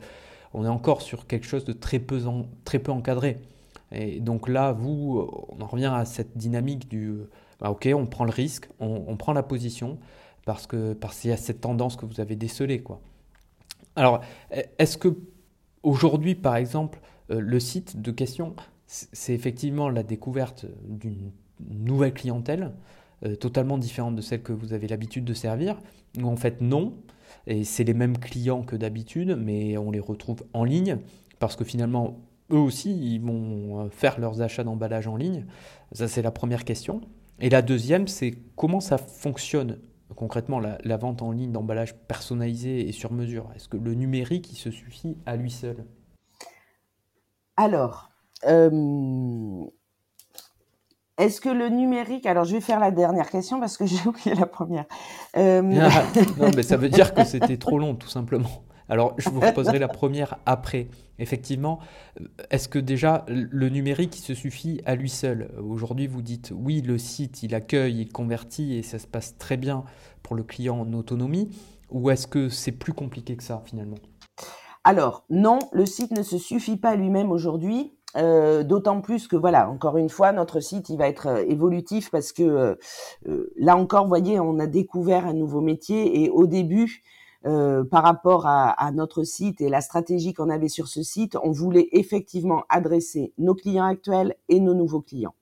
on 0.52 0.64
est 0.64 0.68
encore 0.68 1.02
sur 1.02 1.26
quelque 1.28 1.46
chose 1.46 1.64
de 1.64 1.72
très 1.72 2.00
peu, 2.00 2.20
très 2.64 2.80
peu 2.80 2.90
encadré. 2.90 3.38
Et 3.92 4.18
donc 4.18 4.48
là, 4.48 4.72
vous, 4.72 5.28
on 5.48 5.62
en 5.62 5.66
revient 5.66 5.92
à 5.94 6.04
cette 6.04 6.36
dynamique 6.36 6.88
du, 6.88 7.14
bah, 7.60 7.70
ok, 7.70 7.88
on 7.94 8.06
prend 8.06 8.24
le 8.24 8.32
risque, 8.32 8.68
on, 8.80 9.04
on 9.06 9.16
prend 9.16 9.32
la 9.32 9.44
position, 9.44 9.98
parce 10.44 10.66
que 10.66 10.92
parce 10.92 11.20
qu'il 11.20 11.30
y 11.30 11.32
a 11.32 11.36
cette 11.36 11.60
tendance 11.60 11.96
que 11.96 12.06
vous 12.06 12.20
avez 12.20 12.36
décelée 12.36 12.82
quoi. 12.82 13.00
Alors, 13.96 14.22
est-ce 14.78 14.96
que 14.96 15.18
aujourd'hui, 15.82 16.34
par 16.34 16.56
exemple, 16.56 17.00
euh, 17.30 17.40
le 17.40 17.60
site 17.60 18.00
de 18.00 18.10
question, 18.10 18.54
c'est 18.86 19.34
effectivement 19.34 19.88
la 19.88 20.02
découverte 20.02 20.66
d'une 20.86 21.30
nouvelle 21.60 22.14
clientèle 22.14 22.72
euh, 23.24 23.36
totalement 23.36 23.78
différente 23.78 24.16
de 24.16 24.22
celle 24.22 24.42
que 24.42 24.52
vous 24.52 24.72
avez 24.72 24.88
l'habitude 24.88 25.24
de 25.24 25.34
servir 25.34 25.78
Ou 26.18 26.26
en 26.26 26.36
fait 26.36 26.60
non, 26.60 26.94
et 27.46 27.64
c'est 27.64 27.84
les 27.84 27.94
mêmes 27.94 28.18
clients 28.18 28.62
que 28.62 28.76
d'habitude, 28.76 29.36
mais 29.38 29.76
on 29.76 29.90
les 29.90 30.00
retrouve 30.00 30.44
en 30.52 30.64
ligne 30.64 30.98
parce 31.38 31.56
que 31.56 31.64
finalement 31.64 32.20
eux 32.50 32.58
aussi 32.58 32.92
ils 32.92 33.20
vont 33.20 33.80
euh, 33.80 33.88
faire 33.90 34.20
leurs 34.20 34.40
achats 34.42 34.64
d'emballage 34.64 35.06
en 35.06 35.16
ligne? 35.16 35.46
Ça 35.92 36.08
c'est 36.08 36.22
la 36.22 36.30
première 36.30 36.64
question. 36.64 37.02
Et 37.40 37.50
la 37.50 37.62
deuxième, 37.62 38.08
c'est 38.08 38.34
comment 38.56 38.80
ça 38.80 38.98
fonctionne 38.98 39.78
concrètement 40.14 40.60
la, 40.60 40.96
vente 40.96 41.22
en 41.22 41.32
ligne 41.32 41.52
d'emballage 41.52 41.94
personnalisé 41.94 42.88
et 42.88 42.92
sur 42.92 43.12
mesure 43.12 43.50
Est-ce 43.54 43.68
que 43.68 43.76
le 43.76 43.94
numérique, 43.94 44.50
il 44.52 44.56
se 44.56 44.70
suffit 44.70 45.16
à 45.26 45.36
lui 45.36 45.50
seul? 45.50 45.84
Alors, 47.56 48.10
euh, 48.46 49.64
est-ce 51.18 51.40
que 51.40 51.48
le 51.48 51.68
numérique... 51.68 52.26
Alors, 52.26 52.44
je 52.44 52.52
vais 52.52 52.60
faire 52.60 52.80
la 52.80 52.90
dernière 52.90 53.30
question 53.30 53.60
parce 53.60 53.76
que 53.76 53.86
j'ai 53.86 54.06
oublié 54.06 54.34
la 54.34 54.46
première. 54.46 54.86
Euh, 55.36 55.62
non, 55.62 56.50
mais 56.56 56.62
ça 56.62 56.76
veut 56.76 56.88
dire 56.88 57.14
que 57.14 57.24
c'était 57.24 57.58
trop 57.58 57.78
long, 57.78 57.94
tout 57.94 58.08
simplement. 58.08 58.64
Alors, 58.88 59.14
je 59.18 59.28
vous 59.30 59.40
reposerai 59.40 59.78
la 59.78 59.88
première 59.88 60.38
après. 60.46 60.88
Effectivement, 61.18 61.78
est-ce 62.50 62.68
que 62.68 62.78
déjà 62.78 63.24
le 63.28 63.68
numérique 63.68 64.16
se 64.16 64.34
suffit 64.34 64.80
à 64.84 64.94
lui 64.94 65.08
seul? 65.08 65.50
Aujourd'hui, 65.62 66.06
vous 66.06 66.22
dites 66.22 66.52
oui, 66.54 66.82
le 66.82 66.98
site, 66.98 67.42
il 67.42 67.54
accueille, 67.54 68.00
il 68.00 68.12
convertit 68.12 68.76
et 68.76 68.82
ça 68.82 68.98
se 68.98 69.06
passe 69.06 69.38
très 69.38 69.56
bien 69.56 69.84
pour 70.22 70.36
le 70.36 70.42
client 70.42 70.80
en 70.80 70.92
autonomie. 70.92 71.50
Ou 71.90 72.10
est-ce 72.10 72.26
que 72.26 72.48
c'est 72.48 72.72
plus 72.72 72.92
compliqué 72.92 73.36
que 73.36 73.42
ça 73.42 73.62
finalement? 73.64 73.98
Alors, 74.84 75.24
non, 75.30 75.60
le 75.72 75.86
site 75.86 76.10
ne 76.10 76.22
se 76.22 76.38
suffit 76.38 76.76
pas 76.76 76.96
lui-même 76.96 77.30
aujourd'hui. 77.30 77.92
Euh, 78.16 78.62
d'autant 78.62 79.00
plus 79.00 79.26
que 79.26 79.36
voilà, 79.36 79.70
encore 79.70 79.96
une 79.96 80.10
fois, 80.10 80.32
notre 80.32 80.60
site 80.60 80.90
il 80.90 80.98
va 80.98 81.08
être 81.08 81.28
euh, 81.28 81.44
évolutif 81.48 82.10
parce 82.10 82.32
que 82.32 82.76
euh, 83.26 83.46
là 83.56 83.74
encore, 83.74 84.02
vous 84.02 84.10
voyez, 84.10 84.38
on 84.38 84.58
a 84.58 84.66
découvert 84.66 85.26
un 85.26 85.32
nouveau 85.32 85.62
métier 85.62 86.22
et 86.22 86.28
au 86.28 86.46
début, 86.46 87.02
euh, 87.44 87.82
par 87.82 88.04
rapport 88.04 88.46
à, 88.46 88.90
notre 88.92 89.24
site 89.24 89.60
et 89.60 89.68
la 89.68 89.80
stratégie 89.80 90.32
qu'on 90.32 90.48
avait 90.48 90.68
sur 90.68 90.86
ce 90.86 91.02
site, 91.02 91.36
on 91.42 91.50
voulait 91.50 91.88
effectivement 91.92 92.62
adresser 92.68 93.32
nos 93.38 93.54
clients 93.54 93.86
actuels 93.86 94.36
et 94.48 94.60
nos 94.60 94.74
nouveaux 94.74 95.00
clients. 95.00 95.34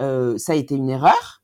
Euh, 0.00 0.36
ça 0.38 0.52
a 0.52 0.56
été 0.56 0.74
une 0.74 0.90
erreur. 0.90 1.42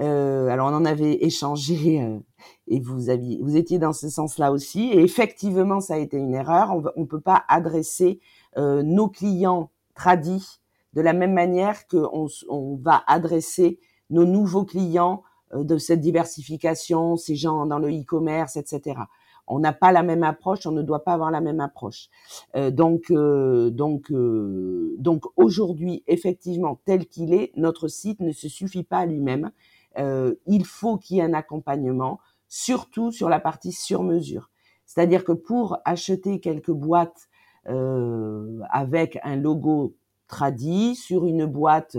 Euh, 0.00 0.48
alors 0.48 0.68
on 0.68 0.74
en 0.74 0.84
avait 0.84 1.18
échangé 1.24 2.20
et 2.66 2.80
vous 2.80 3.08
aviez, 3.08 3.40
vous 3.42 3.56
étiez 3.56 3.78
dans 3.78 3.92
ce 3.92 4.08
sens-là 4.08 4.50
aussi. 4.50 4.90
Et 4.90 5.00
effectivement, 5.00 5.80
ça 5.80 5.94
a 5.94 5.98
été 5.98 6.16
une 6.16 6.34
erreur. 6.34 6.74
On 6.96 7.00
ne 7.00 7.06
peut 7.06 7.20
pas 7.20 7.44
adresser 7.48 8.20
nos 8.56 9.08
clients 9.08 9.70
tradis 9.94 10.60
de 10.94 11.00
la 11.00 11.12
même 11.12 11.32
manière 11.32 11.86
qu'on 11.86 12.26
on 12.48 12.76
va 12.76 13.04
adresser 13.06 13.78
nos 14.10 14.24
nouveaux 14.24 14.64
clients 14.64 15.22
de 15.54 15.78
cette 15.78 16.00
diversification, 16.00 17.16
ces 17.16 17.36
gens 17.36 17.66
dans 17.66 17.78
le 17.78 17.88
e-commerce, 17.88 18.56
etc. 18.56 19.00
On 19.46 19.60
n'a 19.60 19.72
pas 19.72 19.92
la 19.92 20.02
même 20.02 20.22
approche, 20.22 20.66
on 20.66 20.72
ne 20.72 20.82
doit 20.82 21.04
pas 21.04 21.14
avoir 21.14 21.30
la 21.30 21.40
même 21.40 21.60
approche. 21.60 22.10
donc, 22.54 23.10
donc, 23.10 24.12
donc 24.12 25.24
aujourd'hui, 25.36 26.02
effectivement, 26.06 26.80
tel 26.84 27.06
qu'il 27.06 27.32
est, 27.32 27.52
notre 27.56 27.88
site 27.88 28.20
ne 28.20 28.32
se 28.32 28.48
suffit 28.48 28.84
pas 28.84 28.98
à 28.98 29.06
lui-même. 29.06 29.50
il 29.96 30.64
faut 30.66 30.98
qu'il 30.98 31.16
y 31.16 31.20
ait 31.20 31.22
un 31.22 31.32
accompagnement, 31.32 32.20
surtout 32.48 33.10
sur 33.10 33.28
la 33.28 33.40
partie 33.40 33.72
sur 33.72 34.02
mesure. 34.02 34.50
C'est-à-dire 34.88 35.22
que 35.22 35.32
pour 35.32 35.78
acheter 35.84 36.40
quelques 36.40 36.72
boîtes 36.72 37.28
euh, 37.68 38.60
avec 38.70 39.18
un 39.22 39.36
logo 39.36 39.94
tradi 40.26 40.96
sur 40.96 41.26
une 41.26 41.44
boîte 41.44 41.98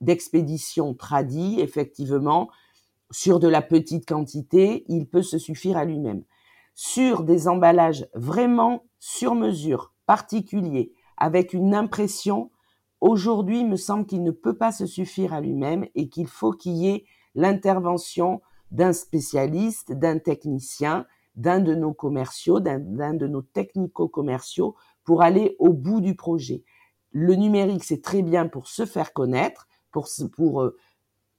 d'expédition 0.00 0.94
tradi, 0.94 1.60
effectivement, 1.60 2.50
sur 3.14 3.38
de 3.38 3.46
la 3.46 3.62
petite 3.62 4.08
quantité, 4.08 4.84
il 4.88 5.08
peut 5.08 5.22
se 5.22 5.38
suffire 5.38 5.76
à 5.76 5.84
lui-même. 5.84 6.24
Sur 6.74 7.22
des 7.22 7.46
emballages 7.46 8.08
vraiment 8.12 8.86
sur 8.98 9.36
mesure, 9.36 9.94
particuliers, 10.04 10.92
avec 11.16 11.52
une 11.52 11.76
impression, 11.76 12.50
aujourd'hui, 13.00 13.60
il 13.60 13.68
me 13.68 13.76
semble 13.76 14.06
qu'il 14.06 14.24
ne 14.24 14.32
peut 14.32 14.58
pas 14.58 14.72
se 14.72 14.86
suffire 14.86 15.32
à 15.32 15.40
lui-même 15.40 15.86
et 15.94 16.08
qu'il 16.08 16.26
faut 16.26 16.50
qu'il 16.50 16.72
y 16.72 16.88
ait 16.88 17.04
l'intervention 17.36 18.42
d'un 18.72 18.92
spécialiste, 18.92 19.92
d'un 19.92 20.18
technicien, 20.18 21.06
d'un 21.36 21.60
de 21.60 21.76
nos 21.76 21.92
commerciaux, 21.92 22.58
d'un 22.58 22.80
de 23.14 23.26
nos 23.28 23.42
technico-commerciaux 23.42 24.74
pour 25.04 25.22
aller 25.22 25.54
au 25.60 25.72
bout 25.72 26.00
du 26.00 26.16
projet. 26.16 26.64
Le 27.12 27.36
numérique, 27.36 27.84
c'est 27.84 28.02
très 28.02 28.22
bien 28.22 28.48
pour 28.48 28.66
se 28.66 28.84
faire 28.86 29.12
connaître, 29.12 29.68
pour, 29.92 30.08
pour 30.34 30.62
euh, 30.62 30.76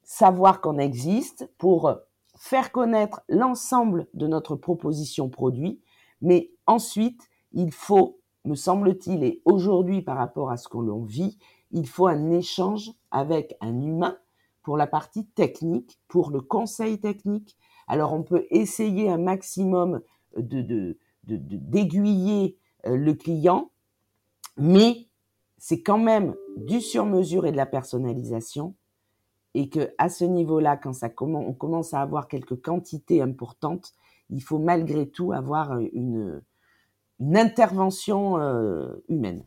savoir 0.05 0.61
qu'on 0.61 0.77
existe, 0.77 1.49
pour 1.57 1.93
faire 2.37 2.71
connaître 2.71 3.21
l'ensemble 3.27 4.07
de 4.13 4.27
notre 4.27 4.55
proposition 4.55 5.29
produit, 5.29 5.81
mais 6.21 6.51
ensuite, 6.67 7.21
il 7.51 7.71
faut, 7.71 8.19
me 8.45 8.55
semble-t-il, 8.55 9.23
et 9.23 9.41
aujourd'hui 9.45 10.01
par 10.01 10.17
rapport 10.17 10.51
à 10.51 10.57
ce 10.57 10.67
que 10.67 10.77
l'on 10.77 11.03
vit, 11.03 11.37
il 11.71 11.87
faut 11.87 12.07
un 12.07 12.31
échange 12.31 12.91
avec 13.11 13.57
un 13.61 13.81
humain 13.81 14.17
pour 14.63 14.77
la 14.77 14.87
partie 14.87 15.25
technique, 15.25 15.99
pour 16.07 16.31
le 16.31 16.41
conseil 16.41 16.99
technique. 16.99 17.57
Alors 17.87 18.13
on 18.13 18.23
peut 18.23 18.45
essayer 18.49 19.09
un 19.09 19.17
maximum 19.17 20.01
de, 20.37 20.97
d'aiguiller 21.23 22.57
euh, 22.85 22.97
le 22.97 23.13
client, 23.13 23.71
mais 24.57 25.07
c'est 25.57 25.81
quand 25.81 25.97
même 25.97 26.35
du 26.57 26.81
sur-mesure 26.81 27.45
et 27.45 27.51
de 27.51 27.57
la 27.57 27.65
personnalisation, 27.65 28.75
et 29.55 29.69
que 29.69 29.89
à 29.97 30.09
ce 30.09 30.25
niveau-là, 30.25 30.75
quand 30.75 30.93
ça 30.93 31.09
on 31.19 31.53
commence 31.53 31.93
à 31.93 32.01
avoir 32.01 32.27
quelques 32.27 32.61
quantités 32.61 33.21
importantes, 33.21 33.93
il 34.29 34.41
faut 34.43 34.59
malgré 34.59 35.07
tout 35.07 35.31
avoir 35.31 35.79
une, 35.79 36.41
intervention 37.21 38.37
euh, 38.37 39.01
humaine. 39.07 39.43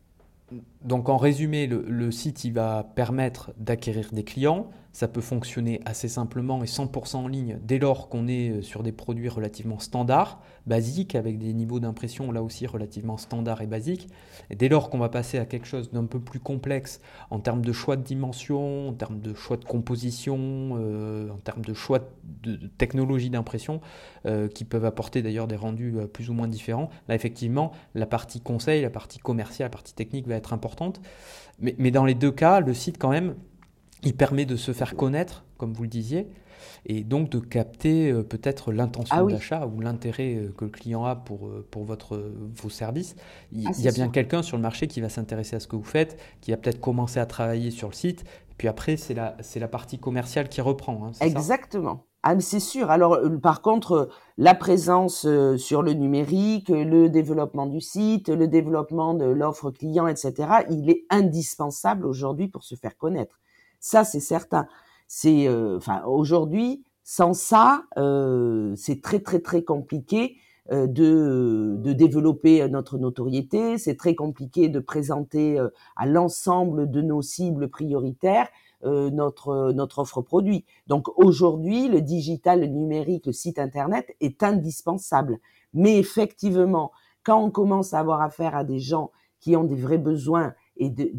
Donc 0.82 1.08
en 1.08 1.16
résumé, 1.16 1.66
le, 1.66 2.10
site 2.12 2.46
va 2.52 2.84
permettre 2.94 3.52
d'acquérir 3.58 4.10
des 4.12 4.22
clients. 4.22 4.70
Ça 4.92 5.06
peut 5.06 5.20
fonctionner 5.20 5.80
assez 5.84 6.08
simplement 6.08 6.62
et 6.62 6.66
100% 6.66 7.16
en 7.16 7.28
ligne 7.28 7.58
dès 7.62 7.78
lors 7.78 8.08
qu'on 8.08 8.26
est 8.26 8.50
euh, 8.50 8.62
sur 8.62 8.82
des 8.82 8.90
produits 8.90 9.28
relativement 9.28 9.78
standards, 9.78 10.40
basiques, 10.66 11.14
avec 11.14 11.38
des 11.38 11.52
niveaux 11.52 11.78
d'impression 11.78 12.32
là 12.32 12.42
aussi 12.42 12.66
relativement 12.66 13.16
standards 13.16 13.60
et 13.60 13.66
basiques. 13.66 14.08
Dès 14.50 14.68
lors 14.68 14.88
qu'on 14.88 14.98
va 14.98 15.08
passer 15.08 15.38
à 15.38 15.44
quelque 15.44 15.66
chose 15.66 15.90
d'un 15.92 16.06
peu 16.06 16.18
plus 16.18 16.40
complexe 16.40 17.00
en 17.30 17.38
termes 17.38 17.64
de 17.64 17.72
choix 17.72 17.96
de 17.96 18.02
dimension, 18.02 18.88
en 18.88 18.92
termes 18.92 19.20
de 19.20 19.34
choix 19.34 19.56
de 19.56 19.64
composition, 19.64 20.38
euh, 20.78 21.30
en 21.30 21.38
termes 21.38 21.64
de 21.64 21.74
choix 21.74 22.00
de, 22.42 22.56
technologie 22.78 23.30
d'impression, 23.30 23.80
euh, 24.26 24.48
qui 24.48 24.64
peuvent 24.64 24.86
apporter 24.86 25.22
d'ailleurs 25.22 25.48
des 25.48 25.56
rendus 25.56 25.94
plus 26.12 26.30
ou 26.30 26.32
moins 26.32 26.48
différents, 26.48 26.88
là 27.08 27.14
effectivement 27.14 27.72
la 27.94 28.06
partie 28.06 28.40
conseil, 28.40 28.82
la 28.82 28.90
partie 28.90 29.18
commerciale, 29.18 29.66
la 29.66 29.70
partie 29.70 29.94
technique 29.94 30.26
va 30.26 30.34
être 30.34 30.52
importante. 30.52 30.67
Mais, 31.60 31.74
mais 31.78 31.90
dans 31.90 32.04
les 32.04 32.14
deux 32.14 32.30
cas, 32.30 32.60
le 32.60 32.74
site 32.74 32.98
quand 32.98 33.10
même 33.10 33.34
il 34.02 34.14
permet 34.14 34.44
de 34.44 34.56
se 34.56 34.72
faire 34.72 34.96
connaître, 34.96 35.44
comme 35.56 35.72
vous 35.72 35.82
le 35.82 35.88
disiez, 35.88 36.28
et 36.86 37.02
donc 37.02 37.30
de 37.30 37.38
capter 37.38 38.10
euh, 38.10 38.22
peut-être 38.22 38.72
l'intention 38.72 39.28
ah 39.28 39.32
d'achat 39.32 39.66
ou 39.66 39.80
l'intérêt 39.80 40.34
euh, 40.34 40.54
que 40.56 40.64
le 40.64 40.70
client 40.70 41.04
a 41.04 41.16
pour, 41.16 41.46
euh, 41.46 41.66
pour 41.70 41.84
votre, 41.84 42.32
vos 42.54 42.70
services. 42.70 43.16
Il, 43.52 43.66
ah, 43.66 43.72
y 43.78 43.88
a 43.88 43.92
bien 43.92 44.08
quelqu'un 44.08 44.42
sur 44.42 44.56
le 44.56 44.62
marché 44.62 44.86
qui 44.86 45.00
va 45.00 45.08
s'intéresser 45.08 45.56
à 45.56 45.60
ce 45.60 45.66
que 45.66 45.76
vous 45.76 45.84
faites, 45.84 46.18
qui 46.40 46.50
va 46.50 46.56
peut-être 46.56 46.80
commencer 46.80 47.20
à 47.20 47.26
travailler 47.26 47.70
sur 47.70 47.88
le 47.88 47.94
site, 47.94 48.24
puis 48.56 48.66
après, 48.66 48.96
c'est 48.96 49.14
la, 49.14 49.36
c'est 49.40 49.60
la 49.60 49.68
partie 49.68 49.98
commerciale 49.98 50.48
qui 50.48 50.60
reprend. 50.60 51.06
Hein, 51.06 51.12
Exactement. 51.20 52.07
Ah, 52.24 52.38
c'est 52.40 52.60
sûr. 52.60 52.90
Alors, 52.90 53.18
par 53.40 53.62
contre, 53.62 54.08
la 54.38 54.54
présence 54.54 55.26
sur 55.56 55.82
le 55.82 55.92
numérique, 55.92 56.68
le 56.68 57.08
développement 57.08 57.66
du 57.66 57.80
site, 57.80 58.28
le 58.28 58.48
développement 58.48 59.14
de 59.14 59.24
l'offre 59.24 59.70
client, 59.70 60.08
etc., 60.08 60.34
il 60.68 60.90
est 60.90 61.04
indispensable 61.10 62.04
aujourd'hui 62.06 62.48
pour 62.48 62.64
se 62.64 62.74
faire 62.74 62.96
connaître. 62.96 63.38
Ça, 63.80 64.04
c'est 64.04 64.20
certain. 64.20 64.66
C'est, 65.06 65.48
euh, 65.48 65.76
enfin, 65.76 66.02
aujourd'hui, 66.04 66.84
sans 67.04 67.34
ça, 67.34 67.84
euh, 67.96 68.74
c'est 68.76 69.00
très 69.00 69.20
très 69.20 69.40
très 69.40 69.62
compliqué 69.62 70.36
euh, 70.70 70.86
de, 70.86 71.76
de 71.78 71.92
développer 71.92 72.68
notre 72.68 72.98
notoriété. 72.98 73.78
C'est 73.78 73.96
très 73.96 74.14
compliqué 74.14 74.68
de 74.68 74.80
présenter 74.80 75.58
à 75.96 76.06
l'ensemble 76.06 76.90
de 76.90 77.00
nos 77.00 77.22
cibles 77.22 77.68
prioritaires 77.68 78.48
notre 78.84 79.72
notre 79.72 79.98
offre 79.98 80.22
produit. 80.22 80.64
Donc 80.86 81.08
aujourd'hui, 81.18 81.88
le 81.88 82.00
digital, 82.00 82.60
le 82.60 82.66
numérique, 82.66 83.26
le 83.26 83.32
site 83.32 83.58
internet 83.58 84.14
est 84.20 84.42
indispensable. 84.42 85.38
Mais 85.74 85.98
effectivement, 85.98 86.92
quand 87.24 87.42
on 87.42 87.50
commence 87.50 87.92
à 87.92 87.98
avoir 87.98 88.22
affaire 88.22 88.54
à 88.56 88.64
des 88.64 88.78
gens 88.78 89.10
qui 89.40 89.56
ont 89.56 89.64
des 89.64 89.76
vrais 89.76 89.98
besoins 89.98 90.54
et 90.76 90.90
de, 90.90 91.10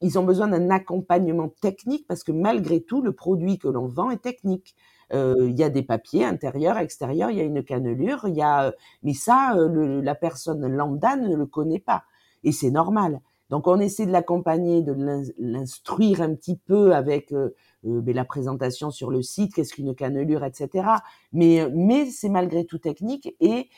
ils 0.00 0.18
ont 0.18 0.24
besoin 0.24 0.48
d'un 0.48 0.70
accompagnement 0.70 1.48
technique 1.48 2.06
parce 2.06 2.22
que 2.22 2.32
malgré 2.32 2.82
tout, 2.82 3.02
le 3.02 3.12
produit 3.12 3.58
que 3.58 3.68
l'on 3.68 3.86
vend 3.86 4.10
est 4.10 4.22
technique. 4.22 4.74
Euh, 5.12 5.48
il 5.48 5.58
y 5.58 5.62
a 5.62 5.70
des 5.70 5.82
papiers 5.82 6.24
intérieurs, 6.24 6.76
extérieurs, 6.76 7.30
il 7.30 7.38
y 7.38 7.40
a 7.40 7.44
une 7.44 7.64
cannelure, 7.64 8.26
il 8.28 8.34
y 8.34 8.42
a, 8.42 8.74
mais 9.02 9.14
ça, 9.14 9.56
euh, 9.56 10.02
la 10.02 10.14
personne 10.14 10.66
lambda 10.66 11.16
ne 11.16 11.34
le 11.34 11.46
connaît 11.46 11.80
pas 11.80 12.04
et 12.44 12.52
c'est 12.52 12.70
normal. 12.70 13.20
Donc 13.50 13.66
on 13.66 13.78
essaie 13.78 14.06
de 14.06 14.12
l'accompagner, 14.12 14.82
de 14.82 14.94
l'instruire 15.38 16.20
un 16.20 16.34
petit 16.34 16.56
peu 16.56 16.94
avec 16.94 17.32
euh, 17.32 17.54
ben, 17.82 18.14
la 18.14 18.24
présentation 18.24 18.90
sur 18.90 19.10
le 19.10 19.22
site, 19.22 19.54
qu'est-ce 19.54 19.74
qu'une 19.74 19.94
cannelure, 19.94 20.44
etc. 20.44 20.88
Mais 21.32 21.68
mais 21.74 22.06
c'est 22.06 22.28
malgré 22.28 22.64
tout 22.64 22.78
technique 22.78 23.34
et 23.40 23.68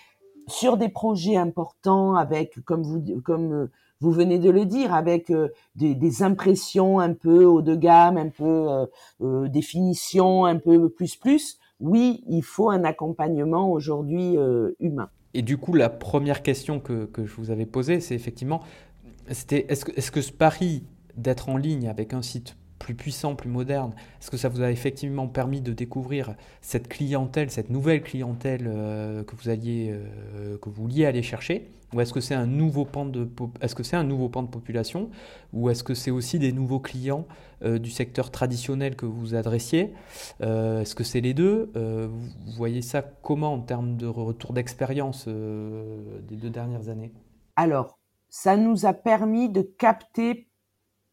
sur 0.48 0.76
des 0.76 0.88
projets 0.88 1.36
importants 1.36 2.14
avec 2.14 2.64
comme 2.64 2.82
vous 2.82 3.02
comme 3.22 3.68
vous 4.00 4.10
venez 4.10 4.38
de 4.38 4.50
le 4.50 4.64
dire, 4.64 4.94
avec 4.94 5.30
euh, 5.30 5.48
des, 5.76 6.22
impressions 6.22 7.00
un 7.00 7.12
peu 7.12 7.44
haut 7.44 7.62
de 7.62 7.74
gamme, 7.74 8.16
un 8.16 8.30
peu 8.30 8.44
euh, 8.44 8.86
euh, 9.20 9.48
définition, 9.48 10.46
un 10.46 10.56
peu 10.56 10.88
plus 10.88 11.16
plus. 11.16 11.58
Oui, 11.80 12.24
il 12.28 12.42
faut 12.42 12.70
un 12.70 12.84
accompagnement 12.84 13.70
aujourd'hui 13.70 14.36
humain. 14.80 15.08
Et 15.32 15.40
du 15.40 15.56
coup, 15.56 15.72
la 15.72 15.88
première 15.88 16.42
question 16.42 16.78
que, 16.78 17.06
que 17.06 17.24
je 17.24 17.34
vous 17.36 17.50
avais 17.50 17.64
posée, 17.64 18.00
c'est 18.00 18.14
effectivement, 18.14 18.60
c'était 19.30 19.66
est-ce 19.68 19.84
que, 19.84 19.92
est-ce 19.96 20.10
que 20.10 20.22
ce 20.22 20.32
pari 20.32 20.84
d'être 21.16 21.48
en 21.48 21.56
ligne 21.56 21.88
avec 21.88 22.14
un 22.14 22.22
site 22.22 22.56
plus 22.78 22.94
puissant, 22.94 23.34
plus 23.34 23.50
moderne 23.50 23.94
Est-ce 24.20 24.30
que 24.30 24.36
ça 24.36 24.48
vous 24.48 24.62
a 24.62 24.70
effectivement 24.70 25.28
permis 25.28 25.60
de 25.60 25.72
découvrir 25.72 26.34
cette 26.60 26.88
clientèle, 26.88 27.50
cette 27.50 27.70
nouvelle 27.70 28.02
clientèle 28.02 28.64
que 28.64 29.36
vous 29.36 29.50
alliez, 29.50 29.94
que 30.62 30.70
vous 30.70 30.82
vouliez 30.82 31.04
aller 31.04 31.22
chercher? 31.22 31.70
Ou 31.92 32.00
est-ce 32.00 32.12
que 32.12 32.20
c'est 32.20 32.34
un 32.34 32.46
nouveau 32.46 32.84
pan 32.84 33.04
de 33.04 33.28
est-ce 33.60 33.74
que 33.74 33.82
c'est 33.82 33.96
un 33.96 34.04
nouveau 34.04 34.28
pan 34.28 34.42
de 34.42 34.48
population? 34.48 35.10
Ou 35.52 35.70
est-ce 35.70 35.82
que 35.82 35.94
c'est 35.94 36.12
aussi 36.12 36.38
des 36.38 36.52
nouveaux 36.52 36.78
clients 36.78 37.26
euh, 37.62 37.78
du 37.78 37.90
secteur 37.90 38.30
traditionnel 38.30 38.94
que 38.94 39.06
vous 39.06 39.34
adressiez? 39.34 39.92
Euh, 40.40 40.82
Est-ce 40.82 40.94
que 40.94 41.04
c'est 41.04 41.20
les 41.20 41.34
deux? 41.34 41.70
Euh, 41.76 42.08
Vous 42.08 42.52
voyez 42.52 42.82
ça 42.82 43.02
comment 43.02 43.54
en 43.54 43.60
termes 43.60 43.96
de 43.96 44.06
retour 44.06 44.52
d'expérience 44.52 45.26
des 45.26 46.36
deux 46.36 46.50
dernières 46.50 46.88
années? 46.88 47.12
Alors, 47.56 47.99
ça 48.30 48.56
nous 48.56 48.86
a 48.86 48.92
permis 48.92 49.48
de 49.48 49.62
capter 49.62 50.48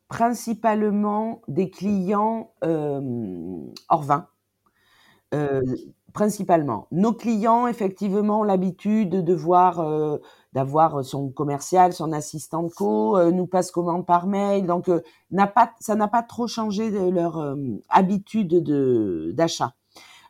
principalement 0.08 1.42
des 1.48 1.70
clients 1.70 2.54
hors 2.62 4.04
vin. 4.04 4.28
principalement. 6.14 6.88
Nos 6.92 7.14
clients, 7.14 7.68
effectivement, 7.68 8.40
ont 8.40 8.44
l'habitude 8.44 9.10
de 9.10 9.34
voir 9.34 10.20
d'avoir 10.58 11.06
son 11.06 11.30
commercial, 11.30 11.94
son 11.94 12.12
assistant 12.12 12.64
de 12.64 12.70
co, 12.70 13.16
euh, 13.16 13.30
nous 13.30 13.46
passe 13.46 13.70
commande 13.70 14.08
par 14.08 14.26
mail. 14.26 14.66
Donc, 14.66 14.90
euh, 14.90 15.02
n'a 15.30 15.46
pas, 15.46 15.72
ça 15.80 15.94
n'a 15.94 16.08
pas 16.08 16.24
trop 16.24 16.48
changé 16.48 16.90
leur 17.12 17.38
euh, 17.38 17.56
habitude 17.90 18.64
de, 18.64 19.32
d'achat. 19.36 19.74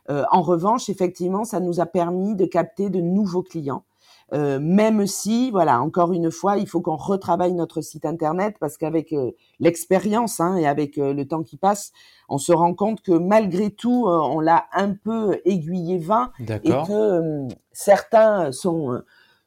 en 0.08 0.42
revanche, 0.42 0.90
effectivement, 0.90 1.44
ça 1.44 1.60
nous 1.60 1.80
a 1.80 1.86
permis 1.86 2.34
de 2.36 2.44
capter 2.44 2.90
de 2.90 3.00
nouveaux 3.00 3.42
clients. 3.42 3.84
Euh, 4.34 4.58
même 4.60 5.06
si, 5.06 5.50
voilà, 5.50 5.80
encore 5.80 6.12
une 6.12 6.30
fois, 6.30 6.58
il 6.58 6.68
faut 6.68 6.80
qu'on 6.80 6.96
retravaille 6.96 7.54
notre 7.54 7.80
site 7.80 8.04
internet 8.04 8.56
parce 8.60 8.76
qu'avec 8.76 9.12
euh, 9.12 9.30
l'expérience 9.58 10.38
hein, 10.40 10.56
et 10.56 10.66
avec 10.66 10.98
euh, 10.98 11.14
le 11.14 11.26
temps 11.26 11.42
qui 11.42 11.56
passe, 11.56 11.92
on 12.28 12.36
se 12.36 12.52
rend 12.52 12.74
compte 12.74 13.00
que 13.00 13.12
malgré 13.12 13.70
tout, 13.70 14.04
on 14.06 14.40
l'a 14.40 14.66
un 14.72 14.92
peu 14.92 15.40
aiguillé 15.46 15.98
vain 15.98 16.30
et 16.40 16.70
que 16.86 17.48
certains 17.72 18.52
sont 18.52 19.00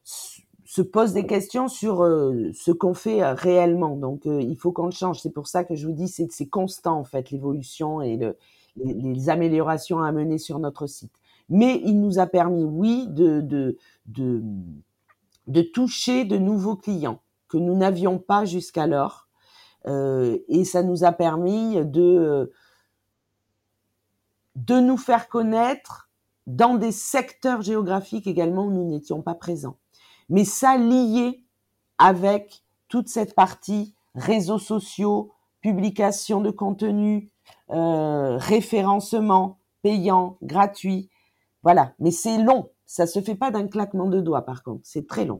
se 0.04 0.82
posent 0.82 1.14
des 1.14 1.28
questions 1.28 1.68
sur 1.68 1.98
ce 2.00 2.72
qu'on 2.72 2.96
fait 2.96 3.24
réellement. 3.34 3.98
Donc, 3.98 4.22
il 4.26 4.56
faut 4.56 4.72
qu'on 4.72 4.86
le 4.86 4.92
change. 4.92 5.20
C'est 5.20 5.34
pour 5.34 5.48
ça 5.48 5.64
que 5.64 5.76
je 5.76 5.86
vous 5.86 5.94
dis, 5.94 6.08
c'est 6.08 6.32
c'est 6.32 6.48
constant 6.48 6.98
en 6.98 7.04
fait 7.04 7.30
l'évolution 7.30 8.02
et 8.02 8.18
le, 8.18 8.36
les, 8.78 8.94
les, 8.94 9.30
améliorations 9.30 10.00
à 10.00 10.12
mener 10.12 10.40
sur 10.40 10.58
notre 10.58 10.88
site. 10.88 11.12
Mais 11.52 11.82
il 11.84 12.00
nous 12.00 12.18
a 12.18 12.28
permis, 12.28 12.64
oui, 12.64 13.08
de, 13.10 13.42
de, 13.42 13.78
de, 14.14 15.62
toucher 15.74 16.26
de 16.26 16.38
nouveaux 16.38 16.76
clients 16.76 17.22
que 17.48 17.58
nous 17.58 17.76
n'avions 17.76 18.20
pas 18.20 18.46
jusqu'alors. 18.46 19.28
Euh, 19.88 20.38
et 20.48 20.64
ça 20.64 20.84
nous 20.84 21.04
a 21.04 21.12
permis 21.12 21.84
de, 21.86 22.52
de 24.56 24.80
nous 24.80 24.98
faire 24.98 25.28
connaître 25.28 26.10
dans 26.48 26.76
des 26.76 26.92
secteurs 26.92 27.62
géographiques 27.62 28.28
également 28.28 28.66
où 28.66 28.72
nous 28.72 28.88
n'étions 28.88 29.22
pas 29.22 29.36
présents. 29.36 29.78
Mais 30.30 30.46
ça 30.46 30.78
lié 30.78 31.44
avec 31.98 32.64
toute 32.88 33.08
cette 33.08 33.36
partie 33.36 33.96
réseaux 34.16 34.60
sociaux, 34.60 35.32
publication 35.62 36.42
de 36.42 36.52
contenu, 36.52 37.32
euh, 37.70 38.38
référencement 38.38 39.60
payant, 39.82 40.38
gratuit. 40.42 41.10
Voilà, 41.64 41.94
mais 42.00 42.12
c'est 42.12 42.38
long. 42.38 42.70
Ça 42.94 43.08
se 43.08 43.22
fait 43.22 43.36
pas 43.36 43.52
d'un 43.52 43.70
claquement 43.70 44.10
de 44.10 44.20
doigts, 44.20 44.44
par 44.44 44.64
contre. 44.64 44.82
C'est 44.84 45.08
très 45.08 45.24
long. 45.24 45.40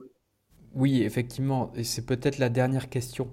Oui, 0.74 1.02
effectivement. 1.02 1.70
Et 1.74 1.84
c'est 1.84 2.06
peut-être 2.06 2.38
la 2.38 2.48
dernière 2.48 2.88
question. 2.88 3.28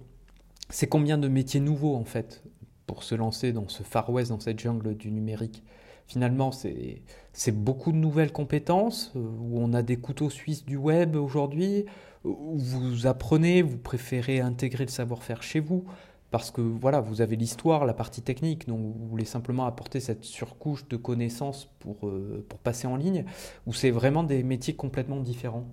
C'est 0.70 0.88
combien 0.88 1.18
de 1.18 1.30
métiers 1.30 1.62
nouveaux, 1.62 1.96
en 1.96 2.04
fait, 2.04 2.44
pour 2.86 3.04
se 3.04 3.16
lancer 3.16 3.54
dans 3.54 3.70
ce 3.70 3.82
Far 3.82 4.10
West, 4.10 4.32
dans 4.32 4.42
cette 4.42 4.60
jungle 4.60 4.98
du 4.98 5.10
numérique? 5.10 5.64
Finalement, 6.06 6.52
c'est 6.52 7.52
beaucoup 7.54 7.94
de 7.94 7.98
nouvelles 7.98 8.34
compétences, 8.34 9.14
euh, 9.16 9.20
où 9.20 9.58
on 9.58 9.72
a 9.72 9.84
des 9.84 9.96
couteaux 9.96 10.30
suisses 10.30 10.66
du 10.66 10.76
web 10.76 11.16
aujourd'hui, 11.16 11.86
où 12.26 12.58
vous 12.58 13.08
apprenez, 13.08 13.62
vous 13.62 13.78
préférez 13.78 14.42
intégrer 14.42 14.84
le 14.84 14.92
savoir-faire 14.92 15.44
chez 15.44 15.62
vous 15.62 15.86
parce 16.32 16.52
que 16.52 16.62
voilà, 16.62 17.02
vous 17.02 17.22
avez 17.22 17.36
l'histoire, 17.36 17.86
la 17.86 17.94
partie 17.94 18.22
technique, 18.22 18.68
donc 18.68 18.80
vous 18.80 19.08
voulez 19.08 19.26
simplement 19.26 19.66
apporter 19.66 20.00
cette 20.00 20.24
surcouche 20.24 20.88
de 20.88 20.98
connaissances 20.98 21.66
pour, 21.80 22.08
euh, 22.08 22.46
pour 22.48 22.60
passer 22.60 22.88
en 22.88 22.96
ligne, 22.96 23.26
ou 23.66 23.74
c'est 23.74 23.92
vraiment 23.92 24.24
des 24.24 24.44
métiers 24.44 24.76
complètement 24.76 25.18
différents? 25.18 25.66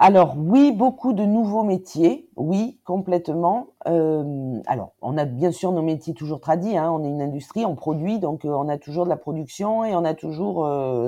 Alors 0.00 0.36
oui, 0.36 0.72
beaucoup 0.72 1.12
de 1.12 1.24
nouveaux 1.24 1.62
métiers, 1.62 2.28
oui, 2.36 2.80
complètement. 2.84 3.68
Euh, 3.86 4.60
alors, 4.66 4.92
on 5.00 5.16
a 5.16 5.24
bien 5.24 5.52
sûr 5.52 5.70
nos 5.70 5.82
métiers 5.82 6.14
toujours 6.14 6.40
tradis, 6.40 6.76
hein, 6.76 6.90
on 6.90 7.04
est 7.04 7.08
une 7.08 7.22
industrie, 7.22 7.64
on 7.64 7.76
produit, 7.76 8.18
donc 8.18 8.44
euh, 8.44 8.48
on 8.48 8.68
a 8.68 8.76
toujours 8.76 9.04
de 9.04 9.10
la 9.10 9.16
production 9.16 9.84
et 9.84 9.94
on 9.94 10.04
a 10.04 10.14
toujours, 10.14 10.66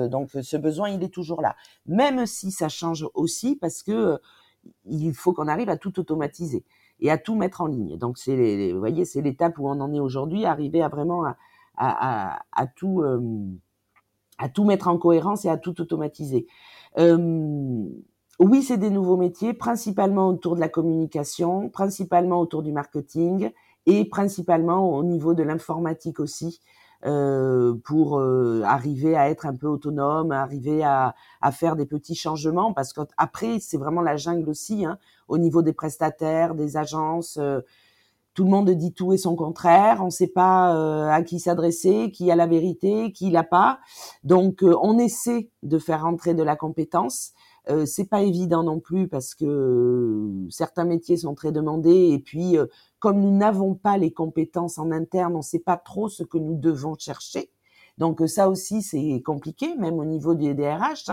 donc 0.09 0.29
ce 0.41 0.57
besoin, 0.57 0.89
il 0.89 1.03
est 1.03 1.13
toujours 1.13 1.41
là. 1.41 1.55
Même 1.85 2.25
si 2.25 2.51
ça 2.51 2.69
change 2.69 3.05
aussi 3.13 3.55
parce 3.55 3.83
que 3.83 4.19
il 4.85 5.13
faut 5.13 5.33
qu'on 5.33 5.47
arrive 5.47 5.69
à 5.69 5.77
tout 5.77 5.99
automatiser 5.99 6.63
et 6.99 7.11
à 7.11 7.17
tout 7.17 7.35
mettre 7.35 7.61
en 7.61 7.67
ligne. 7.67 7.97
Donc 7.97 8.17
c'est, 8.17 8.71
vous 8.71 8.79
voyez, 8.79 9.05
c'est 9.05 9.21
l'étape 9.21 9.57
où 9.59 9.67
on 9.67 9.79
en 9.79 9.93
est 9.93 9.99
aujourd'hui, 9.99 10.45
arriver 10.45 10.81
à 10.81 10.89
vraiment 10.89 11.23
à, 11.77 12.67
tout 12.75 13.01
euh, 13.01 13.21
à 14.39 14.49
tout 14.49 14.63
mettre 14.63 14.87
en 14.87 14.97
cohérence 14.97 15.45
et 15.45 15.49
à 15.49 15.57
tout 15.57 15.79
automatiser. 15.79 16.47
Euh, 16.97 17.85
oui, 18.39 18.61
c'est 18.61 18.77
des 18.77 18.89
nouveaux 18.89 19.17
métiers, 19.17 19.53
principalement 19.53 20.29
autour 20.29 20.55
de 20.55 20.59
la 20.59 20.69
communication, 20.69 21.69
principalement 21.69 22.39
autour 22.39 22.61
du 22.63 22.71
marketing 22.71 23.51
et 23.85 24.05
principalement 24.05 24.95
au 24.95 25.03
niveau 25.03 25.33
de 25.33 25.43
l'informatique 25.43 26.19
aussi. 26.19 26.59
Euh, 27.05 27.75
pour 27.85 28.19
arriver 28.19 29.15
à 29.15 29.29
être 29.29 29.45
un 29.45 29.55
peu 29.55 29.67
autonome, 29.67 30.31
arriver 30.31 30.83
à, 30.83 31.13
à 31.41 31.51
faire 31.51 31.75
des 31.75 31.85
petits 31.85 32.15
changements, 32.15 32.73
parce 32.73 32.91
qu'après 32.91 33.59
c'est 33.59 33.77
vraiment 33.77 34.01
la 34.01 34.17
jungle 34.17 34.49
aussi, 34.49 34.83
hein, 34.83 34.97
au 35.27 35.37
niveau 35.37 35.61
des 35.61 35.73
prestataires, 35.73 36.55
des 36.55 36.77
agences. 36.77 37.37
Euh, 37.37 37.61
tout 38.33 38.43
le 38.43 38.51
monde 38.51 38.69
dit 38.69 38.93
tout 38.93 39.13
et 39.13 39.17
son 39.17 39.35
contraire. 39.35 39.97
On 40.01 40.05
ne 40.05 40.11
sait 40.11 40.27
pas 40.27 41.11
à 41.11 41.23
qui 41.23 41.39
s'adresser, 41.39 42.11
qui 42.11 42.29
a 42.29 42.35
la 42.35 42.45
vérité, 42.45 43.11
qui 43.11 43.31
l'a 43.31 43.43
pas. 43.43 43.79
Donc, 44.23 44.63
on 44.63 44.99
essaie 44.99 45.49
de 45.63 45.79
faire 45.79 46.03
rentrer 46.03 46.35
de 46.35 46.43
la 46.43 46.55
compétence. 46.55 47.33
Euh, 47.69 47.85
c'est 47.85 48.05
pas 48.05 48.21
évident 48.21 48.63
non 48.63 48.79
plus 48.79 49.07
parce 49.07 49.35
que 49.35 49.45
euh, 49.45 50.47
certains 50.49 50.85
métiers 50.85 51.17
sont 51.17 51.35
très 51.35 51.51
demandés 51.51 52.11
et 52.11 52.19
puis 52.19 52.57
euh, 52.57 52.67
comme 52.99 53.19
nous 53.19 53.35
n'avons 53.35 53.75
pas 53.75 53.97
les 53.97 54.11
compétences 54.11 54.77
en 54.77 54.91
interne, 54.91 55.33
on 55.33 55.39
ne 55.39 55.43
sait 55.43 55.59
pas 55.59 55.75
trop 55.75 56.07
ce 56.07 56.23
que 56.23 56.37
nous 56.37 56.55
devons 56.55 56.95
chercher. 56.97 57.51
Donc 57.97 58.21
ça 58.27 58.49
aussi 58.49 58.81
c'est 58.81 59.21
compliqué, 59.25 59.75
même 59.75 59.99
au 59.99 60.05
niveau 60.05 60.33
des 60.33 60.53
DRH. 60.53 61.09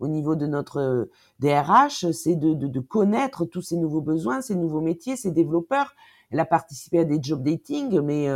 Au 0.00 0.08
niveau 0.08 0.36
de 0.36 0.46
notre 0.46 1.08
DRH, 1.40 2.10
c'est 2.12 2.36
de, 2.36 2.54
de, 2.54 2.66
de, 2.66 2.80
connaître 2.80 3.44
tous 3.44 3.62
ces 3.62 3.76
nouveaux 3.76 4.00
besoins, 4.00 4.40
ces 4.40 4.54
nouveaux 4.54 4.80
métiers, 4.80 5.16
ces 5.16 5.30
développeurs. 5.30 5.94
Elle 6.30 6.40
a 6.40 6.44
participé 6.44 7.00
à 7.00 7.04
des 7.04 7.18
job 7.22 7.42
dating, 7.42 8.00
mais 8.00 8.28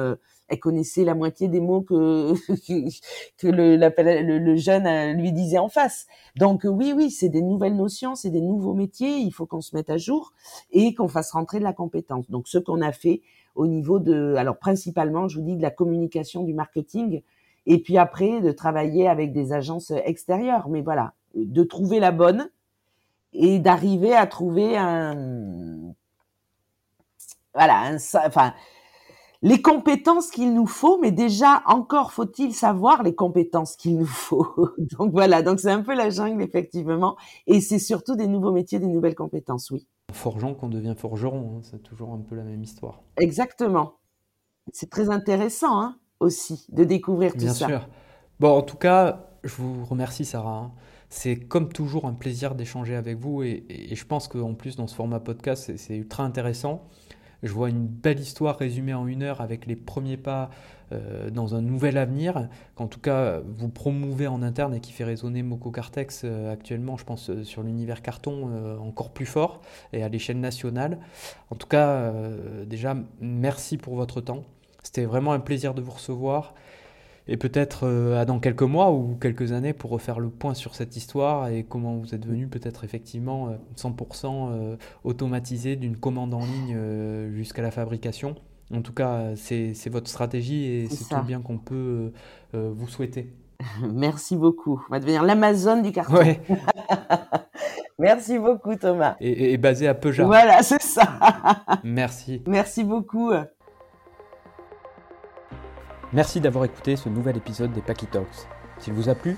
elle 0.49 0.61
connaissait 0.61 1.05
la 1.05 1.15
moitié 1.15 1.49
des 1.49 1.61
mots 1.61 1.83
que 1.83 2.33
que 3.39 3.47
le, 3.47 3.77
le, 3.77 4.57
jeune 4.57 4.87
euh, 4.87 5.13
lui 5.13 5.33
disait 5.33 5.59
en 5.59 5.69
face. 5.69 6.07
Donc 6.37 6.65
euh, 6.65 6.69
oui, 6.69 6.93
oui, 6.97 7.11
c'est 7.11 7.29
des 7.29 7.43
nouvelles 7.43 7.77
notions, 7.77 8.15
c'est 8.15 8.31
des 8.31 8.41
nouveaux 8.41 8.75
métiers. 8.75 9.19
Il 9.19 9.31
faut 9.31 9.47
qu'on 9.47 9.61
se 9.61 9.77
mette 9.77 9.91
à 9.91 9.99
jour 9.99 10.33
et 10.73 10.95
qu'on 10.95 11.09
fasse 11.09 11.33
rentrer 11.33 11.59
de 11.59 11.65
la 11.65 11.75
compétence. 11.75 12.31
Donc 12.31 12.49
ce 12.49 12.59
qu'on 12.59 12.81
a 12.81 12.93
fait 12.93 13.21
au 13.55 13.67
niveau 13.67 13.99
de, 13.99 14.35
alors 14.37 14.57
principalement, 14.57 15.29
je 15.29 15.39
vous 15.39 15.45
dis 15.45 15.57
de 15.57 15.63
la 15.63 15.71
communication, 15.71 16.45
du 16.45 16.55
marketing, 16.55 17.23
et 17.67 17.79
puis 17.83 17.99
après 17.99 18.41
de 18.41 18.53
travailler 18.53 19.09
avec 19.09 19.33
des 19.33 19.53
agences 19.53 19.93
extérieures. 20.05 20.69
Mais 20.69 20.81
voilà, 20.81 21.13
de 21.35 21.63
trouver 21.63 22.01
la 22.01 22.13
bonne 22.13 22.51
et 23.33 23.59
d'arriver 23.59 24.15
à 24.15 24.27
trouver 24.27 24.77
un, 24.77 25.95
voilà, 27.55 27.81
un, 27.81 27.97
enfin 28.27 28.55
les 29.43 29.63
compétences 29.63 30.31
qu'il 30.31 30.53
nous 30.53 30.67
faut, 30.67 30.99
mais 30.99 31.13
déjà 31.13 31.63
encore 31.67 32.13
faut-il 32.13 32.53
savoir 32.53 33.03
les 33.03 33.15
compétences 33.15 33.77
qu'il 33.77 33.97
nous 33.97 34.07
faut. 34.07 34.71
donc 34.99 35.13
voilà, 35.13 35.43
donc 35.43 35.61
c'est 35.61 35.71
un 35.71 35.83
peu 35.83 35.95
la 35.95 36.11
jungle 36.11 36.43
effectivement, 36.43 37.17
et 37.47 37.61
c'est 37.61 37.79
surtout 37.79 38.17
des 38.17 38.27
nouveaux 38.27 38.53
métiers, 38.53 38.79
des 38.79 38.89
nouvelles 38.89 39.15
compétences, 39.15 39.71
oui. 39.71 39.87
Forgeant 40.13 40.55
qu'on 40.55 40.69
devient 40.69 40.95
forgeron, 40.97 41.59
hein, 41.59 41.61
c'est 41.63 41.83
toujours 41.83 42.13
un 42.13 42.19
peu 42.19 42.35
la 42.35 42.43
même 42.43 42.63
histoire. 42.63 43.03
Exactement. 43.19 43.95
C'est 44.73 44.91
très 44.91 45.11
intéressant 45.11 45.81
hein, 45.81 45.97
aussi 46.21 46.67
de 46.71 46.85
découvrir 46.85 47.33
tout 47.35 47.41
ça. 47.41 47.67
Bien 47.67 47.79
sûr. 47.79 47.89
Bon, 48.41 48.57
en 48.57 48.63
tout 48.63 48.77
cas, 48.77 49.29
je 49.45 49.55
vous 49.57 49.85
remercie 49.85 50.25
Sarah. 50.25 50.51
Hein. 50.51 50.73
C'est 51.11 51.37
comme 51.37 51.73
toujours 51.73 52.07
un 52.07 52.13
plaisir 52.13 52.55
d'échanger 52.55 52.95
avec 52.95 53.19
vous 53.19 53.43
et, 53.43 53.65
je 53.93 54.05
pense 54.05 54.29
qu'en 54.29 54.55
plus 54.55 54.77
dans 54.77 54.87
ce 54.87 54.95
format 54.95 55.21
podcast, 55.21 55.77
c'est 55.77 55.97
ultra 55.97 56.25
intéressant. 56.25 56.87
Je 57.43 57.53
vois 57.53 57.71
une 57.71 57.87
belle 57.87 58.19
histoire 58.19 58.59
résumée 58.59 58.95
en 58.95 59.07
une 59.07 59.23
heure 59.23 59.41
avec 59.41 59.67
les 59.67 59.77
premiers 59.77 60.17
pas 60.17 60.51
euh, 60.93 61.31
dans 61.31 61.55
un 61.55 61.61
nouvel 61.61 61.99
avenir, 61.99 62.49
qu'en 62.75 62.89
tout 62.89 62.99
cas 62.99 63.41
vous 63.47 63.69
promouvez 63.69 64.27
en 64.27 64.43
interne 64.43 64.75
et 64.75 64.81
qui 64.81 64.93
fait 64.93 65.05
résonner 65.05 65.43
Moco 65.43 65.71
Cartex 65.71 66.23
euh, 66.25 66.51
actuellement, 66.51 66.97
je 66.97 67.05
pense, 67.05 67.29
euh, 67.29 67.45
sur 67.45 67.63
l'univers 67.63 68.01
carton 68.03 68.79
encore 68.81 69.11
plus 69.11 69.27
fort 69.27 69.61
et 69.93 70.03
à 70.03 70.09
l'échelle 70.09 70.41
nationale. 70.41 70.99
En 71.51 71.57
tout 71.57 71.67
cas, 71.67 72.13
déjà, 72.67 72.97
merci 73.21 73.77
pour 73.77 73.95
votre 73.95 74.21
temps. 74.21 74.45
C'était 74.83 75.05
vraiment 75.05 75.33
un 75.33 75.41
plaisir 75.41 75.75
de 75.75 75.83
vous 75.83 75.93
recevoir 75.93 76.55
et 77.29 77.37
peut-être 77.37 77.87
euh, 77.87 78.25
dans 78.25 78.41
quelques 78.41 78.63
mois 78.63 78.91
ou 78.91 79.17
quelques 79.21 79.53
années 79.53 79.75
pour 79.75 79.91
refaire 79.91 80.19
le 80.19 80.31
point 80.31 80.55
sur 80.55 80.75
cette 80.75 80.97
histoire 80.97 81.49
et 81.49 81.63
comment 81.63 81.97
vous 81.97 82.15
êtes 82.15 82.27
venu 82.27 82.49
peut-être 82.49 82.85
effectivement 82.85 83.51
100% 83.77 84.25
euh, 84.25 84.29
euh, 84.29 84.77
automatisé 85.05 85.77
d'une 85.77 85.97
commande 85.97 86.33
en 86.33 86.41
ligne 86.41 86.77
jusqu'à 87.35 87.63
la 87.63 87.71
fabrication. 87.71 88.35
En 88.75 88.83
tout 88.83 88.93
cas, 88.93 89.35
c'est 89.37 89.89
votre 89.89 90.09
stratégie 90.09 90.65
et 90.65 90.89
c'est 90.89 91.15
tout 91.15 91.23
bien 91.23 91.41
qu'on 91.41 91.59
peut 91.59 92.13
vous 92.53 92.89
souhaiter. 92.89 93.33
Merci 93.83 94.37
beaucoup. 94.37 94.83
On 94.89 94.93
va 94.93 95.01
devenir 95.01 95.23
l'Amazon 95.23 95.83
du 95.83 95.93
carton. 95.93 96.21
Merci 97.99 98.39
beaucoup 98.39 98.77
Thomas. 98.77 99.17
Et, 99.21 99.53
et 99.53 99.57
basé 99.59 99.89
à 99.89 99.95
Peugeot. 99.95 100.27
Voilà, 100.27 100.63
c'est 100.63 100.83
ça. 100.83 101.19
Merci. 101.83 102.43
Merci 102.47 102.85
beaucoup. 102.85 103.33
Merci 106.15 106.41
d'avoir 106.41 106.65
écouté 106.65 106.97
ce 106.97 107.11
nouvel 107.11 107.37
épisode 107.37 107.71
des 107.73 107.83
Packy 107.83 108.07
Talks. 108.07 108.49
S'il 108.79 108.95
vous 108.95 109.11
a 109.11 109.15
plu, 109.15 109.37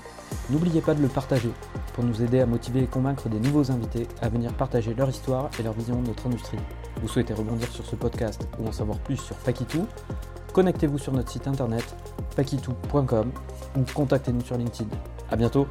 n'oubliez 0.49 0.79
pas 0.79 0.93
de 0.93 1.01
le 1.01 1.09
partager 1.09 1.51
pour 1.93 2.05
nous 2.05 2.21
aider 2.21 2.39
à 2.39 2.45
motiver 2.45 2.81
et 2.83 2.87
convaincre 2.87 3.27
des 3.27 3.41
nouveaux 3.41 3.71
invités 3.71 4.07
à 4.21 4.29
venir 4.29 4.53
partager 4.53 4.93
leur 4.93 5.09
histoire 5.09 5.49
et 5.59 5.63
leur 5.63 5.73
vision 5.73 6.01
de 6.01 6.07
notre 6.07 6.27
industrie. 6.27 6.59
Vous 7.01 7.09
souhaitez 7.09 7.33
rebondir 7.33 7.67
sur 7.69 7.85
ce 7.85 7.97
podcast 7.97 8.47
ou 8.57 8.67
en 8.67 8.71
savoir 8.71 8.99
plus 8.99 9.17
sur 9.17 9.35
Pakitou? 9.37 9.85
Connectez-vous 10.53 10.97
sur 10.97 11.11
notre 11.11 11.29
site 11.29 11.47
internet 11.47 11.83
pakitou.com 12.37 13.31
ou 13.75 13.81
contactez-nous 13.93 14.45
sur 14.45 14.57
LinkedIn. 14.57 14.89
A 15.29 15.35
bientôt 15.35 15.67